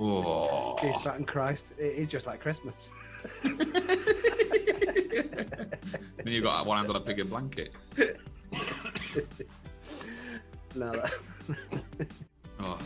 Oh. 0.00 0.76
Goose 0.82 1.00
fat 1.02 1.16
and 1.16 1.26
Christ, 1.26 1.68
it 1.78 1.94
is 1.94 2.08
just 2.08 2.26
like 2.26 2.40
Christmas. 2.40 2.90
Then 5.22 6.32
you've 6.32 6.44
got 6.44 6.66
one 6.66 6.78
hand 6.78 6.90
on 6.90 6.96
a 6.96 7.00
bigger 7.00 7.24
blanket. 7.24 7.72
No, 10.74 10.92
that, 10.92 11.12
Oh. 12.60 12.78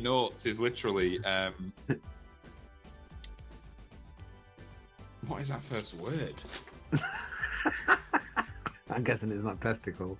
Notes 0.00 0.46
is 0.46 0.58
literally 0.60 1.22
um, 1.24 1.72
what 5.26 5.40
is 5.40 5.48
that 5.48 5.62
first 5.62 5.94
word? 5.94 6.42
I'm 8.90 9.04
guessing 9.04 9.30
it's 9.30 9.44
not 9.44 9.60
testicles. 9.60 10.18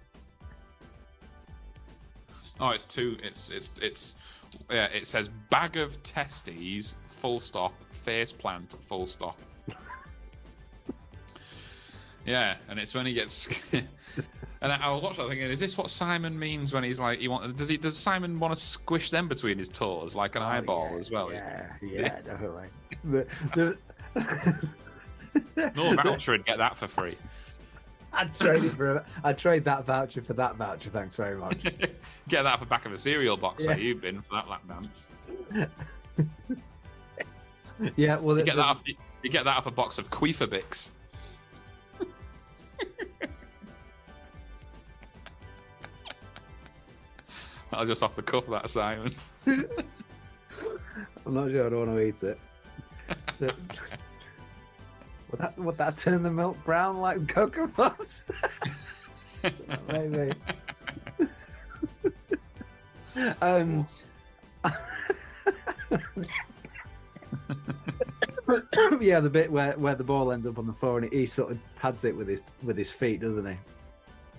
Oh, 2.61 2.71
it's 2.71 2.85
two. 2.85 3.17
It's 3.23 3.51
it's 3.51 3.73
it's 3.81 4.15
yeah. 4.71 4.87
It 4.87 5.07
says 5.07 5.29
bag 5.51 5.77
of 5.77 6.03
testes, 6.03 6.95
full 7.21 7.41
stop. 7.41 7.73
Face 8.05 8.33
plant, 8.33 8.77
full 8.87 9.07
stop. 9.07 9.39
yeah, 12.27 12.57
and 12.69 12.79
it's 12.79 12.95
when 12.95 13.07
he 13.07 13.15
gets. 13.15 13.49
And 14.63 14.73
I, 14.73 14.77
I 14.77 14.91
was 14.93 15.03
watching, 15.03 15.23
that 15.25 15.31
thinking, 15.31 15.51
is 15.51 15.61
this 15.61 15.77
what 15.79 15.89
Simon 15.91 16.39
means 16.39 16.73
when 16.73 16.85
he's 16.85 17.01
like, 17.01 17.21
he 17.21 17.29
want? 17.29 17.57
Does 17.57 17.69
he? 17.69 17.77
Does 17.77 17.97
Simon 17.97 18.39
want 18.39 18.55
to 18.55 18.61
squish 18.63 19.11
them 19.11 19.29
between 19.29 19.59
his 19.59 19.69
toes 19.69 20.15
like 20.15 20.37
an 20.37 20.43
oh, 20.43 20.47
eyeball 20.47 20.97
as 20.99 21.11
well? 21.11 21.29
Oh, 21.29 21.33
Yeah, 21.33 21.67
yeah, 21.83 22.21
definitely. 22.21 22.67
The, 23.05 23.27
the, 23.55 23.79
No 25.77 25.95
voucher 25.95 26.33
would 26.33 26.45
get 26.45 26.59
that 26.59 26.77
for 26.77 26.89
free. 26.89 27.17
I'd 28.13 28.33
trade 28.33 28.65
it 28.65 28.73
for. 28.73 28.97
A, 28.97 29.05
I'd 29.23 29.39
trade 29.39 29.65
that 29.65 29.85
voucher 29.85 30.21
for 30.21 30.33
that 30.35 30.57
voucher. 30.57 30.91
Thanks 30.91 31.15
very 31.15 31.37
much. 31.37 31.63
Get 32.29 32.43
that 32.43 32.59
for 32.59 32.65
back 32.65 32.85
of 32.85 32.93
a 32.93 32.99
cereal 32.99 33.37
box 33.37 33.65
where 33.65 33.79
Yeah. 33.79 33.85
you've 33.85 34.01
been 34.01 34.21
for 34.21 34.35
that 34.35 34.49
lap 34.49 34.63
dance. 34.67 35.07
Yeah, 37.95 38.19
well, 38.19 38.37
You 38.37 38.43
the, 38.43 38.47
get 38.47 38.57
the- 38.57 38.63
that 38.63 38.67
off. 38.69 38.83
You 39.23 39.31
get 39.31 39.45
that 39.45 39.57
off 39.57 39.67
a 39.67 39.71
box 39.71 39.99
of 39.99 40.11
Queefabix. 40.11 40.89
That 47.73 47.79
was 47.79 47.89
just 47.89 48.03
off 48.03 48.17
the 48.17 48.23
cuff, 48.23 48.47
that 48.49 48.69
Simon. 48.69 49.15
I'm 49.47 49.65
not 51.35 51.51
sure 51.51 51.67
I 51.67 51.71
don't 51.71 51.87
want 51.87 51.91
to 51.93 52.01
eat 52.01 52.23
it. 52.25 52.39
So- 53.37 53.47
would 55.31 55.41
that 55.41 55.57
would 55.57 55.79
that 55.79 55.97
turn 55.97 56.25
the 56.25 56.31
milk 56.33 56.57
brown 56.65 56.99
like 56.99 57.29
cocoa 57.29 57.69
puffs? 57.69 58.29
Maybe. 59.89 60.33
um. 63.41 63.87
yeah, 69.01 69.21
the 69.21 69.31
bit 69.31 69.51
where, 69.53 69.73
where 69.79 69.95
the 69.95 70.03
ball 70.05 70.33
ends 70.33 70.47
up 70.47 70.59
on 70.59 70.67
the 70.67 70.73
floor 70.73 70.99
and 70.99 71.13
he 71.13 71.25
sort 71.25 71.53
of 71.53 71.59
pads 71.77 72.05
it 72.05 72.17
with 72.17 72.27
his 72.27 72.43
with 72.65 72.77
his 72.77 72.91
feet, 72.91 73.21
doesn't 73.21 73.47
he? 73.47 73.57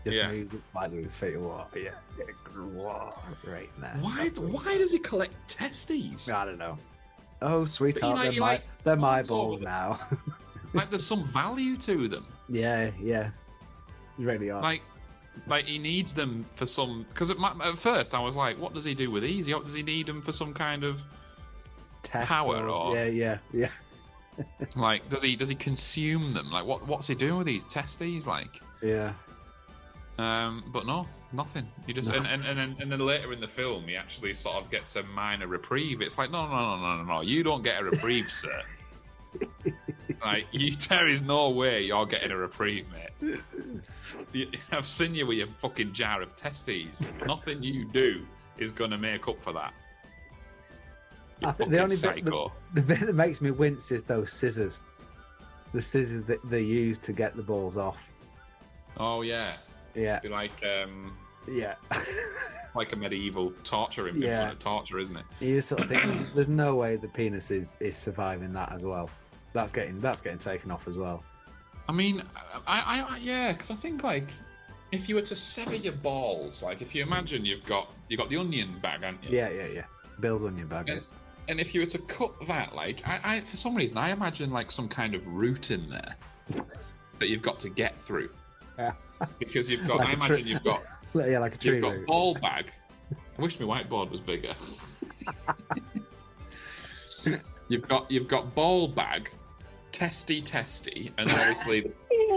Just 0.05 0.17
Yeah. 0.17 0.27
moves 0.31 0.53
it 0.53 0.61
with 0.73 1.03
his 1.03 1.15
feet. 1.15 1.39
Whoa, 1.39 1.65
yeah, 1.75 1.91
whoa, 2.55 3.13
right 3.45 3.69
now. 3.79 3.93
Why? 3.99 4.29
Why 4.29 4.77
does 4.77 4.91
he 4.91 4.99
collect 4.99 5.33
testes? 5.47 6.29
I 6.29 6.45
don't 6.45 6.57
know. 6.57 6.77
Oh, 7.41 7.65
sweetheart, 7.65 8.15
like- 8.15 8.31
they're, 8.31 8.39
my, 8.39 8.45
like 8.53 8.63
they're 8.83 8.95
my 8.95 9.21
balls 9.23 9.31
over 9.31 9.37
balls 9.49 9.59
them. 9.59 9.65
now. 9.69 9.99
Like, 10.73 10.89
there's 10.89 11.05
some 11.05 11.25
value 11.25 11.75
to 11.77 12.07
them. 12.07 12.25
yeah, 12.47 12.91
yeah. 13.01 13.31
You 14.17 14.25
really 14.25 14.49
are. 14.51 14.61
Like, 14.61 14.81
like 15.45 15.65
he 15.65 15.77
needs 15.77 16.13
them 16.15 16.45
for 16.55 16.65
some. 16.65 17.05
Because 17.09 17.29
at, 17.29 17.37
at 17.61 17.77
first 17.77 18.13
I 18.15 18.21
was 18.21 18.37
like, 18.37 18.57
what 18.57 18.73
does 18.73 18.85
he 18.85 18.93
do 18.95 19.11
with 19.11 19.23
these? 19.23 19.47
Does 19.47 19.73
he 19.73 19.83
need 19.83 20.07
them 20.07 20.21
for 20.21 20.31
some 20.31 20.53
kind 20.53 20.85
of 20.85 21.01
Test 22.03 22.25
power 22.29 22.69
or- 22.69 22.95
Yeah, 22.95 23.05
yeah, 23.05 23.37
yeah. 23.51 23.67
like? 24.77 25.09
Does 25.09 25.21
he 25.21 25.35
does 25.35 25.49
he 25.49 25.55
consume 25.55 26.31
them? 26.31 26.49
Like, 26.51 26.65
what 26.65 26.87
what's 26.87 27.07
he 27.07 27.15
doing 27.15 27.37
with 27.39 27.47
these 27.47 27.65
testes? 27.65 28.25
Like, 28.25 28.61
Yeah. 28.81 29.11
Um, 30.17 30.63
but 30.73 30.85
no, 30.85 31.07
nothing. 31.31 31.67
You 31.87 31.93
just 31.93 32.09
No. 32.09 32.15
and, 32.15 32.27
and 32.27 32.45
and 32.45 32.57
then 32.57 32.75
and 32.79 32.91
then 32.91 32.99
later 32.99 33.33
in 33.33 33.39
the 33.39 33.47
film 33.47 33.87
he 33.87 33.95
actually 33.95 34.33
sort 34.33 34.57
of 34.63 34.69
gets 34.69 34.95
a 34.95 35.03
minor 35.03 35.47
reprieve. 35.47 36.01
It's 36.01 36.17
like, 36.17 36.31
no, 36.31 36.45
no, 36.47 36.53
no, 36.53 36.77
no, 36.77 36.97
no, 36.97 37.03
no. 37.03 37.21
You 37.21 37.43
don't 37.43 37.63
get 37.63 37.79
a 37.81 37.83
reprieve, 37.83 38.29
sir. 38.41 38.61
Like, 40.23 40.45
you, 40.51 40.75
there 40.89 41.07
is 41.07 41.21
no 41.21 41.49
way 41.49 41.81
you're 41.83 42.05
getting 42.05 42.31
a 42.31 42.37
reprieve, 42.37 42.85
mate. 42.91 43.39
You, 44.33 44.47
I've 44.71 44.85
seen 44.85 45.15
you 45.15 45.25
with 45.25 45.37
your 45.37 45.47
fucking 45.59 45.93
jar 45.93 46.21
of 46.21 46.35
testes. 46.35 47.01
Nothing 47.25 47.63
you 47.63 47.85
do 47.85 48.25
is 48.57 48.71
gonna 48.71 48.97
make 48.97 49.27
up 49.27 49.41
for 49.41 49.53
that. 49.53 49.73
You 51.41 51.47
I 51.47 51.51
think 51.53 51.71
the 51.71 51.79
only 51.81 51.95
bit, 51.97 52.23
the, 52.25 52.49
the 52.73 52.81
bit 52.81 52.99
that 52.99 53.15
makes 53.15 53.41
me 53.41 53.49
wince 53.51 53.91
is 53.91 54.03
those 54.03 54.31
scissors. 54.31 54.83
The 55.73 55.81
scissors 55.81 56.27
that 56.27 56.47
they 56.49 56.61
use 56.61 56.99
to 56.99 57.13
get 57.13 57.33
the 57.33 57.41
balls 57.41 57.77
off. 57.77 57.97
Oh 58.97 59.21
yeah, 59.21 59.55
Yeah, 59.95 60.19
be 60.19 60.29
like 60.29 60.63
um, 60.65 61.15
yeah. 61.47 61.75
like 62.75 62.93
a 62.93 62.95
medieval 62.95 63.51
torture 63.63 64.07
implement 64.07 64.53
Yeah. 64.53 64.53
torture, 64.59 64.97
isn't 64.99 65.17
it? 65.17 65.25
you 65.41 65.55
just 65.57 65.67
sort 65.69 65.81
of 65.81 65.89
think 65.89 66.03
there's- 66.03 66.25
there's 66.35 66.47
no 66.47 66.75
way 66.75 66.95
the 66.95 67.07
penis 67.09 67.51
is, 67.51 67.77
is 67.81 67.97
surviving 67.97 68.53
that 68.53 68.71
as 68.71 68.83
well. 68.83 69.09
That's 69.53 69.73
getting 69.73 69.99
that's 69.99 70.21
getting 70.21 70.39
taken 70.39 70.71
off 70.71 70.87
as 70.87 70.97
well. 70.97 71.23
I 71.89 71.91
mean, 71.91 72.23
I, 72.67 72.79
I, 72.79 73.01
I 73.01 73.17
yeah, 73.17 73.51
because 73.51 73.71
I 73.71 73.75
think 73.75 74.03
like 74.03 74.27
if 74.93 75.09
you 75.09 75.15
were 75.15 75.21
to 75.23 75.35
sever 75.35 75.75
your 75.75 75.93
balls, 75.93 76.63
like 76.63 76.81
if 76.81 76.95
you 76.95 77.01
imagine 77.03 77.43
you've 77.45 77.65
got 77.65 77.89
you 78.07 78.15
got 78.15 78.29
the 78.29 78.37
onion 78.37 78.73
bag, 78.81 79.01
haven't 79.03 79.23
you? 79.23 79.35
Yeah, 79.37 79.49
yeah, 79.49 79.67
yeah. 79.67 79.83
Bill's 80.21 80.45
onion 80.45 80.67
bag. 80.67 80.89
And, 80.89 81.01
and 81.49 81.59
if 81.59 81.73
you 81.75 81.81
were 81.81 81.87
to 81.87 81.97
cut 81.99 82.31
that, 82.47 82.73
like 82.75 83.05
I, 83.05 83.19
I, 83.23 83.41
for 83.41 83.57
some 83.57 83.75
reason, 83.75 83.97
I 83.97 84.11
imagine 84.11 84.51
like 84.51 84.71
some 84.71 84.87
kind 84.87 85.13
of 85.15 85.27
root 85.27 85.71
in 85.71 85.89
there 85.89 86.15
that 87.19 87.27
you've 87.27 87.41
got 87.41 87.59
to 87.61 87.69
get 87.69 87.99
through. 87.99 88.29
Yeah. 88.79 88.93
Because 89.39 89.69
you've 89.69 89.85
got, 89.87 89.97
Like 89.97 90.07
I 90.07 90.11
a 90.11 90.13
imagine 90.15 90.35
tree- 90.43 90.51
you've 90.51 90.63
got, 90.63 90.81
yeah, 91.15 91.39
like 91.39 91.55
a 91.55 91.57
tree 91.57 91.73
you've 91.73 91.81
got 91.83 91.93
root. 91.93 92.07
ball 92.07 92.33
bag. 92.35 92.65
I 93.37 93.41
wish 93.41 93.59
my 93.59 93.65
whiteboard 93.83 94.11
was 94.11 94.19
bigger. 94.21 94.55
you've 97.67 97.87
got, 97.87 98.09
you've 98.11 98.27
got 98.27 98.53
ball 98.55 98.87
bag, 98.87 99.29
testy 99.91 100.41
testy, 100.41 101.11
and 101.17 101.27
then 101.29 101.39
obviously 101.39 101.91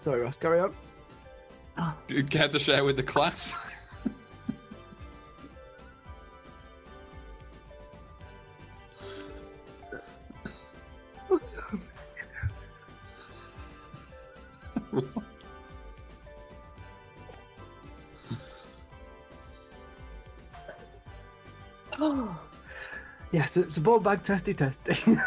sorry, 0.00 0.22
Ross, 0.22 0.38
carry 0.38 0.60
on. 0.60 0.74
Oh. 1.78 1.94
do 2.08 2.16
you 2.16 2.24
care 2.24 2.48
to 2.48 2.58
share 2.58 2.84
with 2.84 2.96
the 2.96 3.02
class? 3.02 3.54
oh. 21.98 22.36
Yes, 23.32 23.56
it's 23.56 23.76
a 23.76 23.80
ball 23.80 24.00
bag 24.00 24.24
testy 24.24 24.54
testy. 24.54 25.16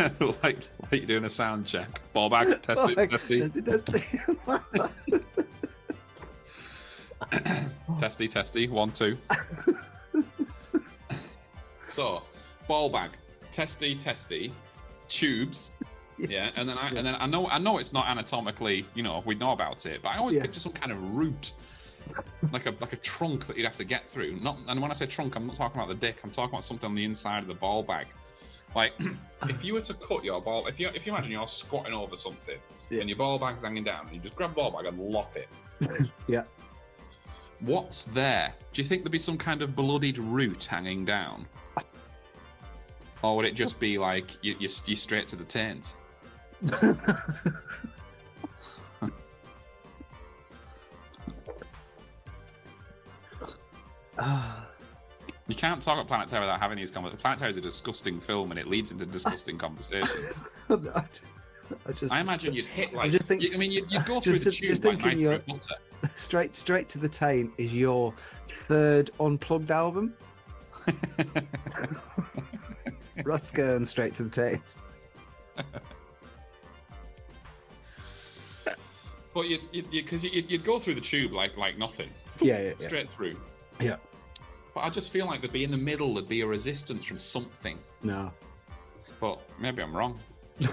like, 0.42 0.68
like 0.90 1.00
you're 1.00 1.06
doing 1.06 1.24
a 1.24 1.30
sound 1.30 1.66
check. 1.66 2.00
Ball 2.12 2.30
bag, 2.30 2.62
test 2.62 2.88
it, 2.88 3.10
testy, 3.10 3.40
testy 3.40 3.62
testy. 3.62 4.18
testy, 7.98 8.28
testy. 8.28 8.68
One, 8.68 8.92
two. 8.92 9.16
so, 11.86 12.22
ball 12.68 12.88
bag, 12.88 13.10
testy, 13.52 13.94
testy, 13.94 14.52
tubes. 15.08 15.70
Yeah, 16.18 16.50
and 16.54 16.68
then 16.68 16.76
I 16.76 16.88
and 16.88 17.06
then 17.06 17.16
I 17.18 17.26
know 17.26 17.46
I 17.48 17.58
know 17.58 17.78
it's 17.78 17.92
not 17.92 18.06
anatomically, 18.06 18.84
you 18.94 19.02
know, 19.02 19.22
we 19.24 19.34
know 19.34 19.52
about 19.52 19.86
it, 19.86 20.02
but 20.02 20.10
I 20.10 20.18
always 20.18 20.34
Yeah. 20.34 20.42
picture 20.42 20.60
some 20.60 20.72
kind 20.72 20.92
of 20.92 21.14
root, 21.14 21.52
like 22.52 22.66
a 22.66 22.74
like 22.80 22.92
a 22.92 22.96
trunk 22.96 23.46
that 23.46 23.56
you'd 23.56 23.64
have 23.64 23.76
to 23.76 23.84
get 23.84 24.10
through. 24.10 24.36
Not 24.42 24.58
and 24.68 24.82
when 24.82 24.90
I 24.90 24.94
say 24.94 25.06
trunk, 25.06 25.34
I'm 25.36 25.46
not 25.46 25.56
talking 25.56 25.80
about 25.80 25.88
the 25.88 25.94
dick. 25.94 26.18
I'm 26.22 26.30
talking 26.30 26.50
about 26.52 26.64
something 26.64 26.88
on 26.88 26.94
the 26.94 27.04
inside 27.04 27.38
of 27.38 27.46
the 27.48 27.54
ball 27.54 27.82
bag. 27.82 28.06
Like, 28.74 28.92
if 29.48 29.64
you 29.64 29.74
were 29.74 29.80
to 29.80 29.94
cut 29.94 30.22
your 30.24 30.40
ball, 30.42 30.66
if 30.66 30.78
you 30.78 30.88
if 30.94 31.06
you 31.06 31.12
imagine 31.12 31.32
you're 31.32 31.46
squatting 31.48 31.94
over 31.94 32.16
something 32.16 32.58
Yeah. 32.90 33.00
and 33.00 33.08
your 33.08 33.16
ball 33.16 33.38
bag's 33.38 33.62
hanging 33.64 33.84
down, 33.84 34.06
and 34.06 34.14
you 34.14 34.20
just 34.20 34.36
grab 34.36 34.50
the 34.50 34.56
ball 34.56 34.70
bag 34.70 34.86
and 34.86 34.98
lock 34.98 35.34
it. 35.36 35.48
yeah. 36.26 36.42
What's 37.60 38.04
there? 38.04 38.52
Do 38.72 38.82
you 38.82 38.88
think 38.88 39.02
there'd 39.02 39.12
be 39.12 39.18
some 39.18 39.38
kind 39.38 39.62
of 39.62 39.76
bloodied 39.76 40.18
root 40.18 40.64
hanging 40.64 41.04
down? 41.04 41.46
Or 43.22 43.36
would 43.36 43.44
it 43.44 43.54
just 43.54 43.78
be 43.78 43.98
like 43.98 44.42
you, 44.42 44.56
you, 44.58 44.68
you 44.86 44.96
straight 44.96 45.28
to 45.28 45.36
the 45.36 45.44
taint? 45.44 45.94
Ah, 54.18 54.69
You 55.50 55.56
can't 55.56 55.82
talk 55.82 55.94
about 55.94 56.06
Planet 56.06 56.28
Terror 56.28 56.42
without 56.42 56.60
having 56.60 56.78
these 56.78 56.90
conversations. 56.92 57.20
Planet 57.22 57.38
Terror 57.40 57.50
is 57.50 57.56
a 57.56 57.60
disgusting 57.60 58.20
film 58.20 58.52
and 58.52 58.60
it 58.60 58.68
leads 58.68 58.92
into 58.92 59.04
disgusting 59.04 59.58
conversations. 59.66 60.36
I 60.70 61.92
just, 61.92 62.12
I 62.12 62.20
imagine 62.20 62.54
you'd 62.54 62.66
hit 62.66 62.92
like. 62.92 63.10
just 63.10 63.24
think- 63.26 63.42
you- 63.42 63.52
I 63.52 63.56
mean, 63.56 63.72
you'd, 63.72 63.90
you'd 63.90 64.04
go 64.04 64.20
through 64.20 64.34
just- 64.34 64.44
the 64.44 64.50
just 64.52 64.82
tube 64.82 64.84
like 64.84 65.00
thinking 65.02 65.18
you're- 65.20 65.38
butter. 65.38 65.74
straight 66.14 66.54
straight 66.56 66.88
to 66.90 66.98
the 66.98 67.08
taint 67.08 67.52
is 67.58 67.74
your 67.74 68.14
third 68.68 69.10
unplugged 69.20 69.70
album. 69.72 70.14
Ruska 73.18 73.76
and 73.76 73.86
straight 73.86 74.14
to 74.16 74.22
the 74.24 74.30
taint. 74.30 74.76
But 79.34 79.48
you, 79.48 79.58
because 79.90 80.24
you, 80.24 80.30
you'd, 80.30 80.50
you'd 80.50 80.64
go 80.64 80.78
through 80.78 80.94
the 80.94 81.00
tube 81.00 81.32
like 81.32 81.56
like 81.56 81.76
nothing, 81.78 82.08
Yeah, 82.40 82.60
yeah, 82.60 82.72
yeah. 82.78 82.86
straight 82.86 83.10
through. 83.10 83.36
Yeah. 83.80 83.96
But 84.74 84.80
I 84.80 84.90
just 84.90 85.10
feel 85.10 85.26
like 85.26 85.40
there'd 85.40 85.52
be 85.52 85.64
in 85.64 85.70
the 85.70 85.76
middle, 85.76 86.14
there'd 86.14 86.28
be 86.28 86.42
a 86.42 86.46
resistance 86.46 87.04
from 87.04 87.18
something. 87.18 87.78
No. 88.02 88.30
But 89.20 89.40
maybe 89.58 89.82
I'm 89.82 89.96
wrong. 89.96 90.18
and 90.60 90.70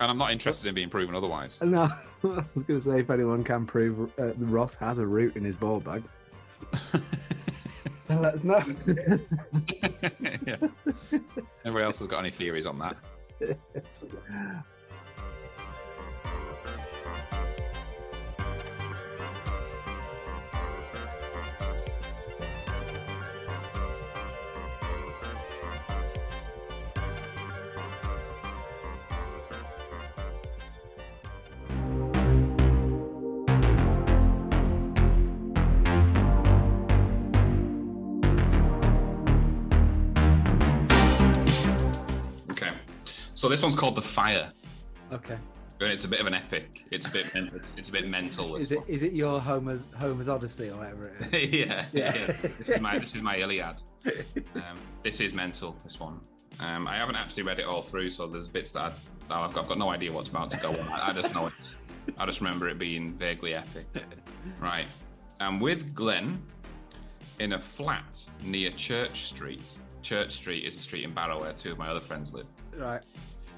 I'm 0.00 0.18
not 0.18 0.32
interested 0.32 0.66
in 0.66 0.74
being 0.74 0.90
proven 0.90 1.14
otherwise. 1.14 1.58
No, 1.62 1.88
I 2.24 2.44
was 2.54 2.64
going 2.64 2.78
to 2.78 2.80
say 2.80 3.00
if 3.00 3.10
anyone 3.10 3.44
can 3.44 3.64
prove 3.64 4.10
uh, 4.18 4.32
Ross 4.38 4.74
has 4.76 4.98
a 4.98 5.06
root 5.06 5.36
in 5.36 5.44
his 5.44 5.54
ball 5.54 5.80
bag, 5.80 6.02
then 8.08 8.20
let 8.20 8.34
us 8.34 8.42
know. 8.42 8.60
yeah. 10.46 10.56
Anybody 11.64 11.84
else 11.84 11.98
has 11.98 12.08
got 12.08 12.18
any 12.18 12.30
theories 12.30 12.66
on 12.66 12.78
that? 12.80 12.96
So 43.42 43.48
this 43.48 43.60
one's 43.60 43.74
called 43.74 43.96
The 43.96 44.02
Fire. 44.02 44.52
okay. 45.12 45.36
It's 45.80 46.04
a 46.04 46.08
bit 46.08 46.20
of 46.20 46.28
an 46.28 46.34
epic. 46.34 46.84
It's 46.92 47.08
a 47.08 47.10
bit 47.10 47.34
mental. 47.34 47.58
It's 47.76 47.88
a 47.88 47.90
bit 47.90 48.06
mental. 48.06 48.54
Is 48.54 48.70
it 48.70 48.78
is 48.86 49.02
it 49.02 49.14
your 49.14 49.40
Homer's 49.40 49.84
Homer's 49.98 50.28
Odyssey 50.28 50.68
or 50.68 50.76
whatever 50.76 51.08
it 51.08 51.34
is? 51.34 51.50
yeah, 51.52 51.84
yeah. 51.92 52.14
Yeah. 52.14 52.26
This 52.40 52.68
is 52.68 52.80
my 52.80 52.98
this 53.00 53.16
is 53.16 53.20
my 53.20 53.38
Iliad. 53.38 53.82
Um, 54.54 54.78
this 55.02 55.20
is 55.20 55.34
mental. 55.34 55.76
This 55.82 55.98
one. 55.98 56.20
Um, 56.60 56.86
I 56.86 56.94
haven't 56.94 57.16
actually 57.16 57.42
read 57.42 57.58
it 57.58 57.64
all 57.64 57.82
through, 57.82 58.10
so 58.10 58.28
there's 58.28 58.46
bits 58.46 58.74
that 58.74 58.92
I, 59.28 59.40
I've, 59.40 59.52
got, 59.52 59.62
I've 59.64 59.68
got 59.70 59.78
no 59.78 59.90
idea 59.90 60.12
what's 60.12 60.28
about 60.28 60.50
to 60.50 60.58
go 60.58 60.68
on. 60.68 60.88
I, 60.90 61.08
I 61.08 61.12
just 61.12 61.34
know 61.34 61.48
it. 61.48 61.52
I 62.16 62.26
just 62.26 62.40
remember 62.40 62.68
it 62.68 62.78
being 62.78 63.12
vaguely 63.14 63.54
epic. 63.54 63.86
Right. 64.60 64.86
I'm 65.40 65.58
with 65.58 65.96
Glenn 65.96 66.40
in 67.40 67.54
a 67.54 67.60
flat 67.60 68.24
near 68.44 68.70
Church 68.70 69.24
Street. 69.24 69.78
Church 70.02 70.30
Street 70.30 70.64
is 70.64 70.76
a 70.76 70.80
street 70.80 71.02
in 71.02 71.12
Barrow 71.12 71.40
where 71.40 71.52
two 71.52 71.72
of 71.72 71.78
my 71.78 71.88
other 71.88 71.98
friends 71.98 72.32
live. 72.32 72.46
Right. 72.76 73.02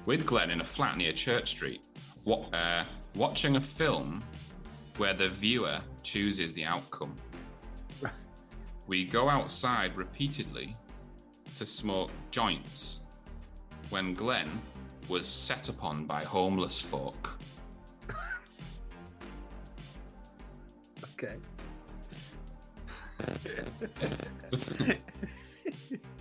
With 0.05 0.25
Glenn 0.25 0.51
in 0.51 0.61
a 0.61 0.65
flat 0.65 0.97
near 0.97 1.13
Church 1.13 1.49
Street, 1.49 1.81
wa- 2.25 2.45
uh, 2.53 2.85
watching 3.15 3.55
a 3.55 3.61
film 3.61 4.23
where 4.97 5.13
the 5.13 5.29
viewer 5.29 5.79
chooses 6.03 6.53
the 6.53 6.63
outcome. 6.65 7.15
We 8.87 9.03
go 9.05 9.29
outside 9.29 9.97
repeatedly 9.97 10.77
to 11.55 11.65
smoke 11.65 12.11
joints 12.29 12.99
when 13.89 14.13
Glenn 14.13 14.47
was 15.09 15.25
set 15.27 15.69
upon 15.69 16.05
by 16.05 16.23
homeless 16.23 16.79
folk. 16.79 17.39
Okay. 21.17 21.35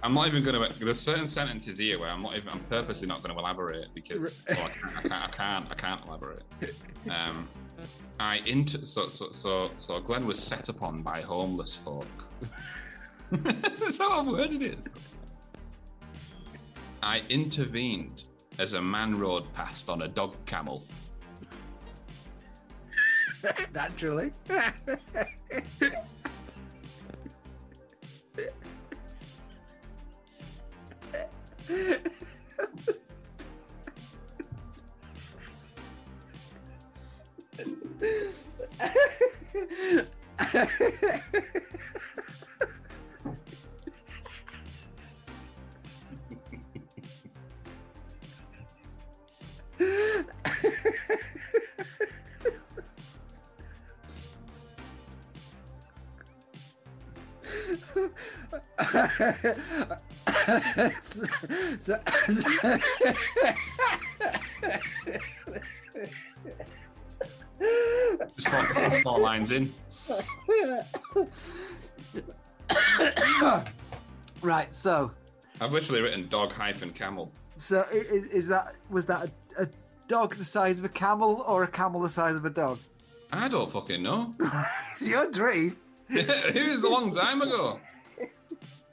I'm 0.04 0.12
not 0.12 0.28
even 0.28 0.44
going 0.44 0.70
to. 0.70 0.84
There's 0.84 1.00
certain 1.00 1.26
sentences 1.26 1.78
here 1.78 1.98
where 1.98 2.10
I'm 2.10 2.22
not 2.22 2.36
even. 2.36 2.50
I'm 2.50 2.60
purposely 2.60 3.08
not 3.08 3.22
going 3.22 3.34
to 3.34 3.40
elaborate 3.40 3.88
because 3.94 4.42
oh, 4.50 4.52
I, 4.52 4.54
can't, 4.54 4.70
I 4.70 5.08
can't. 5.08 5.12
I 5.14 5.28
can't. 5.28 5.66
I 5.70 5.74
can't 5.74 6.06
elaborate. 6.06 6.42
Um, 7.08 7.48
I 8.20 8.36
inter. 8.44 8.84
So 8.84 9.08
so 9.08 9.30
so 9.30 9.70
so 9.78 10.00
Glenn 10.00 10.26
was 10.26 10.38
set 10.38 10.68
upon 10.68 11.00
by 11.00 11.22
homeless 11.22 11.74
folk. 11.74 12.06
That's 13.30 13.96
how 13.96 14.20
I've 14.20 14.26
worded 14.26 14.62
it. 14.62 14.78
I 17.02 17.20
intervened 17.30 18.24
as 18.58 18.74
a 18.74 18.82
man 18.82 19.18
rode 19.18 19.50
past 19.54 19.88
on 19.88 20.02
a 20.02 20.08
dog 20.08 20.34
camel. 20.44 20.84
Naturally. 23.74 24.32
so, 31.74 31.98
so, 61.84 62.00
uh, 62.62 62.78
Just 68.36 68.48
four, 68.48 68.74
just 68.74 69.02
four 69.02 69.18
lines 69.18 69.50
in. 69.50 69.72
right. 74.42 74.74
So, 74.74 75.10
I've 75.60 75.72
literally 75.72 76.00
written 76.00 76.28
dog 76.28 76.52
hyphen 76.52 76.90
camel. 76.90 77.30
so 77.56 77.86
i- 77.92 77.94
is, 77.96 78.24
is 78.26 78.48
that 78.48 78.72
was 78.90 79.06
that 79.06 79.30
a, 79.58 79.62
a 79.62 79.68
dog 80.08 80.34
the 80.36 80.44
size 80.44 80.78
of 80.78 80.84
a 80.84 80.88
camel 80.88 81.44
or 81.46 81.62
a 81.64 81.68
camel 81.68 82.00
the 82.00 82.08
size 82.08 82.36
of 82.36 82.44
a 82.44 82.50
dog? 82.50 82.78
I 83.32 83.48
don't 83.48 83.70
fucking 83.70 84.02
know. 84.02 84.34
Your 85.00 85.30
dream. 85.30 85.76
it 86.10 86.68
was 86.68 86.82
a 86.84 86.88
long 86.88 87.14
time 87.14 87.42
ago. 87.42 87.78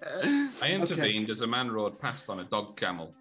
I 0.03 0.69
intervened 0.69 1.29
as 1.29 1.41
a 1.41 1.47
man 1.47 1.69
rode 1.71 1.99
past 1.99 2.29
on 2.29 2.39
a 2.39 2.43
dog 2.43 2.75
camel. 2.75 3.13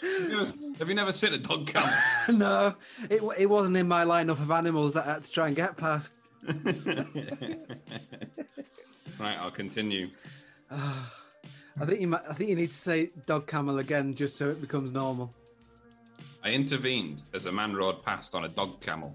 Have 0.00 0.30
you 0.30 0.36
never- 0.36 0.52
Have 0.78 0.88
you 0.90 0.94
never 0.94 1.12
seen 1.12 1.32
a 1.32 1.38
dog 1.38 1.66
camel? 1.68 1.90
no, 2.38 2.74
it, 3.08 3.22
it 3.38 3.46
wasn't 3.46 3.76
in 3.76 3.88
my 3.88 4.04
lineup 4.04 4.40
of 4.40 4.50
animals 4.50 4.92
that 4.92 5.06
I 5.06 5.14
had 5.14 5.24
to 5.24 5.30
try 5.30 5.46
and 5.46 5.56
get 5.56 5.76
past. 5.76 6.12
right, 9.18 9.36
I'll 9.38 9.50
continue. 9.50 10.10
I 10.70 11.84
think 11.84 12.00
you 12.00 12.08
might, 12.08 12.22
I 12.28 12.34
think 12.34 12.50
you 12.50 12.56
need 12.56 12.70
to 12.70 12.76
say 12.76 13.10
dog 13.26 13.46
camel 13.46 13.78
again 13.78 14.14
just 14.14 14.36
so 14.36 14.48
it 14.48 14.60
becomes 14.60 14.92
normal. 14.92 15.32
I 16.42 16.50
intervened 16.50 17.22
as 17.34 17.46
a 17.46 17.52
man 17.52 17.74
rode 17.74 18.02
past 18.02 18.34
on 18.34 18.44
a 18.44 18.48
dog 18.48 18.80
camel. 18.80 19.14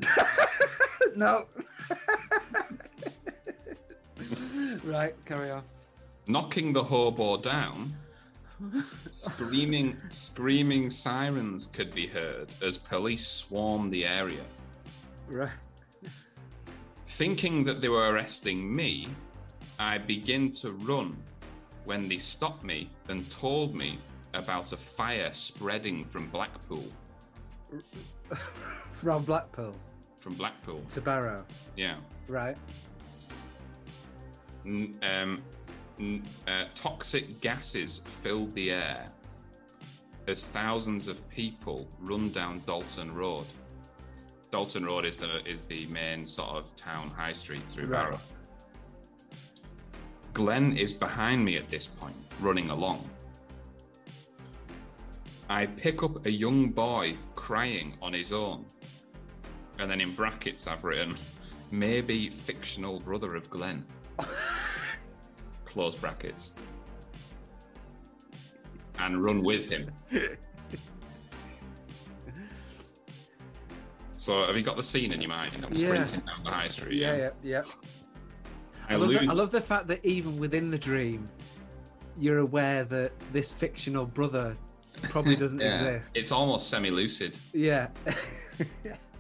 no. 1.16 1.46
right, 4.84 5.14
carry 5.26 5.52
on. 5.52 5.64
Knocking 6.28 6.72
the 6.74 6.84
hobo 6.84 7.38
down, 7.38 7.94
screaming, 9.20 9.98
screaming 10.12 10.90
sirens 10.90 11.68
could 11.68 11.94
be 11.94 12.08
heard 12.08 12.48
as 12.64 12.78
police 12.78 13.26
swarmed 13.26 13.92
the 13.92 14.06
area. 14.06 14.44
Right. 15.28 15.50
Thinking 17.08 17.64
that 17.66 17.82
they 17.82 17.90
were 17.90 18.10
arresting 18.12 18.74
me, 18.74 19.08
I 19.80 19.98
begin 19.98 20.52
to 20.54 20.72
run 20.72 21.18
when 21.86 22.08
they 22.08 22.18
stopped 22.18 22.64
me 22.64 22.90
and 23.10 23.30
told 23.30 23.76
me 23.76 23.98
about 24.34 24.72
a 24.72 24.78
fire 24.78 25.32
spreading 25.34 26.06
from 26.06 26.28
Blackpool. 26.30 26.86
From 29.02 29.24
Blackpool 29.24 29.74
From 30.20 30.34
Blackpool, 30.36 30.82
to 30.90 31.02
Barrow. 31.02 31.44
yeah. 31.76 31.96
Right. 32.28 32.56
Um, 34.66 35.44
uh, 36.48 36.66
toxic 36.74 37.42
gases 37.42 38.02
filled 38.22 38.54
the 38.56 38.72
air 38.72 39.12
as 40.28 40.48
thousands 40.48 41.08
of 41.08 41.30
people 41.30 41.88
run 42.00 42.30
down 42.30 42.62
Dalton 42.66 43.14
Road. 43.14 43.46
Dalton 44.52 44.86
Road 44.86 45.06
is 45.06 45.18
the 45.18 45.44
is 45.48 45.62
the 45.64 45.86
main 45.88 46.26
sort 46.26 46.50
of 46.50 46.76
town 46.76 47.10
high 47.10 47.34
street 47.34 47.68
through 47.68 47.88
Right. 47.88 48.06
Barrow. 48.10 48.20
Glenn 50.34 50.78
is 50.78 50.94
behind 50.94 51.44
me 51.44 51.58
at 51.58 51.70
this 51.70 51.88
point, 51.88 52.16
running 52.40 52.70
along. 52.70 53.08
I 55.50 55.66
pick 55.66 56.04
up 56.04 56.26
a 56.26 56.32
young 56.32 56.70
boy 56.70 57.18
crying 57.36 57.98
on 58.02 58.14
his 58.14 58.32
own. 58.32 58.66
And 59.80 59.92
then 59.92 60.00
in 60.00 60.16
brackets, 60.16 60.68
I've 60.68 60.86
written, 60.86 61.18
maybe 61.72 62.30
fictional 62.30 63.02
brother 63.02 63.36
of 63.36 63.50
Glenn. 63.50 63.86
Close 65.72 65.96
brackets. 65.96 66.52
And 69.00 69.24
run 69.24 69.42
with 69.44 69.70
him. 69.70 69.90
So, 74.16 74.46
have 74.46 74.56
you 74.56 74.62
got 74.62 74.78
the 74.78 74.84
scene 74.84 75.12
in 75.14 75.20
your 75.20 75.30
mind? 75.30 75.52
I'm 75.66 75.74
Yeah. 75.74 75.88
sprinting 75.88 76.20
down 76.20 76.44
the 76.44 76.52
high 76.52 76.68
street. 76.68 76.94
Yeah, 77.00 77.16
yeah, 77.16 77.30
yeah. 77.42 77.62
I, 78.88 78.94
I 78.94 78.98
love, 78.98 79.10
lose. 79.10 79.20
the, 79.20 79.28
I 79.28 79.34
love 79.34 79.50
the 79.50 79.62
fact 79.62 79.88
that 79.88 80.06
even 80.06 80.38
within 80.38 80.70
the 80.70 80.78
dream, 80.78 81.28
you're 82.20 82.38
aware 82.38 82.84
that 82.84 83.14
this 83.34 83.50
fictional 83.52 84.06
brother 84.06 84.56
probably 85.10 85.36
doesn't 85.44 85.60
Yeah. 85.60 85.84
exist. 85.86 86.16
It's 86.16 86.32
almost 86.32 86.70
semi-lucid. 86.70 87.36
Yeah. 87.54 87.88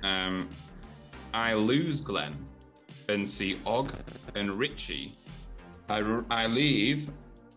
Um, 0.03 0.49
I 1.33 1.53
lose 1.55 1.99
Glenn 2.01 2.35
and 3.09 3.27
see 3.27 3.59
Og 3.65 3.91
and 4.35 4.51
Richie. 4.59 5.15
I, 5.91 6.21
I 6.29 6.47
leave, 6.47 7.09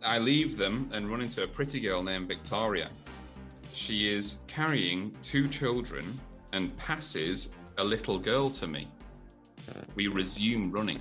I 0.05 0.18
leave 0.18 0.57
them 0.57 0.91
and 0.93 1.09
run 1.09 1.20
into 1.20 1.45
a 1.45 1.47
pretty 1.47 1.78
girl 1.78 2.03
named 2.03 2.26
Victoria. 2.26 2.91
She 3.72 4.12
is 4.12 4.39
carrying 4.49 5.14
two 5.22 5.47
children 5.47 6.18
and 6.53 6.76
passes 6.76 7.51
a 7.78 7.85
little 7.85 8.18
girl 8.18 8.51
to 8.51 8.66
me. 8.66 8.89
We 9.95 10.09
resume 10.09 10.72
running. 10.72 11.01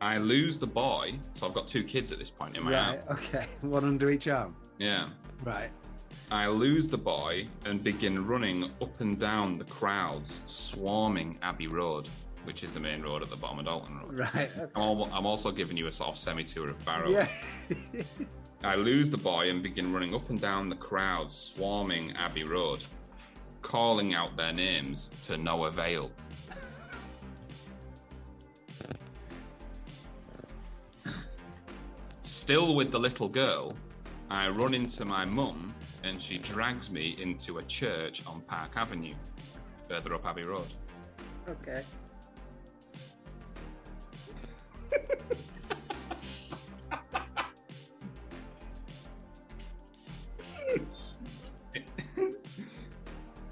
I 0.00 0.18
lose 0.18 0.58
the 0.58 0.66
boy, 0.66 1.16
so 1.32 1.46
I've 1.46 1.54
got 1.54 1.68
two 1.68 1.84
kids 1.84 2.10
at 2.10 2.18
this 2.18 2.30
point 2.30 2.56
in 2.56 2.64
my 2.64 2.72
right. 2.72 3.00
arm. 3.08 3.18
Okay. 3.18 3.46
One 3.60 3.84
under 3.84 4.10
each 4.10 4.26
arm. 4.26 4.56
Yeah. 4.78 5.06
Right. 5.44 5.70
I 6.32 6.48
lose 6.48 6.88
the 6.88 6.98
boy 6.98 7.46
and 7.64 7.84
begin 7.84 8.26
running 8.26 8.64
up 8.82 9.00
and 9.00 9.18
down 9.18 9.58
the 9.58 9.64
crowds 9.64 10.42
swarming 10.44 11.38
Abbey 11.42 11.68
Road, 11.68 12.08
which 12.44 12.62
is 12.64 12.72
the 12.72 12.80
main 12.80 13.02
road 13.02 13.22
at 13.22 13.30
the 13.30 13.36
bottom 13.36 13.58
of 13.58 13.64
Dalton 13.66 13.98
Road. 13.98 14.18
Right. 14.18 14.50
Okay. 14.58 14.72
I'm, 14.74 14.82
al- 14.82 15.10
I'm 15.12 15.26
also 15.26 15.50
giving 15.50 15.76
you 15.76 15.86
a 15.86 15.92
sort 15.92 16.10
of 16.10 16.18
semi 16.18 16.44
tour 16.44 16.70
of 16.70 16.84
Barrow. 16.84 17.10
Yeah. 17.10 17.28
I 18.64 18.74
lose 18.74 19.10
the 19.10 19.16
boy 19.18 19.50
and 19.50 19.62
begin 19.62 19.92
running 19.92 20.14
up 20.14 20.30
and 20.30 20.40
down 20.40 20.68
the 20.68 20.76
crowds 20.76 21.34
swarming 21.34 22.12
Abbey 22.16 22.44
Road, 22.44 22.82
calling 23.62 24.14
out 24.14 24.36
their 24.36 24.52
names 24.52 25.10
to 25.22 25.36
no 25.38 25.64
avail. 25.66 26.10
Still 32.22 32.74
with 32.74 32.90
the 32.90 32.98
little 32.98 33.28
girl, 33.28 33.74
I 34.30 34.48
run 34.48 34.74
into 34.74 35.04
my 35.04 35.24
mum 35.24 35.74
and 36.04 36.20
she 36.20 36.38
drags 36.38 36.90
me 36.90 37.16
into 37.20 37.58
a 37.58 37.62
church 37.64 38.22
on 38.26 38.40
Park 38.42 38.72
Avenue, 38.76 39.14
further 39.88 40.14
up 40.14 40.26
Abbey 40.26 40.42
Road. 40.44 40.66
okay. 41.48 41.82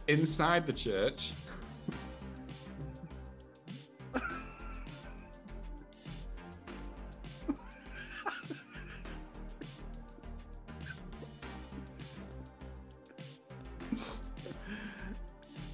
Inside 0.09 0.67
the 0.69 0.73
church, 0.73 1.33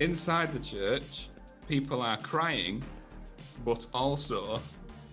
inside 0.00 0.52
the 0.54 0.58
church, 0.58 1.28
people 1.68 2.00
are 2.00 2.16
crying, 2.16 2.82
but 3.66 3.86
also 3.92 4.60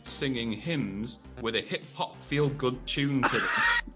singing 0.09 0.51
hymns 0.51 1.19
with 1.41 1.55
a 1.55 1.61
hip 1.61 1.83
hop 1.93 2.19
feel 2.19 2.49
good 2.49 2.85
tune 2.85 3.21
to 3.23 3.37
them. 3.39 3.49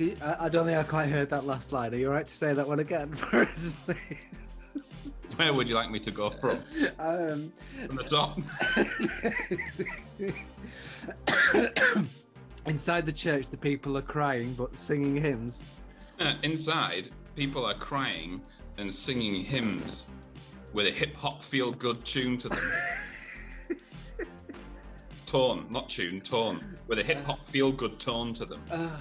you- 0.00 0.16
I, 0.22 0.46
I 0.46 0.48
don't 0.48 0.66
think 0.66 0.78
I 0.78 0.82
quite 0.82 1.08
heard 1.08 1.30
that 1.30 1.44
last 1.44 1.72
line. 1.72 1.92
Are 1.94 1.96
you 1.96 2.08
alright 2.08 2.26
to 2.28 2.34
say 2.34 2.52
that 2.54 2.66
one 2.66 2.80
again 2.80 3.12
for 3.14 3.42
us, 3.42 3.72
please? 3.84 3.96
Where 5.36 5.52
would 5.52 5.68
you 5.68 5.74
like 5.76 5.90
me 5.90 6.00
to 6.00 6.10
go 6.10 6.30
from? 6.30 6.58
Um, 6.98 7.52
From 7.86 7.96
the 7.96 8.04
top? 8.04 8.38
inside 12.66 13.06
the 13.06 13.12
church, 13.12 13.46
the 13.50 13.56
people 13.56 13.96
are 13.96 14.02
crying 14.02 14.54
but 14.54 14.76
singing 14.76 15.16
hymns. 15.16 15.62
Inside, 16.42 17.10
people 17.36 17.64
are 17.64 17.74
crying 17.74 18.40
and 18.78 18.92
singing 18.92 19.44
hymns 19.44 20.06
with 20.72 20.86
a 20.86 20.90
hip 20.90 21.14
hop 21.14 21.42
feel 21.42 21.70
good 21.72 22.04
tune 22.04 22.36
to 22.38 22.48
them. 22.48 22.58
tone, 25.26 25.66
not 25.70 25.88
tune, 25.88 26.20
tone. 26.20 26.76
With 26.88 26.98
a 26.98 27.04
hip 27.04 27.24
hop 27.24 27.48
feel 27.48 27.70
good 27.70 27.98
tone 28.00 28.34
to 28.34 28.44
them. 28.44 28.60
Ah. 28.72 29.00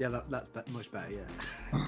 Yeah, 0.00 0.08
that, 0.08 0.30
that's 0.30 0.48
be- 0.48 0.72
much 0.72 0.90
better. 0.90 1.10
Yeah. 1.10 1.84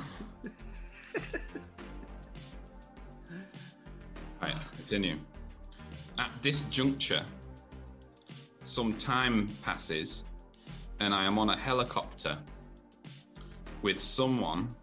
Right, 4.41 4.55
continue. 4.77 5.19
At 6.19 6.31
this 6.43 6.63
juncture, 6.63 7.23
some 8.65 8.95
time 8.95 9.49
passes 9.63 10.25
and 10.99 11.15
I 11.15 11.25
am 11.27 11.39
on 11.39 11.51
a 11.51 11.57
helicopter 11.57 12.37
with 13.83 14.03
someone 14.03 14.75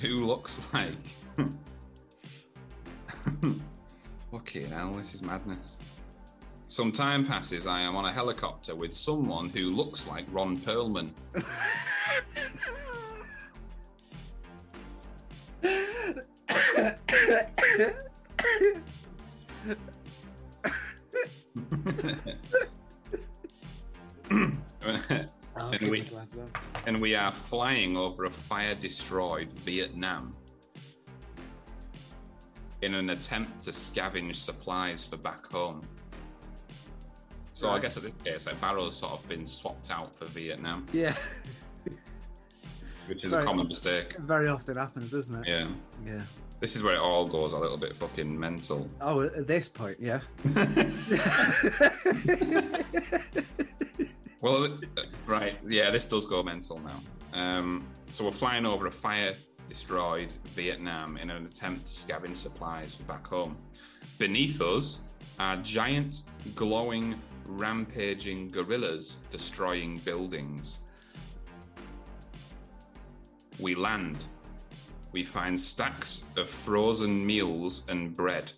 who 0.00 0.24
looks 0.24 0.60
like. 0.72 0.94
Fucking 4.30 4.70
hell, 4.70 4.94
this 4.94 5.14
is 5.14 5.22
madness. 5.22 5.78
Some 6.68 6.92
time 6.92 7.26
passes, 7.26 7.66
I 7.66 7.80
am 7.80 7.96
on 7.96 8.04
a 8.04 8.12
helicopter 8.12 8.76
with 8.76 8.92
someone 8.92 9.48
who 9.48 9.72
looks 9.72 10.06
like 10.06 10.26
Ron 10.30 10.56
Perlman. 10.58 11.10
And, 26.36 26.44
we, 26.44 26.44
me 26.44 26.44
a 26.44 26.46
glass 26.46 26.46
of 26.52 26.52
that. 26.74 26.88
and 26.88 27.00
we 27.00 27.14
are 27.14 27.32
flying 27.32 27.96
over 27.96 28.24
a 28.26 28.30
fire 28.30 28.74
destroyed 28.74 29.50
Vietnam 29.52 30.34
in 32.82 32.94
an 32.94 33.08
attempt 33.10 33.62
to 33.62 33.70
scavenge 33.70 34.36
supplies 34.36 35.04
for 35.04 35.16
back 35.16 35.46
home. 35.46 35.82
So 37.52 37.70
I 37.70 37.78
guess 37.78 37.96
at 37.96 38.02
this 38.02 38.12
case, 38.22 38.44
like 38.46 38.60
Barrow's 38.60 38.96
sort 38.96 39.12
of 39.12 39.26
been 39.28 39.46
swapped 39.46 39.90
out 39.90 40.14
for 40.18 40.26
Vietnam, 40.26 40.84
Yeah, 40.92 41.16
which 43.06 43.24
is 43.24 43.32
Right. 43.32 43.42
a 43.42 43.46
common 43.46 43.66
mistake. 43.68 44.14
very 44.18 44.48
often 44.48 44.76
happens, 44.76 45.10
doesn't 45.10 45.36
it? 45.36 45.48
Yeah. 45.48 45.68
Yeah. 46.04 46.20
This 46.60 46.76
is 46.76 46.82
where 46.82 46.94
it 46.96 47.00
all 47.00 47.26
goes 47.26 47.54
a 47.54 47.58
little 47.58 47.78
bit 47.78 47.94
fucking 47.96 48.38
mental. 48.38 48.90
Oh, 49.00 49.22
at 49.22 49.46
this 49.46 49.68
point, 49.70 49.96
yeah. 50.00 50.20
Well, 54.46 54.68
right, 55.26 55.58
yeah, 55.66 55.90
this 55.90 56.06
does 56.06 56.24
go 56.24 56.40
mental 56.40 56.78
now. 56.78 57.00
Um, 57.32 57.84
so 58.10 58.24
we're 58.24 58.30
flying 58.30 58.64
over 58.64 58.86
a 58.86 58.92
fire-destroyed 58.92 60.32
Vietnam 60.54 61.16
in 61.16 61.30
an 61.30 61.44
attempt 61.46 61.86
to 61.86 61.90
scavenge 61.90 62.36
supplies 62.36 62.94
for 62.94 63.02
back 63.02 63.26
home. 63.26 63.56
Beneath 64.20 64.60
us 64.60 65.00
are 65.40 65.56
giant, 65.56 66.22
glowing 66.54 67.16
rampaging 67.44 68.52
gorillas 68.52 69.18
destroying 69.30 69.98
buildings. 69.98 70.78
We 73.58 73.74
land. 73.74 74.26
We 75.10 75.24
find 75.24 75.58
stacks 75.58 76.22
of 76.36 76.48
frozen 76.48 77.26
meals 77.26 77.82
and 77.88 78.16
bread. 78.16 78.52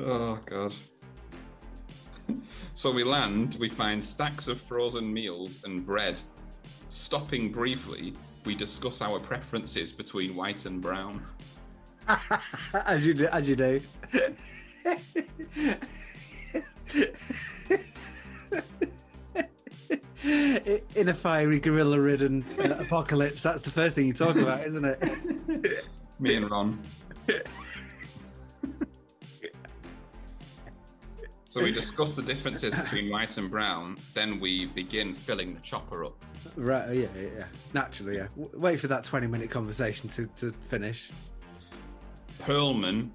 Oh 0.00 0.38
god. 0.46 0.74
so 2.74 2.90
we 2.90 3.02
land, 3.02 3.56
we 3.58 3.68
find 3.68 4.02
stacks 4.02 4.46
of 4.48 4.60
frozen 4.60 5.12
meals 5.12 5.58
and 5.64 5.84
bread. 5.84 6.22
Stopping 6.88 7.50
briefly, 7.50 8.14
we 8.44 8.54
discuss 8.54 9.02
our 9.02 9.18
preferences 9.18 9.92
between 9.92 10.36
white 10.36 10.66
and 10.66 10.80
brown. 10.80 11.22
as 12.86 13.04
you 13.04 13.14
do, 13.14 13.26
as 13.26 13.48
you 13.48 13.56
do. 13.56 13.80
In 20.94 21.08
a 21.08 21.14
fiery 21.14 21.60
gorilla-ridden 21.60 22.44
uh, 22.58 22.76
apocalypse, 22.78 23.42
that's 23.42 23.62
the 23.62 23.70
first 23.70 23.96
thing 23.96 24.06
you 24.06 24.12
talk 24.12 24.36
about, 24.36 24.64
isn't 24.66 24.84
it? 24.84 25.88
Me 26.18 26.36
and 26.36 26.50
Ron. 26.50 26.78
So 31.50 31.62
we 31.62 31.72
discuss 31.72 32.12
the 32.12 32.20
differences 32.20 32.74
between 32.74 33.08
white 33.10 33.38
and 33.38 33.50
brown, 33.50 33.96
then 34.12 34.38
we 34.38 34.66
begin 34.66 35.14
filling 35.14 35.54
the 35.54 35.60
chopper 35.60 36.04
up. 36.04 36.22
right? 36.56 36.84
oh, 36.88 36.92
Yeah, 36.92 37.06
yeah, 37.18 37.28
yeah. 37.38 37.44
Naturally, 37.72 38.16
yeah. 38.16 38.26
W- 38.38 38.50
Wait 38.58 38.78
for 38.78 38.88
that 38.88 39.04
twenty-minute 39.04 39.50
conversation 39.50 40.10
to, 40.10 40.26
to 40.36 40.52
finish. 40.52 41.10
Perlman 42.42 43.08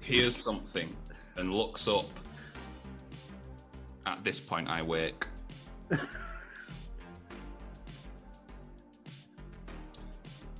hears 0.00 0.36
something 0.36 0.94
and 1.36 1.50
looks 1.52 1.88
up. 1.88 2.04
At 4.04 4.22
this 4.22 4.38
point, 4.38 4.68
I 4.68 4.82
wake. 4.82 5.26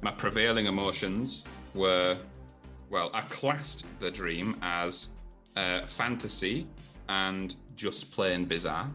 My 0.00 0.10
prevailing 0.12 0.64
emotions 0.66 1.44
were 1.74 2.16
well, 2.88 3.10
I 3.12 3.20
classed 3.22 3.84
the 3.98 4.10
dream 4.10 4.56
as 4.62 5.10
uh, 5.56 5.86
fantasy 5.86 6.66
and 7.08 7.54
just 7.74 8.10
plain 8.10 8.44
bizarre. 8.44 8.90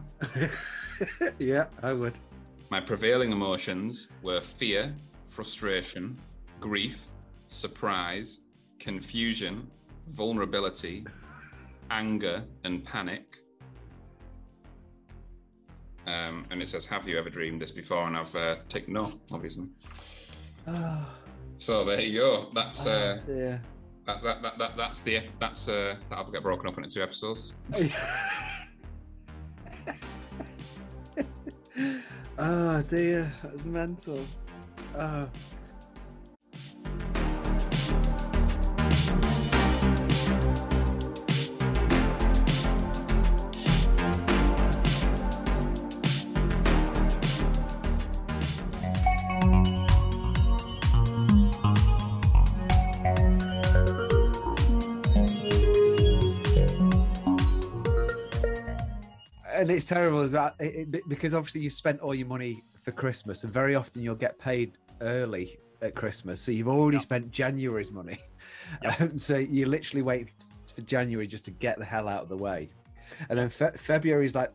yeah, 1.38 1.66
I 1.82 1.92
would. 1.92 2.14
My 2.70 2.80
prevailing 2.80 3.32
emotions 3.32 4.10
were 4.22 4.40
fear, 4.40 4.94
frustration, 5.28 6.18
grief, 6.60 7.06
surprise, 7.48 8.40
confusion, 8.78 9.66
vulnerability, 10.10 11.06
anger, 11.90 12.42
and 12.64 12.84
panic. 12.84 13.36
Um, 16.06 16.44
and 16.50 16.60
it 16.60 16.68
says, 16.68 16.84
"Have 16.86 17.06
you 17.06 17.18
ever 17.18 17.30
dreamed 17.30 17.60
this 17.60 17.70
before?" 17.70 18.06
And 18.06 18.16
I've 18.16 18.34
uh, 18.34 18.56
ticked 18.68 18.88
no, 18.88 19.12
obviously. 19.30 19.68
Oh, 20.66 21.06
So 21.58 21.84
there 21.84 22.00
you 22.00 22.18
go. 22.18 22.50
That's 22.52 22.84
uh, 22.86 23.20
dear. 23.24 23.62
That, 24.06 24.22
that, 24.22 24.42
that, 24.42 24.58
that 24.58 24.76
that's 24.76 25.02
the 25.02 25.22
that's 25.38 25.68
uh, 25.68 25.96
that'll 26.10 26.30
get 26.30 26.42
broken 26.42 26.68
up 26.68 26.76
into 26.78 26.90
two 26.90 27.02
episodes. 27.02 27.54
oh 32.38 32.82
dear, 32.88 33.32
that's 33.42 33.64
mental. 33.64 34.20
Oh. 34.96 35.28
And 59.62 59.70
it's 59.70 59.84
terrible 59.86 60.20
as 60.20 60.32
well 60.32 60.52
it, 60.58 60.88
it- 60.94 61.08
because 61.08 61.32
obviously 61.34 61.60
you 61.62 61.70
spent 61.70 62.00
all 62.00 62.14
your 62.14 62.26
money 62.26 62.60
for 62.82 62.90
Christmas, 62.92 63.44
and 63.44 63.52
very 63.52 63.74
often 63.76 64.02
you'll 64.02 64.14
get 64.16 64.38
paid 64.38 64.72
early 65.00 65.58
at 65.80 65.94
Christmas, 65.94 66.40
so 66.40 66.50
you've 66.52 66.68
already 66.68 66.98
spent 66.98 67.30
January's 67.30 67.90
money. 67.92 68.18
Um, 69.00 69.18
so 69.18 69.36
you 69.36 69.66
literally 69.66 70.00
wait 70.02 70.28
for 70.74 70.80
January 70.82 71.26
just 71.26 71.44
to 71.44 71.50
get 71.50 71.78
the 71.78 71.84
hell 71.84 72.08
out 72.08 72.22
of 72.22 72.28
the 72.30 72.36
way, 72.36 72.70
and 73.28 73.38
then 73.38 73.50
fe- 73.50 73.72
February 73.76 74.24
is 74.24 74.34
like 74.34 74.50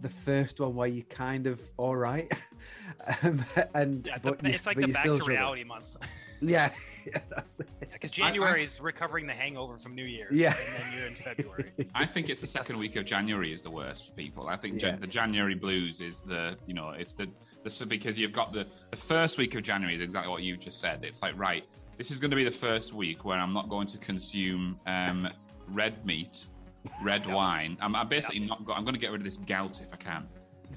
the 0.00 0.08
first 0.08 0.58
one 0.58 0.74
where 0.74 0.88
you 0.88 1.04
kind 1.04 1.46
of 1.46 1.60
all 1.76 1.94
right, 1.94 2.32
um, 3.22 3.44
and 3.74 4.06
Yeah, 4.08 4.18
the, 4.18 4.30
you- 4.30 4.36
it's 4.50 4.66
like 4.66 4.76
the 4.76 4.86
back 4.88 5.04
to 5.04 5.24
reality 5.24 5.62
month. 5.62 5.96
Yeah, 6.42 6.70
yeah, 7.06 7.18
that's 7.28 7.60
it. 7.60 7.68
Because 7.92 8.10
January 8.10 8.64
is 8.64 8.80
recovering 8.80 9.26
the 9.26 9.32
hangover 9.34 9.78
from 9.78 9.94
New 9.94 10.04
Year's. 10.04 10.30
Yeah. 10.32 10.54
And 10.56 10.74
then 10.84 10.92
you're 10.96 11.06
in 11.06 11.14
February. 11.14 11.72
I 11.94 12.06
think 12.06 12.28
it's 12.28 12.40
the 12.40 12.46
second 12.46 12.78
week 12.78 12.96
of 12.96 13.04
January 13.04 13.52
is 13.52 13.62
the 13.62 13.70
worst 13.70 14.06
for 14.06 14.12
people. 14.12 14.48
I 14.48 14.56
think 14.56 14.74
Yeah. 14.74 14.90
Jan- 14.92 15.00
the 15.00 15.06
January 15.06 15.54
blues 15.54 16.00
is 16.00 16.22
the 16.22 16.56
you 16.66 16.74
know 16.74 16.90
it's 16.90 17.12
the 17.14 17.28
the 17.64 17.86
because 17.86 18.18
you've 18.18 18.32
got 18.32 18.52
the 18.52 18.66
the 18.90 18.96
first 18.96 19.36
week 19.38 19.54
of 19.54 19.62
January 19.62 19.94
is 19.94 20.00
exactly 20.00 20.30
what 20.30 20.42
you 20.42 20.56
just 20.56 20.80
said. 20.80 21.04
It's 21.04 21.22
like 21.22 21.38
right, 21.38 21.64
this 21.96 22.10
is 22.10 22.18
going 22.20 22.30
to 22.30 22.36
be 22.36 22.44
the 22.44 22.50
first 22.50 22.92
week 22.92 23.24
where 23.24 23.38
I'm 23.38 23.52
not 23.52 23.68
going 23.68 23.86
to 23.88 23.98
consume 23.98 24.78
um, 24.86 25.28
red 25.68 26.04
meat, 26.06 26.46
red 27.02 27.26
wine. 27.32 27.76
I'm, 27.80 27.94
I'm 27.94 28.08
basically 28.08 28.40
not. 28.40 28.64
Go- 28.64 28.72
I'm 28.72 28.84
going 28.84 28.94
to 28.94 29.00
get 29.00 29.10
rid 29.10 29.20
of 29.20 29.24
this 29.26 29.36
gout 29.36 29.80
if 29.82 29.92
I 29.92 29.96
can. 29.96 30.26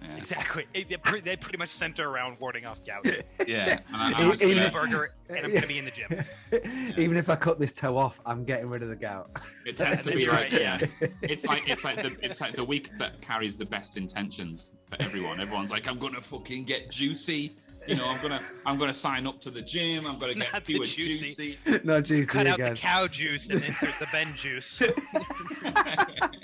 Yeah. 0.03 0.17
Exactly. 0.17 0.65
It- 0.73 0.89
They 0.89 0.97
pre- 0.97 1.21
they 1.21 1.35
pretty 1.37 1.57
much 1.57 1.69
center 1.69 2.09
around 2.09 2.37
warding 2.39 2.65
off 2.65 2.85
gout. 2.85 3.05
Yeah, 3.47 3.79
and 3.87 3.95
I- 3.95 4.11
I'm 4.19 4.31
I'm 4.31 4.37
gonna 4.37 4.67
a 4.67 4.71
burger 4.71 5.11
and 5.29 5.39
I'm 5.39 5.49
going 5.51 5.61
to 5.61 5.67
be 5.67 5.77
in 5.79 5.85
the 5.85 5.91
gym. 5.91 6.23
Even 6.97 7.17
if 7.17 7.29
I 7.29 7.35
cut 7.35 7.59
this 7.59 7.73
toe 7.73 7.97
off, 7.97 8.19
I'm 8.25 8.43
getting 8.45 8.69
rid 8.69 8.83
of 8.83 8.89
the 8.89 8.95
gout. 8.95 9.29
It 9.65 9.77
tends 9.77 10.03
to 10.03 10.11
be 10.11 10.27
right, 10.27 10.51
like 10.51 10.61
yeah. 10.61 10.79
yeah. 11.01 11.07
It's 11.21 11.45
like 11.45 11.67
it's 11.69 11.83
like 11.83 11.97
the 11.97 12.15
it's 12.21 12.39
like 12.41 12.55
the 12.55 12.63
week 12.63 12.89
that 12.99 13.21
carries 13.21 13.55
the 13.57 13.65
best 13.65 13.97
intentions 13.97 14.71
for 14.89 15.01
everyone. 15.01 15.39
Everyone's 15.41 15.71
like, 15.71 15.87
I'm 15.87 15.99
gonna 15.99 16.21
fucking 16.21 16.65
get 16.65 16.89
juicy. 16.91 17.55
You 17.87 17.95
know, 17.95 18.05
I'm 18.07 18.21
gonna 18.21 18.39
I'm 18.65 18.77
gonna 18.77 18.93
sign 18.93 19.27
up 19.27 19.41
to 19.41 19.51
the 19.51 19.61
gym. 19.61 20.05
I'm 20.07 20.17
gonna 20.19 20.35
get 20.35 20.53
Not 20.53 20.65
the 20.65 20.73
fewer 20.73 20.85
juicy. 20.85 21.57
juicy. 21.65 21.79
no 21.83 21.99
juicy 22.01 22.31
Cut 22.31 22.47
out 22.47 22.59
again. 22.59 22.73
the 22.75 22.79
cow 22.79 23.07
juice 23.07 23.49
and 23.49 23.61
insert 23.63 23.99
the 23.99 24.07
Ben 24.11 24.27
juice. 24.35 24.81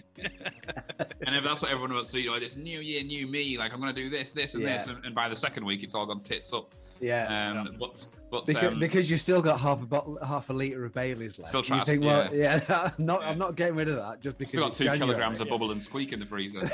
And 1.26 1.36
if 1.36 1.44
that's 1.44 1.62
what 1.62 1.72
everyone 1.72 1.94
wants 1.94 2.12
to, 2.12 2.20
you 2.20 2.32
know, 2.32 2.40
this 2.40 2.56
new 2.58 2.80
year, 2.80 3.04
new 3.04 3.28
me. 3.28 3.58
Like 3.58 3.74
I'm 3.74 3.80
gonna 3.80 3.94
do 3.94 4.10
this, 4.10 4.34
this, 4.34 4.56
and 4.56 4.66
this, 4.66 4.88
and, 4.88 5.04
and 5.06 5.14
by 5.16 5.28
the 5.30 5.36
second 5.36 5.66
week, 5.66 5.84
it's 5.84 5.96
all 5.96 6.06
gone 6.06 6.22
tits 6.22 6.54
up. 6.54 6.74
yeah. 7.00 7.52
Um, 7.62 7.76
but 7.80 8.06
but 8.32 8.46
because, 8.46 8.74
um, 8.74 8.80
because 8.80 9.10
you've 9.10 9.22
still 9.22 9.42
got 9.42 9.60
half 9.60 9.82
a 9.82 9.86
bottle, 9.86 10.18
half 10.26 10.50
a 10.50 10.54
liter 10.54 10.86
of 10.86 10.94
Bailey's 10.94 11.40
left. 11.40 11.50
Still 11.50 11.64
trying 11.64 11.80
to- 11.86 11.86
think, 11.92 12.04
well, 12.04 12.34
yeah, 12.34 12.62
I'm 12.98 13.06
not, 13.06 13.22
Yeah. 13.22 13.30
I'm 13.30 13.38
not 13.40 13.56
getting 13.56 13.76
rid 13.76 13.88
of 13.90 13.96
that 13.96 14.22
just 14.22 14.38
because 14.38 14.52
still 14.52 14.64
got 14.66 14.74
two 14.74 14.84
January. 14.84 15.08
kilograms 15.14 15.42
of 15.42 15.50
bubble 15.50 15.72
and 15.72 15.82
squeak 15.82 16.14
in 16.14 16.20
the 16.20 16.26
freezer. 16.26 16.70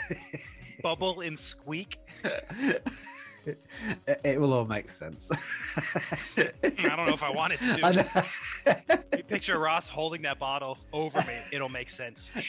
Bubble 0.82 1.22
and 1.22 1.38
squeak. 1.38 1.98
it, 3.46 3.64
it 4.24 4.40
will 4.40 4.52
all 4.52 4.64
make 4.64 4.90
sense. 4.90 5.30
I 6.36 6.50
don't 6.64 7.06
know 7.06 7.14
if 7.14 7.22
I 7.22 7.30
want 7.30 7.52
it 7.54 7.60
to. 7.60 8.34
You 9.16 9.22
picture 9.22 9.60
Ross 9.60 9.88
holding 9.88 10.22
that 10.22 10.40
bottle 10.40 10.76
over 10.92 11.20
me. 11.20 11.34
It'll 11.52 11.68
make 11.68 11.88
sense. 11.88 12.28
I 12.34 12.40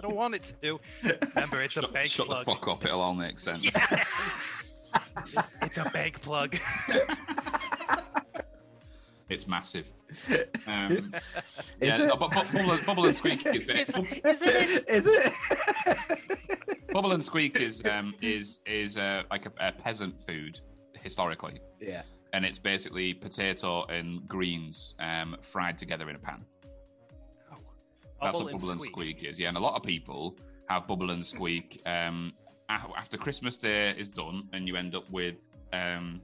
don't 0.00 0.16
want 0.16 0.34
it 0.34 0.52
to. 0.62 0.80
Remember, 1.34 1.62
it's 1.62 1.76
a 1.76 1.82
shut 1.82 1.92
bank 1.92 2.08
shut 2.08 2.28
the 2.28 2.42
fuck 2.44 2.66
up. 2.66 2.84
It'll 2.84 3.00
all 3.00 3.14
make 3.14 3.38
sense. 3.38 3.62
It's 3.64 3.76
a 5.78 5.88
bank 5.92 6.20
plug. 6.20 6.56
It's 9.28 9.46
massive. 9.46 9.86
Um, 10.66 10.90
Is 10.90 11.02
yeah, 11.80 12.02
it? 12.02 12.06
no, 12.06 12.16
but, 12.16 12.30
but 12.30 12.52
bubble, 12.52 12.72
and- 12.72 12.86
bubble 12.86 13.06
and 13.06 13.16
squeak 13.16 13.44
is 13.46 13.64
bit, 13.64 13.88
Is 14.88 15.06
it? 15.08 15.32
Bubble 16.92 17.12
and 17.12 17.24
squeak 17.24 17.60
is 17.60 17.84
um, 17.86 18.14
is 18.20 18.60
is 18.66 18.96
uh, 18.96 19.22
like 19.30 19.46
a, 19.46 19.52
a 19.68 19.72
peasant 19.72 20.18
food 20.20 20.60
historically, 21.02 21.60
yeah. 21.80 22.02
and 22.32 22.44
it's 22.44 22.58
basically 22.58 23.14
potato 23.14 23.84
and 23.86 24.26
greens 24.28 24.94
um, 24.98 25.36
fried 25.52 25.78
together 25.78 26.08
in 26.10 26.16
a 26.16 26.18
pan. 26.18 26.44
That's 28.20 28.32
Bubble 28.32 28.44
what 28.44 28.52
and 28.52 28.60
bubble 28.60 28.70
and 28.72 28.80
squeak. 28.80 28.92
squeak 29.18 29.30
is. 29.30 29.38
Yeah, 29.38 29.48
and 29.48 29.56
a 29.56 29.60
lot 29.60 29.74
of 29.74 29.82
people 29.82 30.36
have 30.68 30.86
bubble 30.86 31.10
and 31.10 31.24
squeak 31.24 31.82
um, 31.86 32.32
after 32.68 33.16
Christmas 33.18 33.58
Day 33.58 33.90
is 33.96 34.08
done, 34.08 34.48
and 34.52 34.66
you 34.66 34.76
end 34.76 34.94
up 34.94 35.08
with 35.10 35.36
um, 35.72 36.20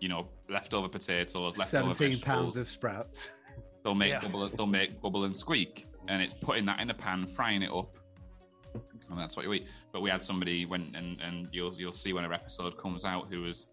you 0.00 0.08
know 0.08 0.28
leftover 0.48 0.88
potatoes, 0.88 1.58
leftover 1.58 1.94
17 1.94 2.10
vegetables. 2.10 2.22
pounds 2.22 2.56
of 2.56 2.68
sprouts. 2.70 3.30
They'll 3.82 3.94
make 3.96 4.10
Yeah. 4.10 4.20
bubble. 4.20 4.48
They'll 4.56 4.66
make 4.66 5.00
bubble 5.00 5.24
and 5.24 5.36
squeak, 5.36 5.86
and 6.06 6.22
it's 6.22 6.32
putting 6.34 6.64
that 6.66 6.78
in 6.78 6.90
a 6.90 6.94
pan, 6.94 7.26
frying 7.26 7.62
it 7.62 7.72
up, 7.72 7.96
and 8.74 9.18
that's 9.18 9.36
what 9.36 9.44
you 9.44 9.52
eat. 9.52 9.66
But 9.92 10.00
we 10.02 10.10
had 10.10 10.22
somebody 10.22 10.64
when, 10.66 10.92
and 10.94 11.20
and 11.20 11.48
you'll 11.52 11.72
you'll 11.74 11.92
see 11.92 12.12
when 12.12 12.24
our 12.24 12.32
episode 12.32 12.76
comes 12.78 13.04
out 13.04 13.28
who 13.28 13.42
was 13.42 13.66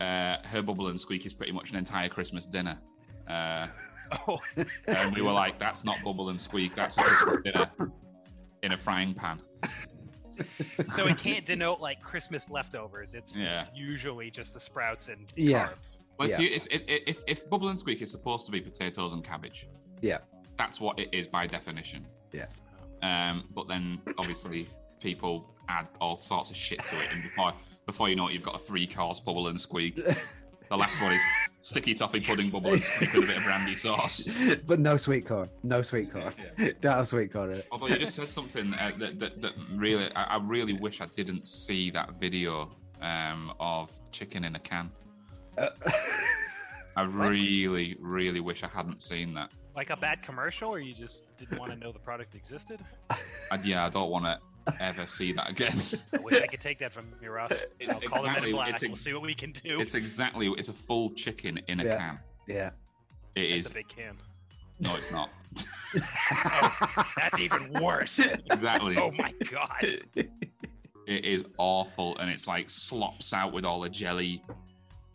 uh, 0.00 0.36
her 0.44 0.62
bubble 0.62 0.88
and 0.88 1.00
squeak 1.00 1.26
is 1.26 1.34
pretty 1.34 1.52
much 1.52 1.70
an 1.70 1.76
entire 1.76 2.08
Christmas 2.08 2.46
dinner. 2.46 2.78
Uh, 3.28 3.66
Oh, 4.26 4.38
and 4.86 5.14
we 5.14 5.20
were 5.20 5.32
like, 5.32 5.58
"That's 5.58 5.84
not 5.84 6.02
bubble 6.02 6.30
and 6.30 6.40
squeak. 6.40 6.74
That's 6.74 6.96
a 6.96 7.02
Christmas 7.02 7.42
dinner 7.44 7.70
in 8.62 8.72
a 8.72 8.78
frying 8.78 9.12
pan." 9.12 9.42
so 10.94 11.06
it 11.06 11.18
can't 11.18 11.44
denote 11.44 11.80
like 11.80 12.00
Christmas 12.00 12.48
leftovers. 12.48 13.12
It's, 13.12 13.36
Yeah. 13.36 13.62
it's 13.64 13.70
usually 13.76 14.30
just 14.30 14.54
the 14.54 14.60
sprouts 14.60 15.08
and 15.08 15.30
Yeah. 15.36 15.66
carbs. 15.68 15.98
Well, 16.18 16.28
it's, 16.28 16.38
Yeah. 16.38 16.46
it's, 16.48 16.66
it, 16.68 16.84
it, 16.88 17.02
if, 17.06 17.18
if 17.26 17.50
bubble 17.50 17.68
and 17.68 17.78
squeak 17.78 18.00
is 18.00 18.10
supposed 18.10 18.46
to 18.46 18.52
be 18.52 18.60
potatoes 18.62 19.12
and 19.12 19.22
cabbage, 19.22 19.68
Yeah. 20.00 20.18
that's 20.56 20.80
what 20.80 20.98
it 20.98 21.08
is 21.12 21.28
by 21.28 21.46
definition. 21.46 22.06
Yeah. 22.32 22.46
Um, 23.02 23.44
but 23.54 23.68
then 23.68 24.00
obviously 24.18 24.68
people 25.00 25.54
add 25.68 25.88
all 26.00 26.16
sorts 26.16 26.50
of 26.50 26.56
shit 26.56 26.84
to 26.86 26.96
it, 26.96 27.08
and 27.12 27.22
before 27.22 27.52
before 27.86 28.08
you 28.08 28.16
know 28.16 28.28
it, 28.28 28.34
you've 28.34 28.42
got 28.42 28.56
a 28.56 28.58
three 28.58 28.86
course 28.86 29.20
bubble 29.20 29.48
and 29.48 29.60
squeak. 29.60 29.96
The 30.68 30.76
last 30.76 31.00
one 31.00 31.14
is 31.14 31.20
sticky 31.62 31.94
toffee 31.94 32.20
pudding 32.20 32.50
bubble 32.50 32.74
and 32.74 32.82
squeak 32.82 33.12
with 33.14 33.24
a 33.24 33.26
bit 33.26 33.36
of 33.38 33.44
brandy 33.44 33.74
sauce. 33.74 34.28
but 34.66 34.78
no 34.78 34.96
sweet 34.96 35.26
corn. 35.26 35.48
No 35.62 35.80
sweet 35.82 36.12
corn. 36.12 36.32
Don't 36.80 36.96
have 36.96 37.08
sweet 37.08 37.32
corn 37.32 37.52
in 37.52 37.56
it. 37.58 37.68
Although 37.72 37.88
you 37.88 37.98
just 37.98 38.16
said 38.16 38.28
something 38.28 38.74
uh, 38.74 38.92
that, 38.98 39.18
that, 39.18 39.40
that 39.40 39.52
really, 39.74 40.12
I, 40.14 40.36
I 40.36 40.36
really 40.42 40.74
wish 40.74 41.00
I 41.00 41.06
didn't 41.16 41.48
see 41.48 41.90
that 41.92 42.20
video 42.20 42.70
um, 43.00 43.52
of 43.58 43.90
chicken 44.12 44.44
in 44.44 44.56
a 44.56 44.58
can. 44.58 44.90
Uh, 45.56 45.68
I 46.96 47.02
really, 47.02 47.96
really 48.00 48.40
wish 48.40 48.62
I 48.62 48.68
hadn't 48.68 49.00
seen 49.00 49.32
that. 49.34 49.52
Like 49.78 49.90
a 49.90 49.96
bad 49.96 50.24
commercial, 50.24 50.70
or 50.70 50.80
you 50.80 50.92
just 50.92 51.22
didn't 51.36 51.56
want 51.56 51.70
to 51.70 51.78
know 51.78 51.92
the 51.92 52.00
product 52.00 52.34
existed? 52.34 52.80
And 53.52 53.64
yeah, 53.64 53.86
I 53.86 53.90
don't 53.90 54.10
want 54.10 54.24
to 54.24 54.40
ever 54.82 55.06
see 55.06 55.32
that 55.34 55.48
again. 55.48 55.80
I 56.12 56.16
wish 56.18 56.42
I 56.42 56.48
could 56.48 56.60
take 56.60 56.80
that 56.80 56.92
from 56.92 57.06
you, 57.22 57.30
Ross. 57.30 57.62
It's 57.78 57.94
I'll 57.94 58.00
call 58.00 58.22
them 58.24 58.30
exactly- 58.32 58.50
in 58.50 58.56
black. 58.56 58.68
it's 58.70 58.82
we'll 58.82 58.96
see 58.96 59.12
what 59.12 59.22
we 59.22 59.34
can 59.34 59.52
do. 59.52 59.80
It's 59.80 59.94
exactly, 59.94 60.48
it's 60.58 60.68
a 60.68 60.72
full 60.72 61.10
chicken 61.10 61.60
in 61.68 61.78
a 61.78 61.84
Yeah. 61.84 61.96
can. 61.96 62.18
Yeah. 62.48 62.70
It 63.36 63.54
That's 63.54 63.66
is. 63.66 63.70
a 63.70 63.74
big 63.74 63.86
can. 63.88 64.16
No, 64.80 64.96
it's 64.96 65.12
not. 65.12 65.30
Oh, 66.32 67.04
that's 67.16 67.38
even 67.38 67.72
worse. 67.80 68.18
Exactly. 68.50 68.96
Oh 68.98 69.12
my 69.12 69.32
god. 69.50 69.86
It 70.16 70.28
is 71.06 71.46
awful, 71.56 72.18
and 72.18 72.28
it's 72.28 72.48
like 72.48 72.68
slops 72.68 73.32
out 73.32 73.52
with 73.52 73.64
all 73.64 73.80
the 73.80 73.88
jelly 73.88 74.42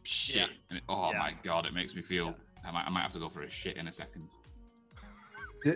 shit. 0.04 0.38
Yeah. 0.38 0.46
And 0.70 0.78
it, 0.78 0.84
oh 0.88 1.12
Yeah. 1.12 1.20
my 1.20 1.34
god, 1.44 1.66
it 1.66 1.74
makes 1.74 1.94
me 1.96 2.02
feel. 2.02 2.34
I 2.66 2.72
might, 2.72 2.86
I 2.86 2.90
might 2.90 3.02
have 3.02 3.12
to 3.12 3.20
go 3.20 3.28
for 3.28 3.42
a 3.42 3.50
shit 3.50 3.76
in 3.76 3.90
a 3.90 3.92
second. 3.92 4.30
D- 5.64 5.74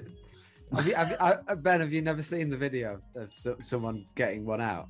Have 0.75 0.87
you, 0.87 0.95
have 0.95 1.09
you, 1.11 1.15
uh, 1.17 1.55
Ben, 1.55 1.79
have 1.79 1.93
you 1.93 2.01
never 2.01 2.21
seen 2.21 2.49
the 2.49 2.57
video 2.57 2.99
of 3.15 3.31
so, 3.35 3.55
someone 3.61 4.05
getting 4.15 4.45
one 4.45 4.59
out? 4.61 4.87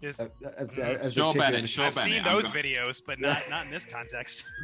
Yes. 0.00 0.18
Of, 0.18 0.30
of, 0.56 0.70
of 0.70 0.74
the 0.74 1.10
Show? 1.10 1.32
Bennett, 1.34 1.68
show 1.68 1.82
I've 1.84 1.94
Bennett. 1.94 2.12
seen 2.12 2.24
I'm 2.24 2.34
those 2.34 2.44
go- 2.50 2.58
videos, 2.58 3.02
but 3.06 3.20
not 3.20 3.42
not 3.50 3.66
in 3.66 3.70
this 3.70 3.84
context. 3.84 4.44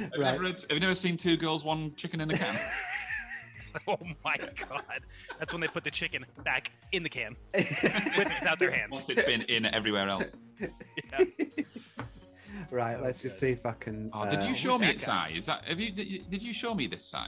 Have, 0.00 0.10
you 0.14 0.22
Right. 0.22 0.40
never, 0.40 0.44
have 0.46 0.66
you 0.70 0.80
never 0.80 0.94
seen 0.94 1.16
two 1.16 1.36
girls, 1.36 1.64
one 1.64 1.92
chicken 1.96 2.20
in 2.20 2.30
a 2.30 2.38
can? 2.38 2.56
oh 3.88 3.98
my 4.24 4.36
god. 4.68 4.82
That's 5.40 5.52
when 5.52 5.60
they 5.60 5.66
put 5.66 5.82
the 5.82 5.90
chicken 5.90 6.24
back 6.44 6.70
in 6.92 7.02
the 7.02 7.08
can 7.08 7.34
without 7.54 8.60
their 8.60 8.70
hands. 8.70 8.92
Once 8.92 9.08
it's 9.10 9.24
been 9.24 9.42
in 9.42 9.64
everywhere 9.66 10.08
else. 10.08 10.32
Yeah. 10.60 11.24
Right, 12.70 13.00
let's 13.02 13.20
just 13.20 13.38
see 13.38 13.50
if 13.50 13.66
I 13.66 13.72
can. 13.72 14.08
Oh, 14.12 14.28
did 14.30 14.40
uh, 14.40 14.46
you 14.46 14.54
show 14.54 14.78
me 14.78 14.86
that 14.86 14.94
it. 14.96 15.02
Si? 15.02 15.36
Is 15.38 15.46
that 15.46 15.64
have 15.64 15.78
you? 15.80 15.90
Did 15.92 16.06
you, 16.06 16.18
did 16.30 16.42
you 16.42 16.52
show 16.52 16.74
me 16.74 16.86
this, 16.86 17.04
Si? 17.04 17.18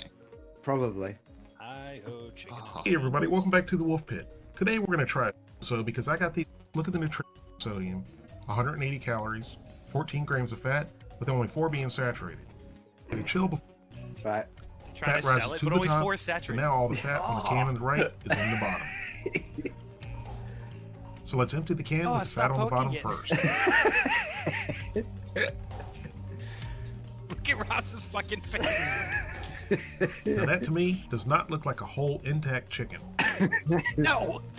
Probably. 0.62 1.16
I 1.60 2.00
ho 2.06 2.30
chicken. 2.36 2.56
Oh, 2.60 2.82
Hey 2.84 2.94
everybody, 2.94 3.26
welcome 3.26 3.50
back 3.50 3.66
to 3.68 3.76
the 3.76 3.82
Wolfe 3.82 4.06
Pit. 4.06 4.28
Today 4.54 4.78
we're 4.78 4.86
going 4.86 4.98
to 5.00 5.06
try 5.06 5.32
so 5.60 5.82
because 5.82 6.06
I 6.06 6.16
got 6.16 6.32
the 6.34 6.46
look 6.74 6.86
at 6.86 6.92
the 6.92 7.00
nutrition 7.00 7.24
sodium, 7.58 8.04
180 8.44 8.98
calories, 9.00 9.56
14 9.90 10.24
grams 10.24 10.52
of 10.52 10.60
fat, 10.60 10.88
with 11.18 11.28
only 11.28 11.48
four 11.48 11.68
being 11.68 11.88
saturated. 11.88 12.44
If 13.10 13.18
you 13.18 13.24
chill 13.24 13.48
before 13.48 13.64
Right. 14.24 14.46
Trying 14.94 15.14
fat 15.14 15.22
to 15.22 15.26
rises 15.28 15.42
sell 15.42 15.52
it, 15.54 15.58
to 15.58 15.64
but 15.66 15.70
the 15.70 15.76
only 15.76 15.88
top, 15.88 16.02
four 16.02 16.16
so 16.16 16.54
now 16.54 16.74
all 16.74 16.88
the 16.88 16.96
fat 16.96 17.20
on 17.20 17.36
the 17.36 17.42
can 17.48 17.66
on 17.68 17.74
the 17.74 17.80
right 17.80 18.00
is 18.24 18.32
in 18.32 18.50
the 18.50 18.58
bottom. 18.60 18.86
So 21.24 21.36
let's 21.36 21.52
empty 21.54 21.74
the 21.74 21.82
can 21.82 22.06
Oh, 22.06 22.12
with 22.14 22.22
the 22.22 22.28
fat 22.28 22.50
on 22.50 22.58
the 22.60 22.66
bottom 22.66 22.94
poking 22.94 23.02
first. 23.02 23.32
Look 27.28 27.48
at 27.48 27.68
Ross's 27.68 28.04
fucking 28.04 28.40
face. 28.42 29.24
Now 30.26 30.46
that 30.46 30.62
to 30.64 30.72
me 30.72 31.04
does 31.10 31.26
not 31.26 31.50
look 31.50 31.66
like 31.66 31.80
a 31.80 31.84
whole 31.84 32.20
intact 32.24 32.70
chicken. 32.70 33.00
no. 33.96 34.42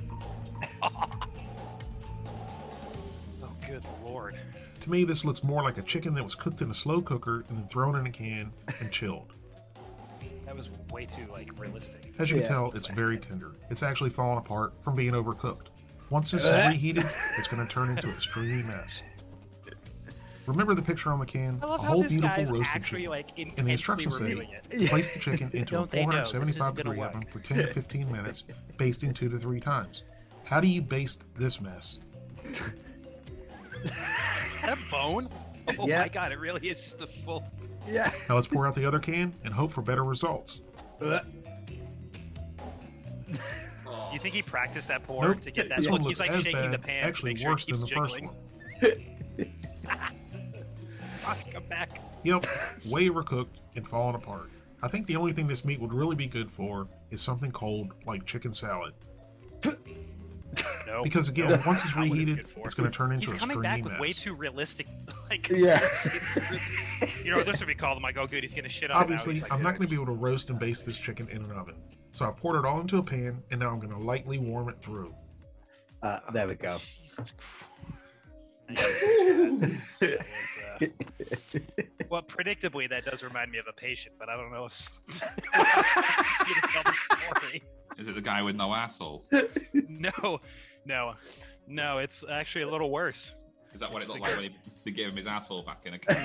Oh, 3.41 3.51
good 3.65 3.83
lord. 4.03 4.37
To 4.81 4.91
me, 4.91 5.03
this 5.03 5.23
looks 5.25 5.43
more 5.43 5.61
like 5.63 5.77
a 5.77 5.81
chicken 5.81 6.13
that 6.15 6.23
was 6.23 6.35
cooked 6.35 6.61
in 6.61 6.71
a 6.71 6.73
slow 6.73 7.01
cooker 7.01 7.43
and 7.49 7.57
then 7.57 7.67
thrown 7.67 7.95
in 7.95 8.05
a 8.07 8.11
can 8.11 8.51
and 8.79 8.91
chilled. 8.91 9.33
That 10.45 10.55
was 10.55 10.69
way 10.91 11.05
too 11.05 11.25
like 11.31 11.49
realistic. 11.59 12.13
As 12.17 12.31
you 12.31 12.37
Yeah. 12.37 12.43
can 12.43 12.51
tell, 12.51 12.71
it's 12.71 12.87
very 12.87 13.17
tender. 13.17 13.51
It's 13.69 13.83
actually 13.83 14.09
fallen 14.09 14.37
apart 14.37 14.73
from 14.81 14.95
being 14.95 15.13
overcooked. 15.13 15.67
Once 16.09 16.31
this 16.31 16.43
is 16.43 16.49
uh-huh. 16.49 16.69
reheated, 16.69 17.05
it's 17.37 17.47
going 17.47 17.65
to 17.65 17.71
turn 17.71 17.89
into 17.89 18.07
a 18.07 18.19
stringy 18.19 18.63
mess. 18.63 19.03
Remember 20.49 20.73
the 20.73 20.81
picture 20.81 21.11
on 21.11 21.19
the 21.19 21.25
can? 21.27 21.59
I 21.61 21.65
love 21.67 21.79
a 21.79 21.83
how 21.83 21.89
whole 21.89 22.01
this 22.03 22.11
beautiful 22.11 22.37
guy's 22.43 22.51
roasted 22.51 22.75
actually 22.75 22.99
chicken. 23.01 23.11
like 23.11 23.27
And 23.37 23.37
the 23.37 23.41
intensely 23.49 23.71
instructions 23.71 24.17
say 24.17 24.85
place 24.87 25.13
the 25.13 25.19
chicken 25.19 25.51
into 25.53 25.75
a 25.75 25.77
Don't 25.77 25.91
they 25.91 26.05
know 26.07 26.17
this 26.19 26.29
isn't 26.29 26.57
475 26.57 26.75
degree 26.75 26.97
work? 26.97 27.09
oven 27.15 27.27
for 27.29 27.39
10 27.39 27.57
to 27.57 27.67
15 27.73 28.11
minutes, 28.17 28.43
basting 28.77 29.13
two 29.13 29.29
to 29.29 29.37
three 29.37 29.59
times. 29.59 30.03
How 30.43 30.59
do 30.59 30.67
you 30.67 30.81
baste 30.81 31.27
this 31.35 31.61
mess? 31.61 31.99
Is 32.45 32.61
that 34.63 34.77
a 34.77 34.91
bone? 34.91 35.29
Oh 35.77 35.87
Yeah. 35.87 36.01
my 36.01 36.07
god, 36.09 36.31
it 36.31 36.39
really 36.39 36.67
is 36.67 36.81
just 36.81 36.99
a 37.01 37.05
full. 37.05 37.43
Yeah. 37.87 38.11
Now 38.27 38.33
let's 38.33 38.47
pour 38.47 38.65
out 38.65 38.73
the 38.73 38.87
other 38.87 38.97
can 38.97 39.35
and 39.43 39.53
hope 39.53 39.71
for 39.71 39.83
better 39.83 40.03
results. 40.03 40.61
You 40.99 41.19
think 44.17 44.33
he 44.33 44.41
practiced 44.41 44.87
that 44.87 45.03
pour 45.03 45.27
Nope, 45.27 45.41
to 45.41 45.51
get 45.51 45.69
that 45.69 45.77
this 45.77 45.85
look? 45.85 46.01
one 46.01 46.09
He's 46.09 46.19
like 46.19 46.31
as 46.31 46.41
shaking 46.43 46.71
the 46.71 46.79
bad, 46.79 46.87
pan. 46.87 47.01
to 47.03 47.07
actually 47.07 47.33
make 47.35 47.41
sure 47.43 47.49
it 47.49 47.53
worse 47.53 47.65
than 47.67 47.79
the 47.81 47.85
keeps 47.85 47.99
first 47.99 48.19
one. 48.19 48.33
Ross, 51.29 51.47
come 51.51 51.63
back. 51.69 52.01
Yep, 52.23 52.45
way 52.85 53.07
overcooked 53.09 53.47
and 53.75 53.87
falling 53.87 54.15
apart. 54.15 54.49
I 54.81 54.87
think 54.87 55.07
the 55.07 55.15
only 55.15 55.33
thing 55.33 55.47
this 55.47 55.63
meat 55.65 55.79
would 55.79 55.93
really 55.93 56.15
be 56.15 56.27
good 56.27 56.49
for 56.49 56.87
is 57.11 57.21
something 57.21 57.51
cold 57.51 57.93
like 58.05 58.25
chicken 58.25 58.53
salad. 58.53 58.93
No. 60.87 61.03
Because 61.03 61.29
again, 61.29 61.49
no, 61.49 61.61
once 61.65 61.83
it's 61.85 61.95
reheated, 61.95 62.37
good 62.37 62.49
for. 62.49 62.65
it's 62.65 62.73
going 62.73 62.89
to 62.89 62.97
turn 62.97 63.11
into 63.11 63.31
He's 63.31 63.35
a 63.37 63.39
coming 63.39 63.61
back 63.61 63.83
with 63.83 63.93
mess. 63.93 64.01
way 64.01 64.13
too 64.13 64.33
realistic. 64.33 64.87
Like, 65.29 65.47
Yeah. 65.49 65.87
you 67.23 67.29
know, 67.29 67.43
this 67.43 67.59
would 67.59 67.67
be 67.67 67.75
called 67.75 67.99
him. 67.99 68.05
I 68.05 68.11
go, 68.11 68.25
good. 68.25 68.41
He's 68.41 68.55
gonna 68.55 68.67
shit 68.67 68.89
on. 68.89 68.97
Obviously, 68.99 69.41
like, 69.41 69.53
I'm 69.53 69.61
not 69.61 69.75
going 69.75 69.83
to 69.83 69.87
be 69.87 69.93
able 69.93 70.07
to 70.07 70.19
roast 70.19 70.49
and 70.49 70.57
baste 70.57 70.87
this 70.87 70.97
chicken 70.97 71.29
in 71.29 71.43
an 71.43 71.51
oven. 71.51 71.75
So 72.11 72.25
I've 72.25 72.35
poured 72.35 72.55
it 72.57 72.65
all 72.65 72.81
into 72.81 72.97
a 72.97 73.03
pan, 73.03 73.43
and 73.51 73.59
now 73.59 73.69
I'm 73.69 73.79
going 73.79 73.93
to 73.93 73.99
lightly 73.99 74.39
warm 74.39 74.69
it 74.69 74.81
through. 74.81 75.13
Uh, 76.01 76.19
there 76.33 76.47
we 76.47 76.55
go. 76.55 76.79
Jesus 77.03 77.31
Christ. 77.37 77.68
That 78.69 79.79
was, 80.01 80.11
uh, 80.81 80.85
well, 82.09 82.21
predictably, 82.21 82.89
that 82.89 83.05
does 83.05 83.23
remind 83.23 83.51
me 83.51 83.57
of 83.57 83.65
a 83.67 83.73
patient, 83.73 84.15
but 84.17 84.29
I 84.29 84.35
don't 84.35 84.51
know 84.51 84.65
if. 84.65 84.87
you 85.07 85.19
to 85.19 86.67
tell 86.67 86.83
the 86.83 86.93
story. 87.33 87.63
Is 87.97 88.07
it 88.07 88.15
the 88.15 88.21
guy 88.21 88.41
with 88.41 88.55
no 88.55 88.73
asshole? 88.73 89.25
No, 89.89 90.39
no, 90.85 91.15
no. 91.67 91.97
It's 91.97 92.23
actually 92.31 92.61
a 92.61 92.69
little 92.69 92.89
worse. 92.89 93.33
Is 93.73 93.81
that 93.81 93.91
what 93.91 94.01
it 94.01 94.07
looked 94.07 94.23
the 94.23 94.29
like 94.29 94.37
when 94.37 94.49
he, 94.51 94.55
they 94.85 94.91
gave 94.91 95.09
him 95.09 95.17
his 95.17 95.27
asshole 95.27 95.63
back 95.63 95.81
in 95.85 95.93
a 95.95 95.99
can? 95.99 96.15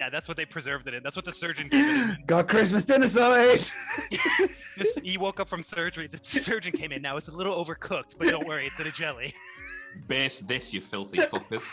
Yeah, 0.00 0.10
that's 0.10 0.28
what 0.28 0.36
they 0.36 0.44
preserved 0.44 0.88
it 0.88 0.94
in. 0.94 1.02
That's 1.02 1.16
what 1.16 1.24
the 1.24 1.32
surgeon 1.32 1.68
gave 1.68 1.84
it 1.84 1.88
in. 1.88 2.16
Got 2.26 2.48
Christmas 2.48 2.84
dinner 2.84 3.06
sorted. 3.06 3.70
This, 4.76 4.96
he 5.02 5.18
woke 5.18 5.40
up 5.40 5.48
from 5.48 5.62
surgery. 5.62 6.08
The 6.08 6.18
surgeon 6.22 6.72
came 6.72 6.92
in. 6.92 7.02
Now 7.02 7.16
it's 7.16 7.28
a 7.28 7.32
little 7.32 7.64
overcooked, 7.64 8.16
but 8.18 8.28
don't 8.28 8.46
worry, 8.46 8.66
it's 8.66 8.78
in 8.78 8.86
a 8.86 8.92
jelly. 8.92 9.34
Base 10.06 10.40
this, 10.40 10.72
you 10.72 10.80
filthy 10.80 11.18
fuckers. 11.18 11.64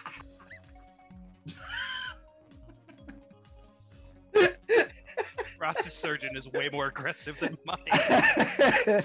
Ross's 5.59 5.93
surgeon 5.93 6.35
is 6.37 6.47
way 6.51 6.69
more 6.71 6.87
aggressive 6.87 7.39
than 7.39 7.57
mine. 7.65 7.77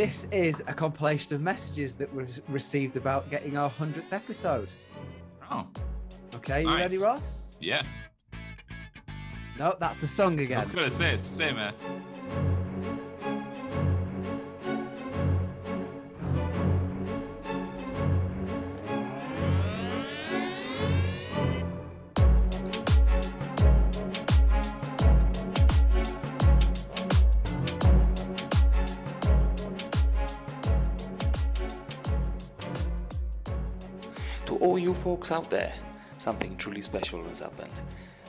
this 0.00 0.24
is 0.32 0.62
a 0.66 0.72
compilation 0.72 1.34
of 1.34 1.42
messages 1.42 1.94
that 1.94 2.10
was 2.14 2.40
received 2.48 2.96
about 2.96 3.28
getting 3.30 3.58
our 3.58 3.68
100th 3.68 4.10
episode. 4.12 4.66
Oh, 5.50 5.66
Okay, 6.36 6.62
you 6.62 6.74
ready, 6.74 6.96
Ross? 6.96 7.58
yeah. 7.60 7.82
No, 9.58 9.76
that's 9.78 9.98
the 9.98 10.06
song 10.06 10.40
again. 10.40 10.56
I 10.56 10.64
was 10.64 10.72
going 10.72 10.88
to 10.88 10.96
say, 10.96 11.12
it's 11.12 11.26
the 11.26 11.34
same, 11.34 11.58
uh, 11.58 11.72
folks 35.00 35.32
out 35.32 35.48
there, 35.48 35.72
something 36.18 36.54
truly 36.56 36.82
special 36.82 37.24
has 37.24 37.40
happened. 37.40 37.80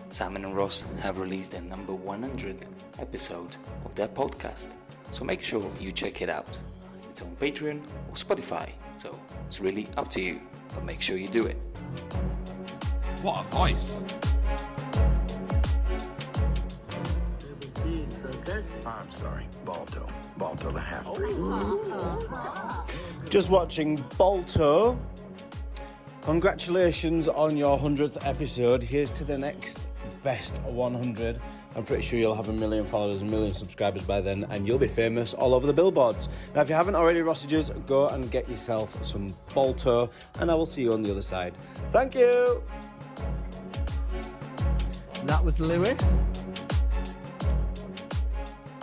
Simon 0.09 0.45
and 0.45 0.55
Ross 0.55 0.85
have 1.01 1.19
released 1.19 1.51
their 1.51 1.61
number 1.61 1.93
100 1.93 2.65
episode 2.99 3.57
of 3.83 3.93
their 3.95 4.07
podcast, 4.07 4.69
so 5.09 5.25
make 5.25 5.41
sure 5.41 5.69
you 5.79 5.91
check 5.91 6.21
it 6.21 6.29
out. 6.29 6.47
It's 7.09 7.21
on 7.21 7.35
Patreon 7.35 7.81
or 8.07 8.13
Spotify, 8.13 8.69
so 8.97 9.19
it's 9.47 9.59
really 9.59 9.87
up 9.97 10.09
to 10.11 10.21
you, 10.21 10.39
but 10.73 10.85
make 10.85 11.01
sure 11.01 11.17
you 11.17 11.27
do 11.27 11.45
it. 11.45 11.57
what 13.21 13.45
a 13.45 13.47
voice. 13.49 14.01
I'm 18.85 19.11
sorry, 19.11 19.45
Balto. 19.65 20.07
Balto 20.37 20.71
the 20.71 20.79
half 20.79 21.13
breed. 21.13 21.35
Oh, 21.37 22.85
Just 23.29 23.49
watching 23.49 24.03
Balto. 24.17 24.97
Congratulations 26.23 27.27
on 27.27 27.57
your 27.57 27.79
100th 27.79 28.27
episode. 28.27 28.83
Here's 28.83 29.09
to 29.11 29.23
the 29.23 29.35
next 29.35 29.87
best 30.23 30.61
100. 30.61 31.41
I'm 31.75 31.83
pretty 31.83 32.03
sure 32.03 32.19
you'll 32.19 32.35
have 32.35 32.49
a 32.49 32.53
million 32.53 32.85
followers, 32.85 33.23
a 33.23 33.25
million 33.25 33.55
subscribers 33.55 34.03
by 34.03 34.21
then, 34.21 34.45
and 34.51 34.67
you'll 34.67 34.77
be 34.77 34.87
famous 34.87 35.33
all 35.33 35.55
over 35.55 35.65
the 35.65 35.73
billboards. 35.73 36.29
Now, 36.53 36.61
if 36.61 36.69
you 36.69 36.75
haven't 36.75 36.93
already, 36.93 37.21
Rossages, 37.21 37.71
go 37.87 38.07
and 38.09 38.29
get 38.29 38.47
yourself 38.47 39.03
some 39.03 39.35
Balto, 39.55 40.11
and 40.39 40.51
I 40.51 40.53
will 40.53 40.67
see 40.67 40.83
you 40.83 40.93
on 40.93 41.01
the 41.01 41.09
other 41.09 41.23
side. 41.23 41.57
Thank 41.89 42.13
you! 42.13 42.61
That 45.25 45.43
was 45.43 45.59
Lewis. 45.59 46.19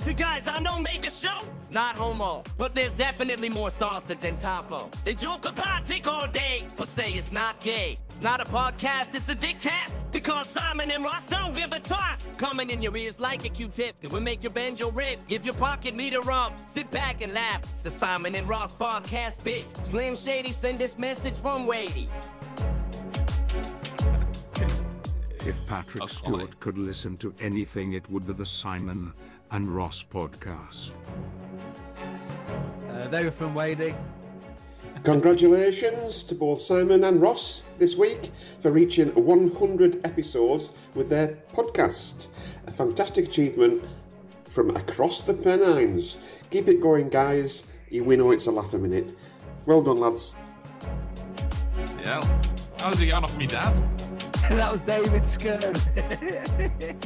You 0.05 0.13
guys, 0.13 0.49
I 0.49 0.59
know 0.59 0.81
make 0.81 1.07
a 1.07 1.11
show. 1.11 1.43
It's 1.69 1.75
not 1.75 1.99
homo, 1.99 2.45
but 2.57 2.75
there's 2.75 2.95
definitely 2.95 3.51
more 3.51 3.69
sausage 3.69 4.21
than 4.21 4.39
taco. 4.39 4.89
The 5.05 5.13
joke 5.13 5.47
about 5.47 5.85
take 5.85 6.07
all 6.07 6.27
day, 6.27 6.67
but 6.79 6.89
say 6.89 7.13
it's 7.13 7.31
not 7.31 7.61
gay. 7.61 7.99
It's 8.09 8.23
not 8.23 8.41
a 8.41 8.47
podcast, 8.47 9.15
it's 9.15 9.29
a 9.29 9.35
dick 9.35 9.61
cast. 9.61 10.01
Because 10.11 10.49
Simon 10.49 10.91
and 10.91 11.05
Ross 11.05 11.27
don't 11.27 11.55
give 11.55 11.73
a 11.73 11.81
toss. 11.81 12.27
Coming 12.39 12.71
in 12.71 12.81
your 12.81 12.97
ears 12.97 13.21
like 13.21 13.45
a 13.45 13.51
Q-tip 13.51 14.01
that 14.01 14.11
will 14.11 14.23
make 14.23 14.43
your 14.43 14.53
banjo 14.53 14.91
rip. 14.91 15.19
Give 15.29 15.45
your 15.45 15.53
pocket 15.53 15.95
meter 15.95 16.33
up. 16.33 16.59
Sit 16.67 16.91
back 16.91 17.21
and 17.21 17.35
laugh. 17.35 17.63
It's 17.75 17.83
the 17.83 17.91
Simon 17.91 18.35
and 18.35 18.49
Ross 18.49 18.75
podcast, 18.75 19.43
bitch. 19.43 19.85
Slim 19.85 20.17
Shady 20.17 20.53
send 20.53 20.79
this 20.79 20.99
message 20.99 21.37
from 21.37 21.67
Wadey. 21.67 22.09
If 25.41 25.67
Patrick 25.67 26.09
Stewart 26.09 26.59
could 26.61 26.79
listen 26.79 27.19
to 27.19 27.35
anything, 27.41 27.93
it 27.93 28.09
would 28.11 28.27
be 28.27 28.33
the 28.33 28.47
Simon 28.47 29.13
and 29.51 29.75
Ross 29.75 30.03
podcast. 30.03 30.91
Uh, 32.91 33.09
they 33.09 33.25
were 33.25 33.31
from 33.31 33.55
Wadey. 33.55 33.95
Congratulations 35.05 36.23
to 36.25 36.35
both 36.35 36.61
Simon 36.61 37.05
and 37.05 37.23
Ross 37.23 37.63
this 37.79 37.97
week 37.97 38.31
for 38.61 38.71
reaching 38.71 39.09
100 39.15 40.05
episodes 40.05 40.71
with 40.95 41.09
their 41.09 41.39
podcast. 41.53 42.27
A 42.67 42.71
fantastic 42.71 43.29
achievement 43.29 43.85
from 44.49 44.75
across 44.77 45.21
the 45.21 45.35
Pennines. 45.35 46.19
Keep 46.51 46.69
it 46.69 46.81
going, 46.81 47.09
guys. 47.09 47.67
We 47.91 48.17
know 48.17 48.33
it's 48.33 48.47
a 48.47 48.51
laugh 48.51 48.75
a 48.75 48.79
minute. 48.79 49.17
Well 49.67 49.83
done, 49.83 49.99
lads. 50.01 50.35
Yeah. 51.99 52.21
How's 52.81 52.99
he 52.99 53.07
getting 53.07 53.25
off 53.25 53.37
me, 53.37 53.47
Dad? 53.47 53.79
that 54.51 54.71
was 54.71 54.81
David 54.83 55.23
Skern. 55.23 55.75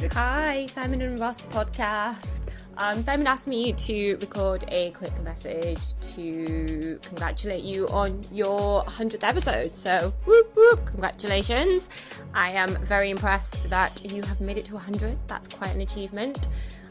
Hi, 0.13 0.67
Simon 0.67 1.01
and 1.01 1.17
Ross 1.19 1.41
podcast. 1.43 2.41
Um, 2.77 3.01
Simon 3.01 3.27
asked 3.27 3.47
me 3.47 3.71
to 3.73 4.17
record 4.17 4.65
a 4.69 4.91
quick 4.91 5.17
message 5.21 5.93
to 6.15 6.99
congratulate 7.01 7.63
you 7.63 7.87
on 7.89 8.21
your 8.31 8.83
100th 8.85 9.23
episode. 9.23 9.73
So, 9.73 10.13
whoop 10.25 10.53
whoop, 10.55 10.85
congratulations. 10.85 11.89
I 12.33 12.51
am 12.51 12.75
very 12.83 13.09
impressed 13.09 13.69
that 13.69 14.03
you 14.11 14.21
have 14.23 14.41
made 14.41 14.57
it 14.57 14.65
to 14.65 14.73
100. 14.73 15.17
That's 15.27 15.47
quite 15.47 15.73
an 15.73 15.81
achievement. 15.81 16.49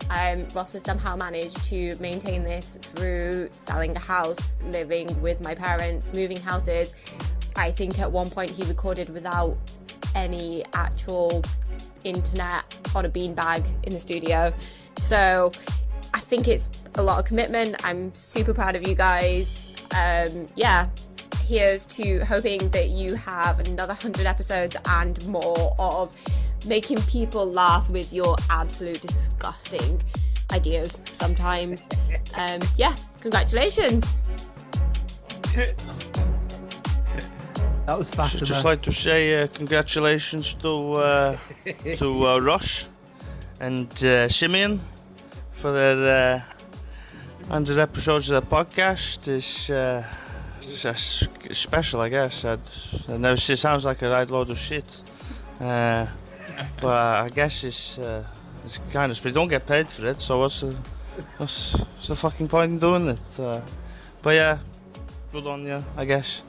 Um, 0.08 0.46
Ross 0.54 0.72
has 0.72 0.82
somehow 0.82 1.14
managed 1.14 1.62
to 1.64 1.96
maintain 1.96 2.44
this 2.44 2.78
through 2.80 3.50
selling 3.52 3.94
a 3.96 4.00
house, 4.00 4.56
living 4.66 5.20
with 5.20 5.42
my 5.42 5.54
parents, 5.54 6.12
moving 6.14 6.38
houses. 6.40 6.94
I 7.56 7.70
think 7.70 7.98
at 7.98 8.10
one 8.10 8.30
point 8.30 8.50
he 8.50 8.62
recorded 8.64 9.10
without 9.10 9.58
any 10.14 10.64
actual 10.72 11.42
internet 12.04 12.64
on 12.94 13.04
a 13.04 13.08
beanbag 13.08 13.64
in 13.84 13.92
the 13.92 14.00
studio. 14.00 14.52
So 14.96 15.52
I 16.14 16.20
think 16.20 16.48
it's 16.48 16.68
a 16.94 17.02
lot 17.02 17.18
of 17.18 17.24
commitment. 17.24 17.76
I'm 17.84 18.14
super 18.14 18.54
proud 18.54 18.76
of 18.76 18.86
you 18.86 18.94
guys. 18.94 19.74
Um, 19.94 20.46
yeah, 20.56 20.88
here's 21.44 21.86
to 21.88 22.20
hoping 22.20 22.68
that 22.70 22.88
you 22.88 23.14
have 23.14 23.60
another 23.60 23.94
100 23.94 24.26
episodes 24.26 24.76
and 24.86 25.24
more 25.26 25.74
of 25.78 26.14
making 26.66 27.02
people 27.02 27.50
laugh 27.50 27.90
with 27.90 28.12
your 28.12 28.36
absolute 28.48 29.00
disgusting 29.00 30.00
ideas 30.52 31.00
sometimes. 31.04 31.82
Um, 32.36 32.60
yeah, 32.76 32.94
congratulations. 33.20 34.12
That 37.86 37.98
was 37.98 38.10
Fatima. 38.10 38.46
Just 38.46 38.64
like 38.64 38.82
to 38.82 38.92
say 38.92 39.42
uh, 39.42 39.48
congratulations 39.48 40.54
to 40.54 40.94
uh, 40.94 41.36
to 41.96 42.26
uh, 42.28 42.38
Rush 42.38 42.86
and 43.60 43.90
uh, 44.04 44.28
Simeon 44.28 44.80
for 45.52 45.72
their 45.72 46.36
uh, 46.36 46.52
100 47.48 47.78
episodes 47.78 48.30
of 48.30 48.42
the 48.42 48.56
podcast. 48.56 49.28
It's, 49.28 49.68
uh, 49.70 50.04
it's 50.60 51.58
special, 51.58 52.00
I 52.00 52.08
guess. 52.08 52.44
I'd, 52.44 52.60
I 53.08 53.16
know 53.16 53.32
it 53.32 53.38
sounds 53.38 53.84
like 53.84 54.02
a 54.02 54.10
right 54.10 54.30
load 54.30 54.50
of 54.50 54.58
shit, 54.58 55.02
uh, 55.60 56.06
but 56.80 57.24
I 57.24 57.28
guess 57.34 57.64
it's 57.64 57.98
uh, 57.98 58.24
it's 58.64 58.78
kind 58.92 59.10
of. 59.10 59.24
We 59.24 59.32
don't 59.32 59.48
get 59.48 59.66
paid 59.66 59.88
for 59.88 60.06
it, 60.06 60.20
so 60.20 60.38
what's 60.38 60.60
the 60.60 60.74
what's, 61.38 61.78
what's 61.78 62.08
the 62.08 62.16
fucking 62.16 62.48
point 62.48 62.72
in 62.72 62.78
doing 62.78 63.08
it? 63.08 63.40
Uh, 63.40 63.60
but 64.22 64.34
yeah, 64.34 64.58
good 65.32 65.46
on 65.46 65.66
you, 65.66 65.84
I 65.96 66.04
guess. 66.04 66.42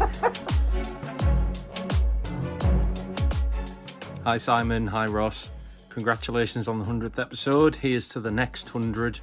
Hi 4.24 4.38
Simon, 4.38 4.86
hi 4.86 5.06
Ross. 5.06 5.50
Congratulations 5.90 6.68
on 6.68 6.78
the 6.78 6.84
100th 6.84 7.18
episode. 7.18 7.74
Here's 7.74 8.08
to 8.10 8.20
the 8.20 8.30
next 8.30 8.72
100. 8.74 9.18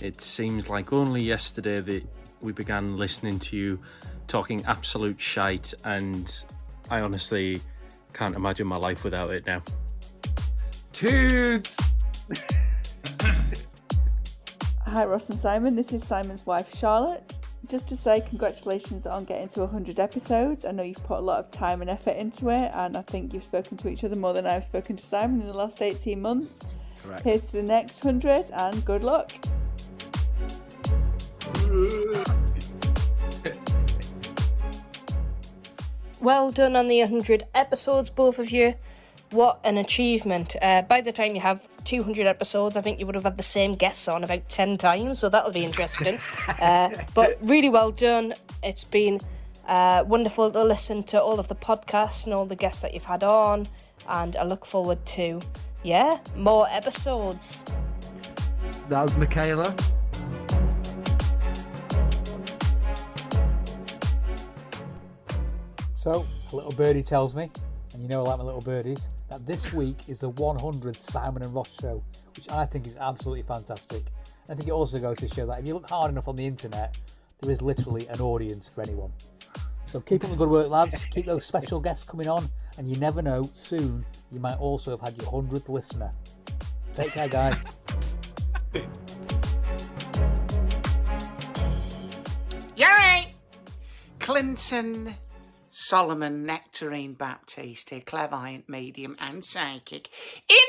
It 0.00 0.20
seems 0.20 0.68
like 0.68 0.92
only 0.92 1.22
yesterday 1.22 1.80
that 1.80 2.02
we 2.40 2.50
began 2.52 2.96
listening 2.96 3.38
to 3.38 3.56
you 3.56 3.78
talking 4.26 4.64
absolute 4.66 5.20
shite, 5.20 5.72
and 5.84 6.44
I 6.90 7.00
honestly 7.00 7.62
can't 8.12 8.34
imagine 8.36 8.66
my 8.66 8.76
life 8.76 9.04
without 9.04 9.30
it 9.30 9.46
now. 9.46 9.62
Toots! 10.92 11.78
Hi, 14.86 15.04
Ross 15.06 15.30
and 15.30 15.40
Simon. 15.40 15.76
This 15.76 15.92
is 15.92 16.04
Simon's 16.04 16.44
wife, 16.44 16.76
Charlotte. 16.76 17.38
Just 17.68 17.88
to 17.88 17.96
say, 17.96 18.20
congratulations 18.20 19.06
on 19.06 19.24
getting 19.24 19.48
to 19.48 19.60
100 19.60 19.98
episodes. 19.98 20.64
I 20.66 20.72
know 20.72 20.82
you've 20.82 21.02
put 21.04 21.18
a 21.18 21.22
lot 21.22 21.38
of 21.38 21.50
time 21.50 21.80
and 21.80 21.88
effort 21.88 22.16
into 22.16 22.50
it, 22.50 22.70
and 22.74 22.96
I 22.96 23.02
think 23.02 23.32
you've 23.32 23.44
spoken 23.44 23.78
to 23.78 23.88
each 23.88 24.04
other 24.04 24.16
more 24.16 24.34
than 24.34 24.46
I've 24.46 24.64
spoken 24.64 24.96
to 24.96 25.02
Simon 25.02 25.40
in 25.40 25.46
the 25.46 25.54
last 25.54 25.80
18 25.80 26.20
months. 26.20 26.76
Correct. 27.02 27.22
Here's 27.24 27.46
to 27.46 27.52
the 27.52 27.62
next 27.62 28.04
100, 28.04 28.50
and 28.52 28.84
good 28.84 29.02
luck. 29.02 29.32
Well 36.20 36.50
done 36.50 36.76
on 36.76 36.88
the 36.88 37.00
100 37.00 37.46
episodes, 37.54 38.10
both 38.10 38.38
of 38.38 38.50
you 38.50 38.74
what 39.32 39.60
an 39.64 39.78
achievement. 39.78 40.54
Uh, 40.60 40.82
by 40.82 41.00
the 41.00 41.12
time 41.12 41.34
you 41.34 41.40
have 41.40 41.66
200 41.84 42.26
episodes, 42.26 42.76
I 42.76 42.80
think 42.82 43.00
you 43.00 43.06
would 43.06 43.14
have 43.14 43.24
had 43.24 43.36
the 43.36 43.42
same 43.42 43.74
guests 43.74 44.06
on 44.08 44.22
about 44.22 44.48
10 44.48 44.78
times, 44.78 45.18
so 45.18 45.28
that'll 45.28 45.52
be 45.52 45.64
interesting. 45.64 46.18
uh, 46.60 46.90
but 47.14 47.38
really 47.40 47.68
well 47.68 47.90
done. 47.90 48.34
It's 48.62 48.84
been 48.84 49.20
uh, 49.66 50.04
wonderful 50.06 50.50
to 50.50 50.64
listen 50.64 51.02
to 51.04 51.20
all 51.20 51.40
of 51.40 51.48
the 51.48 51.54
podcasts 51.54 52.24
and 52.24 52.34
all 52.34 52.46
the 52.46 52.56
guests 52.56 52.82
that 52.82 52.94
you've 52.94 53.04
had 53.04 53.22
on, 53.22 53.68
and 54.08 54.36
I 54.36 54.44
look 54.44 54.66
forward 54.66 55.04
to, 55.06 55.40
yeah, 55.82 56.18
more 56.36 56.66
episodes. 56.70 57.64
That 58.88 59.02
was 59.02 59.16
Michaela. 59.16 59.74
So, 65.92 66.26
a 66.52 66.56
little 66.56 66.72
birdie 66.72 67.04
tells 67.04 67.36
me, 67.36 67.48
and 67.94 68.02
you 68.02 68.08
know 68.08 68.24
I 68.24 68.30
like 68.30 68.38
my 68.38 68.44
little 68.44 68.60
birdies 68.60 69.08
that 69.32 69.46
this 69.46 69.72
week 69.72 70.10
is 70.10 70.20
the 70.20 70.30
100th 70.30 71.00
Simon 71.00 71.42
and 71.42 71.54
Ross 71.54 71.80
show, 71.80 72.04
which 72.36 72.50
I 72.50 72.66
think 72.66 72.86
is 72.86 72.98
absolutely 72.98 73.40
fantastic. 73.42 74.02
I 74.50 74.54
think 74.54 74.68
it 74.68 74.72
also 74.72 75.00
goes 75.00 75.16
to 75.20 75.28
show 75.28 75.46
that 75.46 75.60
if 75.60 75.66
you 75.66 75.72
look 75.72 75.88
hard 75.88 76.10
enough 76.10 76.28
on 76.28 76.36
the 76.36 76.46
internet, 76.46 76.98
there 77.40 77.50
is 77.50 77.62
literally 77.62 78.06
an 78.08 78.20
audience 78.20 78.68
for 78.68 78.82
anyone. 78.82 79.10
So 79.86 80.02
keep 80.02 80.22
up 80.22 80.28
the 80.28 80.36
good 80.36 80.50
work, 80.50 80.68
lads. 80.68 81.06
Keep 81.06 81.24
those 81.24 81.46
special 81.46 81.80
guests 81.80 82.04
coming 82.04 82.28
on, 82.28 82.46
and 82.76 82.86
you 82.86 82.96
never 82.96 83.22
know, 83.22 83.48
soon 83.54 84.04
you 84.30 84.38
might 84.38 84.58
also 84.58 84.90
have 84.90 85.00
had 85.00 85.16
your 85.16 85.32
100th 85.32 85.70
listener. 85.70 86.12
Take 86.92 87.12
care, 87.12 87.28
guys. 87.28 87.64
You're. 92.76 93.24
Clinton 94.18 95.14
Solomon 95.92 96.46
Nectarine 96.46 97.12
Baptiste, 97.12 97.90
here, 97.90 98.00
clairvoyant, 98.00 98.66
medium, 98.66 99.14
and 99.20 99.44
psychic, 99.44 100.08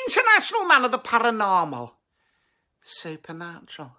international 0.05 0.65
man 0.65 0.83
of 0.83 0.91
the 0.91 0.99
paranormal, 0.99 1.91
supernatural. 2.81 3.95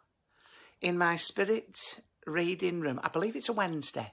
In 0.83 0.99
my 0.99 1.17
spirit 1.17 2.03
reading 2.27 2.81
room, 2.81 3.01
I 3.03 3.09
believe 3.09 3.37
it's 3.37 3.49
a 3.49 3.55
Wednesday. 3.55 4.13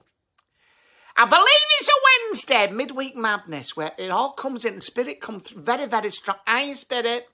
I 1.17 1.25
believe 1.25 1.67
it's 1.81 1.89
a 1.89 2.01
Wednesday, 2.29 2.71
midweek 2.71 3.17
madness, 3.17 3.75
where 3.75 3.91
it 3.97 4.09
all 4.09 4.31
comes 4.31 4.63
in 4.63 4.79
spirit 4.79 5.19
comes 5.19 5.49
very, 5.49 5.87
very 5.87 6.11
strong. 6.11 6.37
Aye, 6.47 6.75
spirit. 6.75 7.27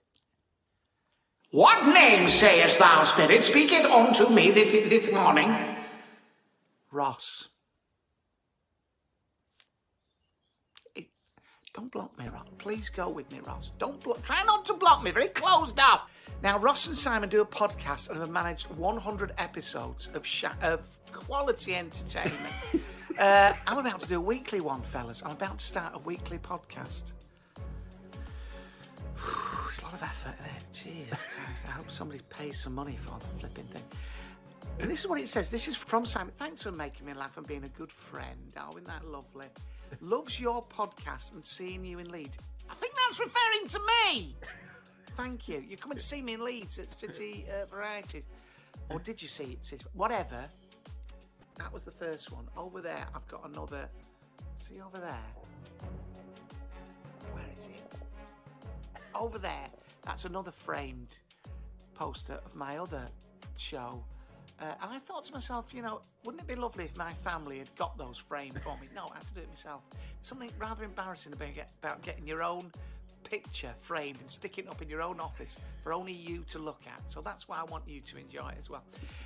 What 1.51 1.85
name 1.93 2.29
sayest 2.29 2.79
thou, 2.79 3.03
spirit? 3.03 3.43
Speak 3.43 3.71
it 3.71 3.85
unto 3.85 4.27
me 4.33 4.49
this, 4.49 4.71
this 4.89 5.13
morning. 5.13 5.55
Ross. 6.91 7.49
Don't 11.77 11.91
block 11.91 12.17
me, 12.17 12.27
Ross. 12.27 12.47
Please 12.57 12.89
go 12.89 13.07
with 13.07 13.31
me, 13.31 13.39
Ross. 13.45 13.69
Don't 13.77 14.01
block. 14.01 14.23
Try 14.23 14.43
not 14.43 14.65
to 14.65 14.73
block 14.73 15.03
me. 15.03 15.11
Very 15.11 15.27
closed 15.27 15.79
up. 15.79 16.09
Now, 16.41 16.57
Ross 16.57 16.87
and 16.87 16.97
Simon 16.97 17.29
do 17.29 17.39
a 17.41 17.45
podcast 17.45 18.09
and 18.09 18.19
have 18.19 18.31
managed 18.31 18.65
100 18.75 19.33
episodes 19.37 20.09
of 20.15 20.25
sh- 20.25 20.45
of 20.63 20.89
quality 21.11 21.75
entertainment. 21.75 22.53
uh, 23.19 23.53
I'm 23.67 23.77
about 23.77 23.99
to 23.99 24.07
do 24.07 24.17
a 24.17 24.21
weekly 24.21 24.59
one, 24.59 24.81
fellas. 24.81 25.21
I'm 25.23 25.31
about 25.31 25.59
to 25.59 25.65
start 25.65 25.93
a 25.93 25.99
weekly 25.99 26.39
podcast. 26.39 27.11
It's 29.67 29.81
a 29.81 29.85
lot 29.85 29.93
of 29.93 30.01
effort, 30.01 30.33
isn't 30.33 30.45
it? 30.45 30.63
Jesus 30.73 31.19
Christ. 31.35 31.65
I 31.67 31.71
hope 31.71 31.91
somebody 31.91 32.21
pays 32.29 32.59
some 32.59 32.73
money 32.73 32.95
for 32.95 33.19
the 33.19 33.39
flipping 33.39 33.65
thing. 33.65 33.83
And 34.79 34.89
this 34.89 35.01
is 35.01 35.07
what 35.07 35.19
it 35.19 35.27
says. 35.27 35.49
This 35.49 35.67
is 35.67 35.75
from 35.75 36.07
Simon. 36.07 36.33
Thanks 36.39 36.63
for 36.63 36.71
making 36.71 37.05
me 37.05 37.13
laugh 37.13 37.37
and 37.37 37.45
being 37.45 37.65
a 37.65 37.69
good 37.69 37.91
friend. 37.91 38.53
Oh, 38.57 38.71
isn't 38.71 38.87
that 38.87 39.05
lovely? 39.05 39.45
Loves 40.01 40.39
your 40.39 40.63
podcast 40.63 41.33
and 41.33 41.43
seeing 41.43 41.83
you 41.85 41.99
in 41.99 42.09
Leeds. 42.11 42.37
I 42.69 42.75
think 42.75 42.93
that's 42.95 43.19
referring 43.19 43.67
to 43.69 43.79
me. 44.13 44.35
Thank 45.11 45.47
you. 45.47 45.63
You're 45.67 45.77
coming 45.77 45.97
to 45.97 46.03
see 46.03 46.21
me 46.21 46.33
in 46.33 46.43
Leeds 46.43 46.77
at 46.79 46.93
City 46.93 47.45
uh, 47.49 47.65
Varieties. 47.65 48.25
Or 48.89 48.99
did 48.99 49.21
you 49.21 49.27
see 49.27 49.53
it? 49.53 49.65
City- 49.65 49.85
Whatever. 49.93 50.45
That 51.57 51.73
was 51.73 51.83
the 51.83 51.91
first 51.91 52.31
one. 52.31 52.47
Over 52.55 52.81
there, 52.81 53.05
I've 53.15 53.27
got 53.27 53.49
another. 53.49 53.89
See 54.59 54.79
over 54.81 54.97
there? 54.99 55.25
Where 57.33 57.45
is 57.57 57.67
it? 57.67 57.93
Over 59.15 59.39
there, 59.39 59.67
that's 60.03 60.25
another 60.25 60.51
framed 60.51 61.17
poster 61.95 62.39
of 62.45 62.55
my 62.55 62.77
other 62.77 63.07
show. 63.57 64.03
Uh, 64.59 64.73
and 64.81 64.91
I 64.91 64.99
thought 64.99 65.23
to 65.25 65.33
myself, 65.33 65.67
you 65.71 65.81
know, 65.81 66.01
wouldn't 66.23 66.41
it 66.41 66.47
be 66.47 66.55
lovely 66.55 66.85
if 66.85 66.97
my 66.97 67.13
family 67.13 67.59
had 67.59 67.73
got 67.75 67.97
those 67.97 68.17
framed 68.17 68.59
for 68.61 68.75
me? 68.81 68.87
No, 68.95 69.09
I 69.13 69.17
had 69.17 69.27
to 69.27 69.33
do 69.35 69.41
it 69.41 69.49
myself. 69.49 69.81
Something 70.23 70.49
rather 70.57 70.83
embarrassing 70.83 71.33
about, 71.33 71.53
get, 71.53 71.71
about 71.83 72.01
getting 72.01 72.25
your 72.27 72.41
own 72.41 72.71
picture 73.23 73.73
framed 73.77 74.19
and 74.21 74.31
sticking 74.31 74.65
it 74.65 74.69
up 74.69 74.81
in 74.81 74.89
your 74.89 75.01
own 75.01 75.19
office 75.19 75.57
for 75.83 75.93
only 75.93 76.13
you 76.13 76.43
to 76.47 76.59
look 76.59 76.81
at. 76.87 77.11
So 77.11 77.21
that's 77.21 77.47
why 77.47 77.59
I 77.59 77.63
want 77.65 77.83
you 77.87 77.99
to 78.01 78.17
enjoy 78.17 78.49
it 78.49 78.57
as 78.59 78.69
well. 78.69 78.83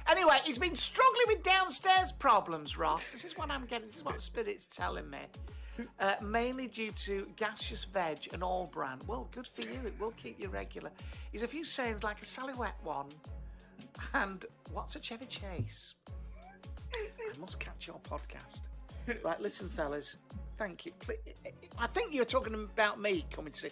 Anyway, 0.09 0.37
he's 0.43 0.57
been 0.57 0.75
struggling 0.75 1.25
with 1.27 1.43
downstairs 1.43 2.11
problems, 2.11 2.77
Ross. 2.77 3.11
This 3.11 3.23
is 3.23 3.37
what 3.37 3.49
I'm 3.51 3.65
getting. 3.65 3.87
This 3.87 3.97
is 3.97 4.05
what 4.05 4.19
Spirit's 4.19 4.67
telling 4.67 5.09
me. 5.09 5.19
Uh, 5.99 6.15
mainly 6.21 6.67
due 6.67 6.91
to 6.91 7.27
gaseous 7.37 7.85
veg 7.85 8.27
and 8.33 8.43
All-Bran. 8.43 8.99
Well, 9.07 9.29
good 9.31 9.47
for 9.47 9.61
you. 9.61 9.79
It 9.85 9.93
will 9.99 10.11
keep 10.11 10.39
you 10.39 10.49
regular. 10.49 10.91
He's 11.31 11.43
a 11.43 11.47
few 11.47 11.63
sayings 11.63 12.03
like 12.03 12.21
a 12.21 12.25
Sallywet 12.25 12.73
one 12.83 13.07
and 14.13 14.45
what's 14.71 14.95
a 14.95 14.99
Chevy 14.99 15.25
Chase? 15.25 15.95
I 16.95 17.39
must 17.39 17.59
catch 17.59 17.87
your 17.87 17.99
podcast. 17.99 18.61
Right, 19.23 19.39
listen, 19.39 19.69
fellas. 19.69 20.17
Thank 20.57 20.85
you. 20.85 20.91
I 21.77 21.87
think 21.87 22.13
you're 22.13 22.25
talking 22.25 22.53
about 22.53 22.99
me 22.99 23.25
coming 23.31 23.51
to 23.51 23.59
see. 23.59 23.69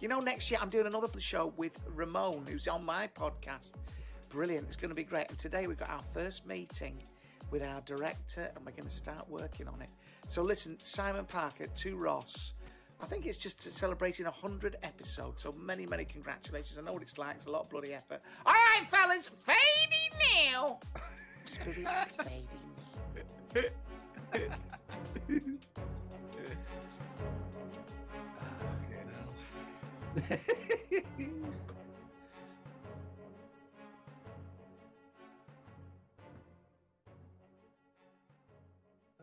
You 0.00 0.08
know, 0.08 0.20
next 0.20 0.50
year 0.50 0.58
I'm 0.60 0.70
doing 0.70 0.86
another 0.86 1.08
show 1.20 1.52
with 1.56 1.78
Ramon, 1.94 2.44
who's 2.48 2.66
on 2.66 2.84
my 2.84 3.08
podcast. 3.08 3.72
Brilliant. 4.28 4.66
It's 4.66 4.76
going 4.76 4.88
to 4.88 4.94
be 4.94 5.04
great. 5.04 5.28
And 5.28 5.38
today 5.38 5.66
we've 5.66 5.78
got 5.78 5.90
our 5.90 6.02
first 6.02 6.46
meeting 6.46 7.02
with 7.50 7.62
our 7.62 7.80
director, 7.82 8.50
and 8.56 8.64
we're 8.64 8.72
going 8.72 8.88
to 8.88 8.94
start 8.94 9.28
working 9.28 9.68
on 9.68 9.80
it. 9.82 9.90
So 10.26 10.42
listen, 10.42 10.78
Simon 10.80 11.26
Parker 11.26 11.66
to 11.66 11.96
Ross. 11.96 12.54
I 13.02 13.06
think 13.06 13.26
it's 13.26 13.36
just 13.36 13.60
celebrating 13.60 14.26
100 14.26 14.76
episodes. 14.84 15.42
So 15.42 15.52
many, 15.52 15.86
many 15.86 16.04
congratulations. 16.04 16.78
I 16.78 16.82
know 16.82 16.92
what 16.92 17.02
it's 17.02 17.18
like. 17.18 17.34
It's 17.36 17.46
a 17.46 17.50
lot 17.50 17.64
of 17.64 17.70
bloody 17.70 17.92
effort. 17.92 18.22
All 18.46 18.52
right, 18.52 18.88
fellas, 18.88 19.28
fading 19.44 19.58
now. 20.36 20.78
Spirit's 21.44 22.12
fading 22.16 22.48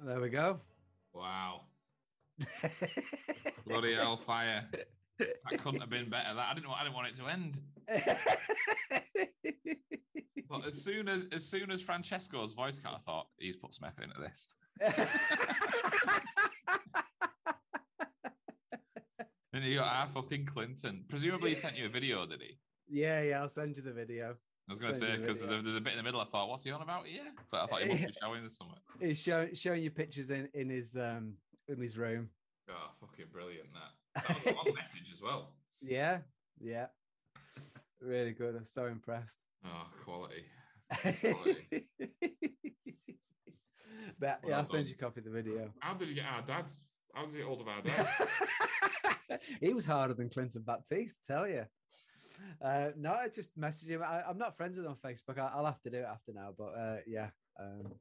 There 0.02 0.20
we 0.22 0.30
go. 0.30 0.60
Wow. 1.14 1.62
Bloody 3.68 3.96
hellfire. 3.96 4.66
That 5.20 5.62
couldn't 5.62 5.82
have 5.82 5.90
been 5.90 6.10
better. 6.10 6.34
That 6.34 6.48
I 6.52 6.54
didn't. 6.54 6.70
I 6.70 6.84
didn't 6.84 6.96
want 6.96 7.08
it 7.08 7.16
to 7.16 7.28
end. 7.28 7.60
but 10.50 10.66
as 10.66 10.82
soon 10.82 11.10
as 11.10 11.28
as 11.32 11.46
soon 11.46 11.72
as 11.72 11.82
Francesco's 11.82 12.54
voice 12.54 12.80
cut, 12.80 12.94
I 12.94 13.00
thought 13.00 13.28
he's 13.38 13.56
put 13.58 13.74
some 13.74 13.88
effort 13.88 14.04
into 14.06 14.20
this. 14.22 14.56
and 19.54 19.64
you 19.64 19.78
got 19.78 19.94
our 19.94 20.08
fucking 20.08 20.46
Clinton. 20.46 21.04
Presumably, 21.10 21.50
he 21.50 21.56
sent 21.56 21.78
you 21.78 21.86
a 21.86 21.90
video, 21.90 22.26
did 22.26 22.42
he? 22.42 22.58
Yeah, 22.88 23.22
yeah, 23.22 23.42
I'll 23.42 23.50
send 23.50 23.76
you 23.76 23.84
the 23.84 23.92
video. 23.92 24.36
I 24.70 24.72
was 24.72 24.80
going 24.80 24.94
to 24.94 25.00
say 25.00 25.18
because 25.18 25.40
there's 25.40 25.50
a, 25.50 25.62
there's 25.64 25.76
a 25.76 25.82
bit 25.82 25.94
in 25.94 25.98
the 25.98 26.04
middle. 26.04 26.22
I 26.22 26.26
thought, 26.26 26.48
what's 26.48 26.64
he 26.64 26.72
on 26.72 26.82
about 26.82 27.08
here? 27.08 27.24
But 27.52 27.64
I 27.64 27.66
thought 27.66 27.82
he 27.82 27.90
must 27.90 28.02
be 28.02 28.14
showing 28.22 28.46
us 28.46 28.58
something. 28.58 28.78
He's 29.00 29.20
showing 29.20 29.56
showing 29.56 29.84
you 29.84 29.90
pictures 29.92 30.30
in 30.30 30.48
in 30.54 30.70
his 30.70 30.96
um 30.96 31.34
in 31.68 31.82
his 31.82 31.98
room. 31.98 32.30
Oh, 32.70 32.92
fucking 33.02 33.26
brilliant! 33.32 33.68
That 33.74 34.28
that 34.28 34.46
was 34.46 34.54
a 34.54 34.56
long 34.58 34.66
message 34.76 35.10
as 35.14 35.22
well. 35.22 35.54
Yeah, 35.82 36.20
yeah, 36.60 36.88
really 38.02 38.32
good. 38.32 38.56
I'm 38.56 38.66
so 38.66 38.86
impressed. 38.86 39.38
Oh, 39.66 39.88
quality. 40.04 40.46
But 44.20 44.40
yeah, 44.44 44.50
Well 44.50 44.60
I'll 44.60 44.66
send 44.66 44.84
done. 44.86 44.90
you 44.90 44.96
a 45.00 45.04
copy 45.04 45.20
of 45.22 45.26
the 45.26 45.32
video. 45.32 45.70
How 45.80 45.94
did 45.94 46.10
you 46.10 46.16
get 46.16 46.26
our 46.26 46.42
dad? 46.42 46.66
How 47.14 47.24
did 47.24 47.32
you 47.32 47.38
get 47.40 47.48
hold 47.48 47.62
of 47.62 47.68
our 47.68 47.82
dad? 47.82 49.40
he 49.62 49.74
was 49.74 49.86
harder 49.86 50.14
than 50.14 50.30
Clinton 50.30 50.64
Baptiste, 50.66 51.16
tell 51.26 51.48
you. 51.48 51.66
Uh, 52.62 52.90
no, 52.98 53.14
I 53.14 53.28
just 53.30 53.58
messaged 53.58 53.88
him. 53.90 54.02
I, 54.04 54.24
I'm 54.28 54.38
not 54.38 54.58
friends 54.58 54.78
with 54.78 54.86
him 54.86 54.92
on 54.92 54.98
Facebook. 55.12 55.38
I, 55.40 55.52
I'll 55.56 55.66
have 55.66 55.82
to 55.84 55.90
do 55.90 55.98
it 56.00 56.08
after 56.10 56.34
now. 56.34 56.54
But 56.58 56.74
uh, 56.78 56.98
yeah, 57.08 57.30
um, 57.60 57.94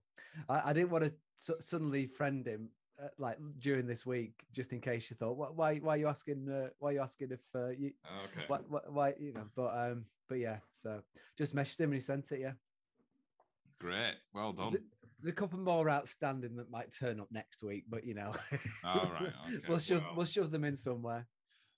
I, 0.49 0.71
I 0.71 0.73
didn't 0.73 0.91
want 0.91 1.05
to 1.05 1.13
su- 1.37 1.57
suddenly 1.61 2.07
friend 2.07 2.47
him 2.47 2.71
uh, 3.03 3.09
like 3.19 3.39
during 3.59 3.87
this 3.87 4.05
week, 4.05 4.45
just 4.53 4.73
in 4.73 4.81
case 4.81 5.11
you 5.11 5.17
thought, 5.17 5.37
why, 5.37 5.77
why 5.79 5.95
are 5.95 5.97
you 5.97 6.09
asking? 6.09 6.49
Uh, 6.49 6.69
why 6.79 6.91
are 6.91 6.93
you 6.95 7.01
asking 7.01 7.33
if 7.33 7.41
uh, 7.55 7.69
you, 7.69 7.93
Okay. 8.25 8.45
why, 8.49 8.59
why, 8.69 8.81
why, 8.89 9.15
you 9.19 9.33
know? 9.33 9.45
But 9.55 9.77
um, 9.77 10.05
but 10.29 10.39
yeah, 10.39 10.59
so 10.75 11.01
just 11.37 11.55
messaged 11.55 11.81
him 11.81 11.91
and 11.91 11.95
he 11.95 12.01
sent 12.01 12.31
it. 12.33 12.41
Yeah, 12.41 12.53
Great. 13.81 14.15
Well 14.35 14.53
done. 14.53 14.71
there's, 14.73 14.83
there's 15.21 15.33
a 15.33 15.37
couple 15.37 15.59
more 15.59 15.89
outstanding 15.89 16.57
that 16.57 16.71
might 16.71 16.93
turn 16.93 17.21
up 17.21 17.29
next 17.31 17.63
week, 17.63 17.85
but 17.89 18.05
you 18.05 18.15
know, 18.15 18.33
All 18.85 19.11
right, 19.13 19.23
okay, 19.49 19.63
we'll 19.69 19.79
shove 19.79 20.03
well. 20.03 20.15
we'll 20.17 20.27
shove 20.27 20.51
them 20.51 20.65
in 20.65 20.75
somewhere. 20.75 21.27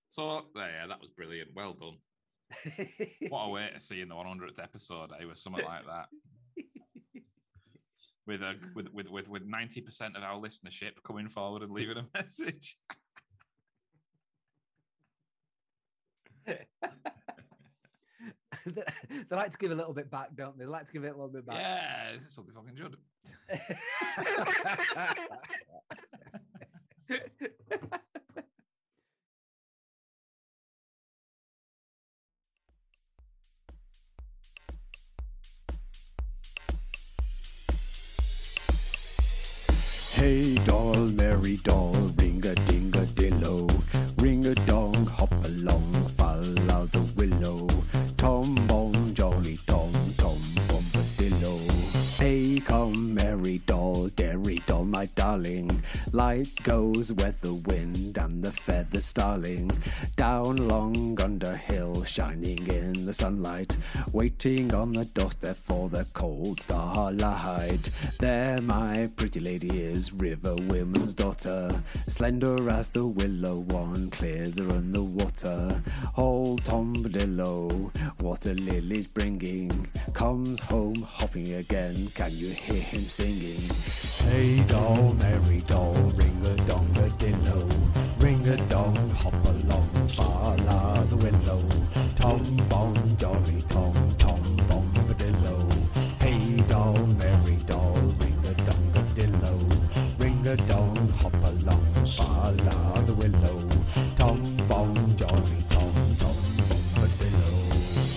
So 0.08 0.46
there, 0.54 0.70
yeah, 0.70 0.86
that 0.88 1.00
was 1.00 1.10
brilliant. 1.10 1.50
Well 1.54 1.74
done. 1.74 1.98
what 3.28 3.44
a 3.44 3.48
way 3.50 3.70
to 3.72 3.78
see 3.78 4.00
in 4.00 4.08
the 4.08 4.14
100th 4.16 4.58
episode, 4.60 5.10
eh? 5.20 5.24
With 5.24 5.38
something 5.38 5.64
like 5.64 5.86
that. 5.86 6.06
With 8.30 8.42
a 8.42 8.54
with 8.76 8.86
with 8.92 9.10
with 9.10 9.28
with 9.28 9.44
ninety 9.44 9.80
percent 9.80 10.16
of 10.16 10.22
our 10.22 10.36
listenership 10.36 10.92
coming 11.04 11.28
forward 11.28 11.62
and 11.62 11.72
leaving 11.72 11.96
a 11.96 12.06
message. 12.14 12.76
they 16.46 16.56
like 19.32 19.50
to 19.50 19.58
give 19.58 19.72
a 19.72 19.74
little 19.74 19.92
bit 19.92 20.12
back, 20.12 20.28
don't 20.36 20.56
they? 20.56 20.64
They 20.64 20.70
like 20.70 20.86
to 20.86 20.92
give 20.92 21.02
it 21.02 21.08
a 21.08 21.16
little 21.16 21.26
bit 21.28 21.44
back. 21.44 21.56
Yeah, 21.56 22.12
this 22.14 22.26
is 22.26 22.32
something 22.32 22.54
fucking 22.54 22.76
should. 22.76 22.96
Doll, 41.62 41.92
ring 42.18 42.44
a 42.46 42.54
ding 42.68 42.88
a 42.94 43.04
dillo, 43.18 43.68
ring 44.22 44.46
a 44.46 44.54
dong, 44.66 44.94
hop 45.06 45.32
along, 45.44 45.92
fall 46.16 46.70
out 46.72 46.90
the 46.92 47.00
willow. 47.16 47.66
Tom 48.16 48.54
bom, 48.66 49.14
jolly 49.14 49.58
tom, 49.66 49.92
tom 50.16 50.38
bombadillo. 50.68 51.56
Hey 52.18 52.60
come, 52.60 53.14
merry 53.14 53.58
doll, 53.66 54.08
dairy 54.08 54.62
doll, 54.66 54.84
my 54.84 55.06
darling. 55.14 55.82
Light 56.12 56.50
goes 56.62 57.12
with 57.12 57.40
the 57.40 57.54
wind 57.54 58.18
and 58.18 58.42
the 58.42 58.52
feather 58.52 59.00
starling. 59.00 59.70
Down 60.16 60.68
long 60.68 61.20
under 61.20 61.56
hill, 61.56 62.04
shining 62.04 62.66
in 62.68 62.79
the 63.10 63.14
sunlight, 63.14 63.76
waiting 64.12 64.72
on 64.72 64.92
the 64.92 65.04
doorstep 65.04 65.56
for 65.56 65.88
the 65.88 66.06
cold 66.12 66.60
starlight. 66.60 67.90
There, 68.20 68.60
my 68.60 69.10
pretty 69.16 69.40
lady 69.40 69.82
is, 69.82 70.12
river 70.12 70.54
woman's 70.54 71.14
daughter, 71.14 71.70
slender 72.06 72.70
as 72.70 72.88
the 72.90 73.04
willow 73.04 73.58
one, 73.58 74.10
clearer 74.10 74.46
than 74.46 74.92
the 74.92 75.02
water. 75.02 75.82
Old 76.16 76.64
Tom 76.64 76.94
Badillo, 77.02 77.90
what 78.20 78.46
a 78.46 78.54
lily's 78.54 79.08
bringing, 79.08 79.88
comes 80.12 80.60
home 80.60 81.02
hopping 81.02 81.54
again. 81.54 82.12
Can 82.14 82.30
you 82.30 82.50
hear 82.50 82.80
him 82.80 83.08
singing? 83.08 83.60
Hey 84.30 84.62
doll, 84.68 85.14
merry 85.14 85.62
doll, 85.66 85.94
ring 85.94 86.40
a 86.44 86.54
dong 86.68 86.88
a 86.94 87.08
dillo, 87.18 88.22
ring 88.22 88.46
a 88.46 88.56
dong, 88.68 88.96
hop 89.10 89.34
along, 89.46 89.88
follow 90.14 91.04
the 91.08 91.16
willow. 91.16 91.89
Tom 92.20 92.40
bom, 92.68 92.92
jolly 93.18 93.62
tom, 93.68 93.94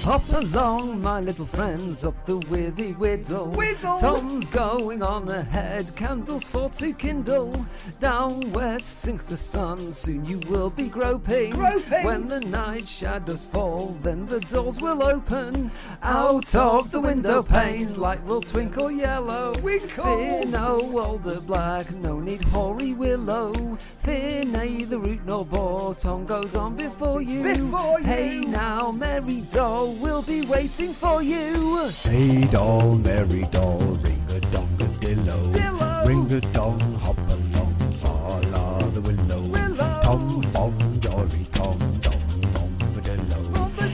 Hop 0.04 0.28
along, 0.34 1.02
my 1.02 1.22
little 1.22 1.46
friends, 1.46 2.04
up 2.04 2.26
the 2.26 2.38
withy 2.38 2.92
whittle. 2.98 3.46
Whittle! 3.52 3.98
Tom's 4.00 4.50
going 4.50 5.02
on 5.02 5.30
ahead, 5.30 5.96
candles 5.96 6.44
for 6.44 6.70
to 6.72 6.94
kindle. 6.94 7.66
Down 8.02 8.52
west 8.52 9.00
sinks 9.00 9.26
the 9.26 9.38
sun, 9.38 9.94
soon 9.94 10.26
you 10.26 10.40
will 10.50 10.70
be 10.70 10.90
groping. 10.90 11.54
Groping! 11.54 12.04
When 12.04 12.28
the 12.28 12.42
night 12.42 12.86
shadows 12.86 13.46
fall, 13.46 13.98
then 14.04 14.26
the 14.26 14.42
doors 14.42 14.82
will 14.82 15.02
open. 15.04 15.72
Out 16.02 16.54
of 16.54 16.92
the 16.92 17.00
window 17.00 17.42
panes, 17.42 17.98
light 17.98 18.22
will 18.26 18.42
twinkle 18.42 18.92
yellow. 18.92 19.54
Twinkle! 19.54 20.04
Fear 20.04 20.46
no 20.48 21.00
alder 21.00 21.40
black, 21.40 21.90
no 21.94 22.20
need 22.20 22.44
hoary 22.44 22.92
willow. 22.92 23.54
Fear 24.00 24.46
neither 24.46 24.98
root 24.98 25.22
nor 25.26 25.46
bore, 25.46 25.96
Tom 25.96 26.26
goes 26.26 26.56
on 26.56 26.76
before 26.76 27.22
you. 27.22 27.42
Before 27.42 28.02
you. 28.02 28.06
Hey 28.06 28.40
now, 28.42 28.92
Mary 28.92 29.42
doll, 29.50 29.93
we'll 29.99 30.22
be 30.22 30.41
waiting 30.41 30.94
for 30.94 31.22
you. 31.22 31.90
Hey 32.03 32.45
doll, 32.48 32.95
Mary 32.98 33.45
doll, 33.52 33.80
ring 33.80 34.24
a 34.30 34.40
dong 34.40 34.70
a 34.80 34.86
dillo, 35.03 35.53
Dillo. 35.53 36.07
ring 36.07 36.32
a 36.32 36.41
dong, 36.53 36.80
hop 36.95 37.18
along, 37.18 37.74
follow 38.02 38.90
the 38.91 39.02
willow. 39.02 39.41
Willow. 39.41 39.99
Tom 40.03 40.41
bom, 40.53 40.99
jolly 40.99 41.45
tom, 41.52 41.78
tom 42.02 42.20
bombadillo. 42.53 43.41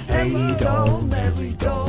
Hey 0.07 0.57
doll, 0.59 1.01
Mary 1.01 1.51
doll, 1.53 1.88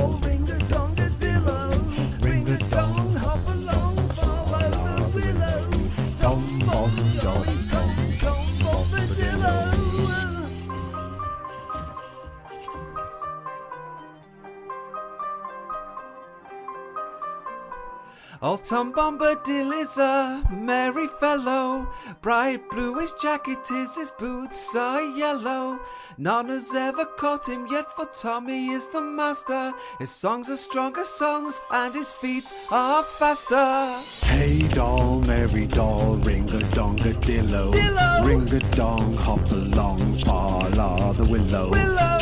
Old 18.42 18.64
Tom 18.64 18.90
Bombadil 18.94 19.70
is 19.82 19.98
a 19.98 20.42
merry 20.50 21.06
fellow. 21.06 21.86
Bright 22.22 22.70
blue 22.70 22.94
his 22.98 23.12
jacket 23.20 23.70
is, 23.70 23.96
his 23.96 24.10
boots 24.12 24.74
are 24.74 25.02
yellow. 25.02 25.78
None 26.16 26.48
has 26.48 26.74
ever 26.74 27.04
caught 27.04 27.46
him 27.46 27.66
yet, 27.70 27.94
for 27.94 28.06
Tommy 28.06 28.70
is 28.70 28.86
the 28.86 29.00
master. 29.02 29.72
His 29.98 30.10
songs 30.10 30.48
are 30.48 30.56
stronger 30.56 31.04
songs, 31.04 31.60
and 31.70 31.94
his 31.94 32.12
feet 32.12 32.50
are 32.70 33.02
faster. 33.02 34.00
Hey 34.26 34.66
doll, 34.68 35.20
merry 35.26 35.66
doll, 35.66 36.16
ring 36.16 36.48
a 36.50 36.62
dong 36.74 36.98
a 37.00 37.12
dillo, 37.12 37.70
Dillo. 37.72 38.26
ring 38.26 38.50
a 38.54 38.60
dong, 38.74 39.16
hop 39.16 39.50
along, 39.50 40.24
follow 40.24 41.12
the 41.12 41.30
willow. 41.30 41.68
Willow. 41.68 42.19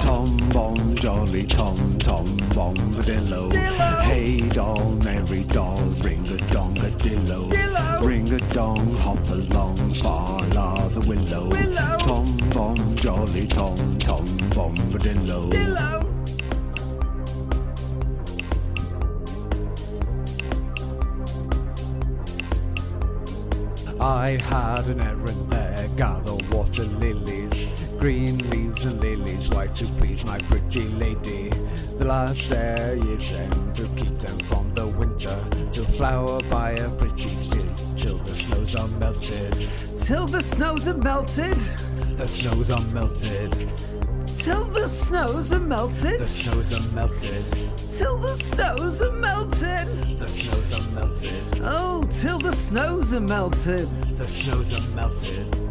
Tom 1.08 1.24
jolly 1.24 1.46
tom, 1.46 1.98
tom 2.00 2.26
bombadillo. 2.52 3.50
Dillo. 3.50 4.02
Hey 4.02 4.40
doll, 4.50 4.92
Mary 5.02 5.42
doll, 5.44 5.78
ring 6.04 6.28
a 6.28 6.36
dong 6.52 6.76
a 6.80 6.90
dillo, 7.00 7.50
ring 8.04 8.30
a 8.30 8.38
dong, 8.52 8.92
hop 8.96 9.18
along, 9.30 9.94
follow 10.02 10.86
the 10.90 11.00
willow. 11.08 11.48
Willow. 11.48 11.96
Tom 12.00 12.26
bom, 12.52 12.96
jolly 12.96 13.46
tom, 13.46 13.76
tom 14.00 14.26
bombadillo. 14.52 15.50
Dillo. 15.50 16.04
I 23.98 24.36
had 24.42 24.86
an 24.88 25.00
errand 25.00 25.50
there, 25.50 25.88
gather 25.96 26.34
water 26.52 26.84
lilies, 26.84 27.66
green 27.98 28.38
leaves 28.50 28.84
and 28.84 29.00
lilies, 29.00 29.48
white 29.48 29.74
to 29.74 29.84
please 29.98 30.24
my 30.24 30.38
pretty 30.50 30.84
lady. 30.90 31.50
The 31.98 32.04
last 32.04 32.48
day 32.48 32.98
is 32.98 33.32
end 33.32 33.74
to 33.74 33.88
keep 33.96 34.16
them 34.18 34.38
from 34.40 34.70
the 34.74 34.86
winter, 34.86 35.36
to 35.72 35.82
flower 35.82 36.40
by 36.44 36.70
a 36.72 36.88
pretty 36.90 37.28
field, 37.28 37.96
till 37.96 38.18
the 38.18 38.34
snows 38.34 38.76
are 38.76 38.88
melted. 38.88 39.66
Till 39.96 40.26
the 40.26 40.40
snows 40.40 40.86
are 40.86 40.96
melted. 40.96 41.56
The 42.16 42.28
snows 42.28 42.70
are 42.70 42.80
melted. 42.92 43.68
Till 44.36 44.64
the 44.64 44.88
snows 44.88 45.52
are 45.52 45.58
melted. 45.58 46.20
The 46.20 46.28
snows 46.28 46.72
are 46.72 46.82
melted. 46.94 47.44
Till 47.90 48.18
the 48.18 48.34
snows 48.36 49.02
are 49.02 49.12
melted. 49.12 50.18
The 50.18 50.28
snows 50.28 50.72
are 50.72 50.90
melted. 50.94 51.60
Oh, 51.64 52.04
till 52.08 52.38
the 52.38 52.52
snows 52.52 53.14
are 53.14 53.20
melted. 53.20 53.88
The 54.16 54.28
snows 54.28 54.72
are 54.72 54.94
melted. 54.94 55.67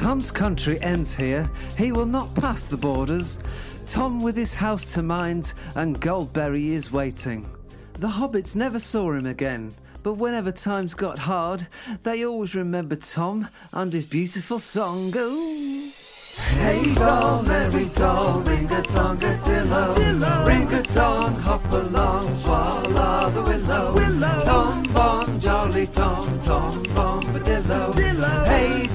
Tom's 0.00 0.30
country 0.30 0.80
ends 0.80 1.14
here. 1.14 1.46
He 1.76 1.92
will 1.92 2.06
not 2.06 2.34
pass 2.34 2.64
the 2.64 2.78
borders. 2.78 3.38
Tom 3.86 4.22
with 4.22 4.34
his 4.34 4.54
house 4.54 4.94
to 4.94 5.02
mind, 5.02 5.52
and 5.74 6.00
Goldberry 6.00 6.70
is 6.70 6.90
waiting. 6.90 7.46
The 7.98 8.08
hobbits 8.08 8.56
never 8.56 8.78
saw 8.78 9.12
him 9.12 9.26
again, 9.26 9.74
but 10.02 10.14
whenever 10.14 10.52
times 10.52 10.94
got 10.94 11.18
hard, 11.18 11.66
they 12.02 12.24
always 12.24 12.54
remembered 12.54 13.02
Tom 13.02 13.48
and 13.74 13.92
his 13.92 14.06
beautiful 14.06 14.58
song. 14.58 15.12
Ooh. 15.14 15.90
Hey 16.56 16.94
doll, 16.94 17.42
merry 17.42 17.84
doll, 17.90 18.40
ring 18.40 18.72
a 18.72 18.82
dong 18.82 19.18
a 19.18 19.36
dillo, 19.36 20.46
ring 20.46 20.72
a 20.72 20.82
dong, 20.94 21.34
hop 21.40 21.72
along, 21.72 22.26
follow 22.36 23.30
the 23.32 23.42
willow, 23.42 23.92
willow. 23.92 24.40
Tom 24.46 24.82
bom, 24.94 25.40
jolly 25.40 25.86
tom, 25.88 26.40
tom 26.40 26.84
bombadillo, 26.86 27.92
dillo. 27.92 28.09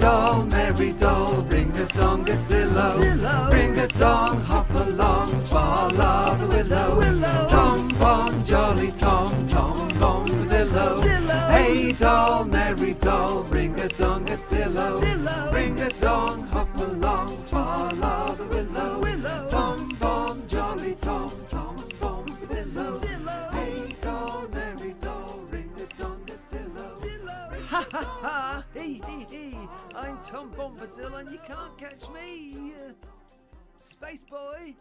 Hey 0.05 0.11
doll, 0.11 0.45
Mary 0.45 0.93
doll, 0.93 1.33
ring 1.49 1.71
a 1.77 1.85
dong 1.85 2.29
a 2.29 2.33
dillo, 2.33 3.51
a 3.79 3.87
dong, 3.87 4.39
hop 4.41 4.69
along, 4.69 5.29
follow 5.49 6.35
the 6.35 6.45
willow, 6.45 6.97
willow. 6.99 7.47
Tom 7.49 7.87
bom, 7.97 8.43
jolly 8.43 8.91
tom, 8.91 9.47
tom 9.47 9.89
bombadillo, 9.93 11.01
dillo. 11.01 11.49
Hey 11.49 11.91
doll, 11.93 12.45
Mary 12.45 12.93
doll, 12.93 13.45
ring 13.45 13.79
a 13.79 13.87
dong 13.87 14.29
a 14.29 14.37
dillo, 14.37 15.51
a 15.79 15.89
dong, 15.99 16.43
hop 16.49 16.77
along, 16.77 17.35
follow 17.49 18.35
the 18.35 18.45
willow, 18.45 19.04
Tom 30.35 30.51
Bombadil 30.51 31.17
and 31.17 31.31
you 31.31 31.39
can't 31.47 31.77
catch 31.77 32.09
me. 32.09 32.73
Space 33.79 34.21
boy. 34.23 34.75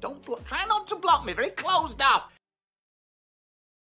Don't 0.00 0.24
blo- 0.24 0.40
try 0.46 0.64
not 0.64 0.86
to 0.86 0.96
block 0.96 1.26
me. 1.26 1.34
Very 1.34 1.50
closed 1.50 2.00
off. 2.00 2.37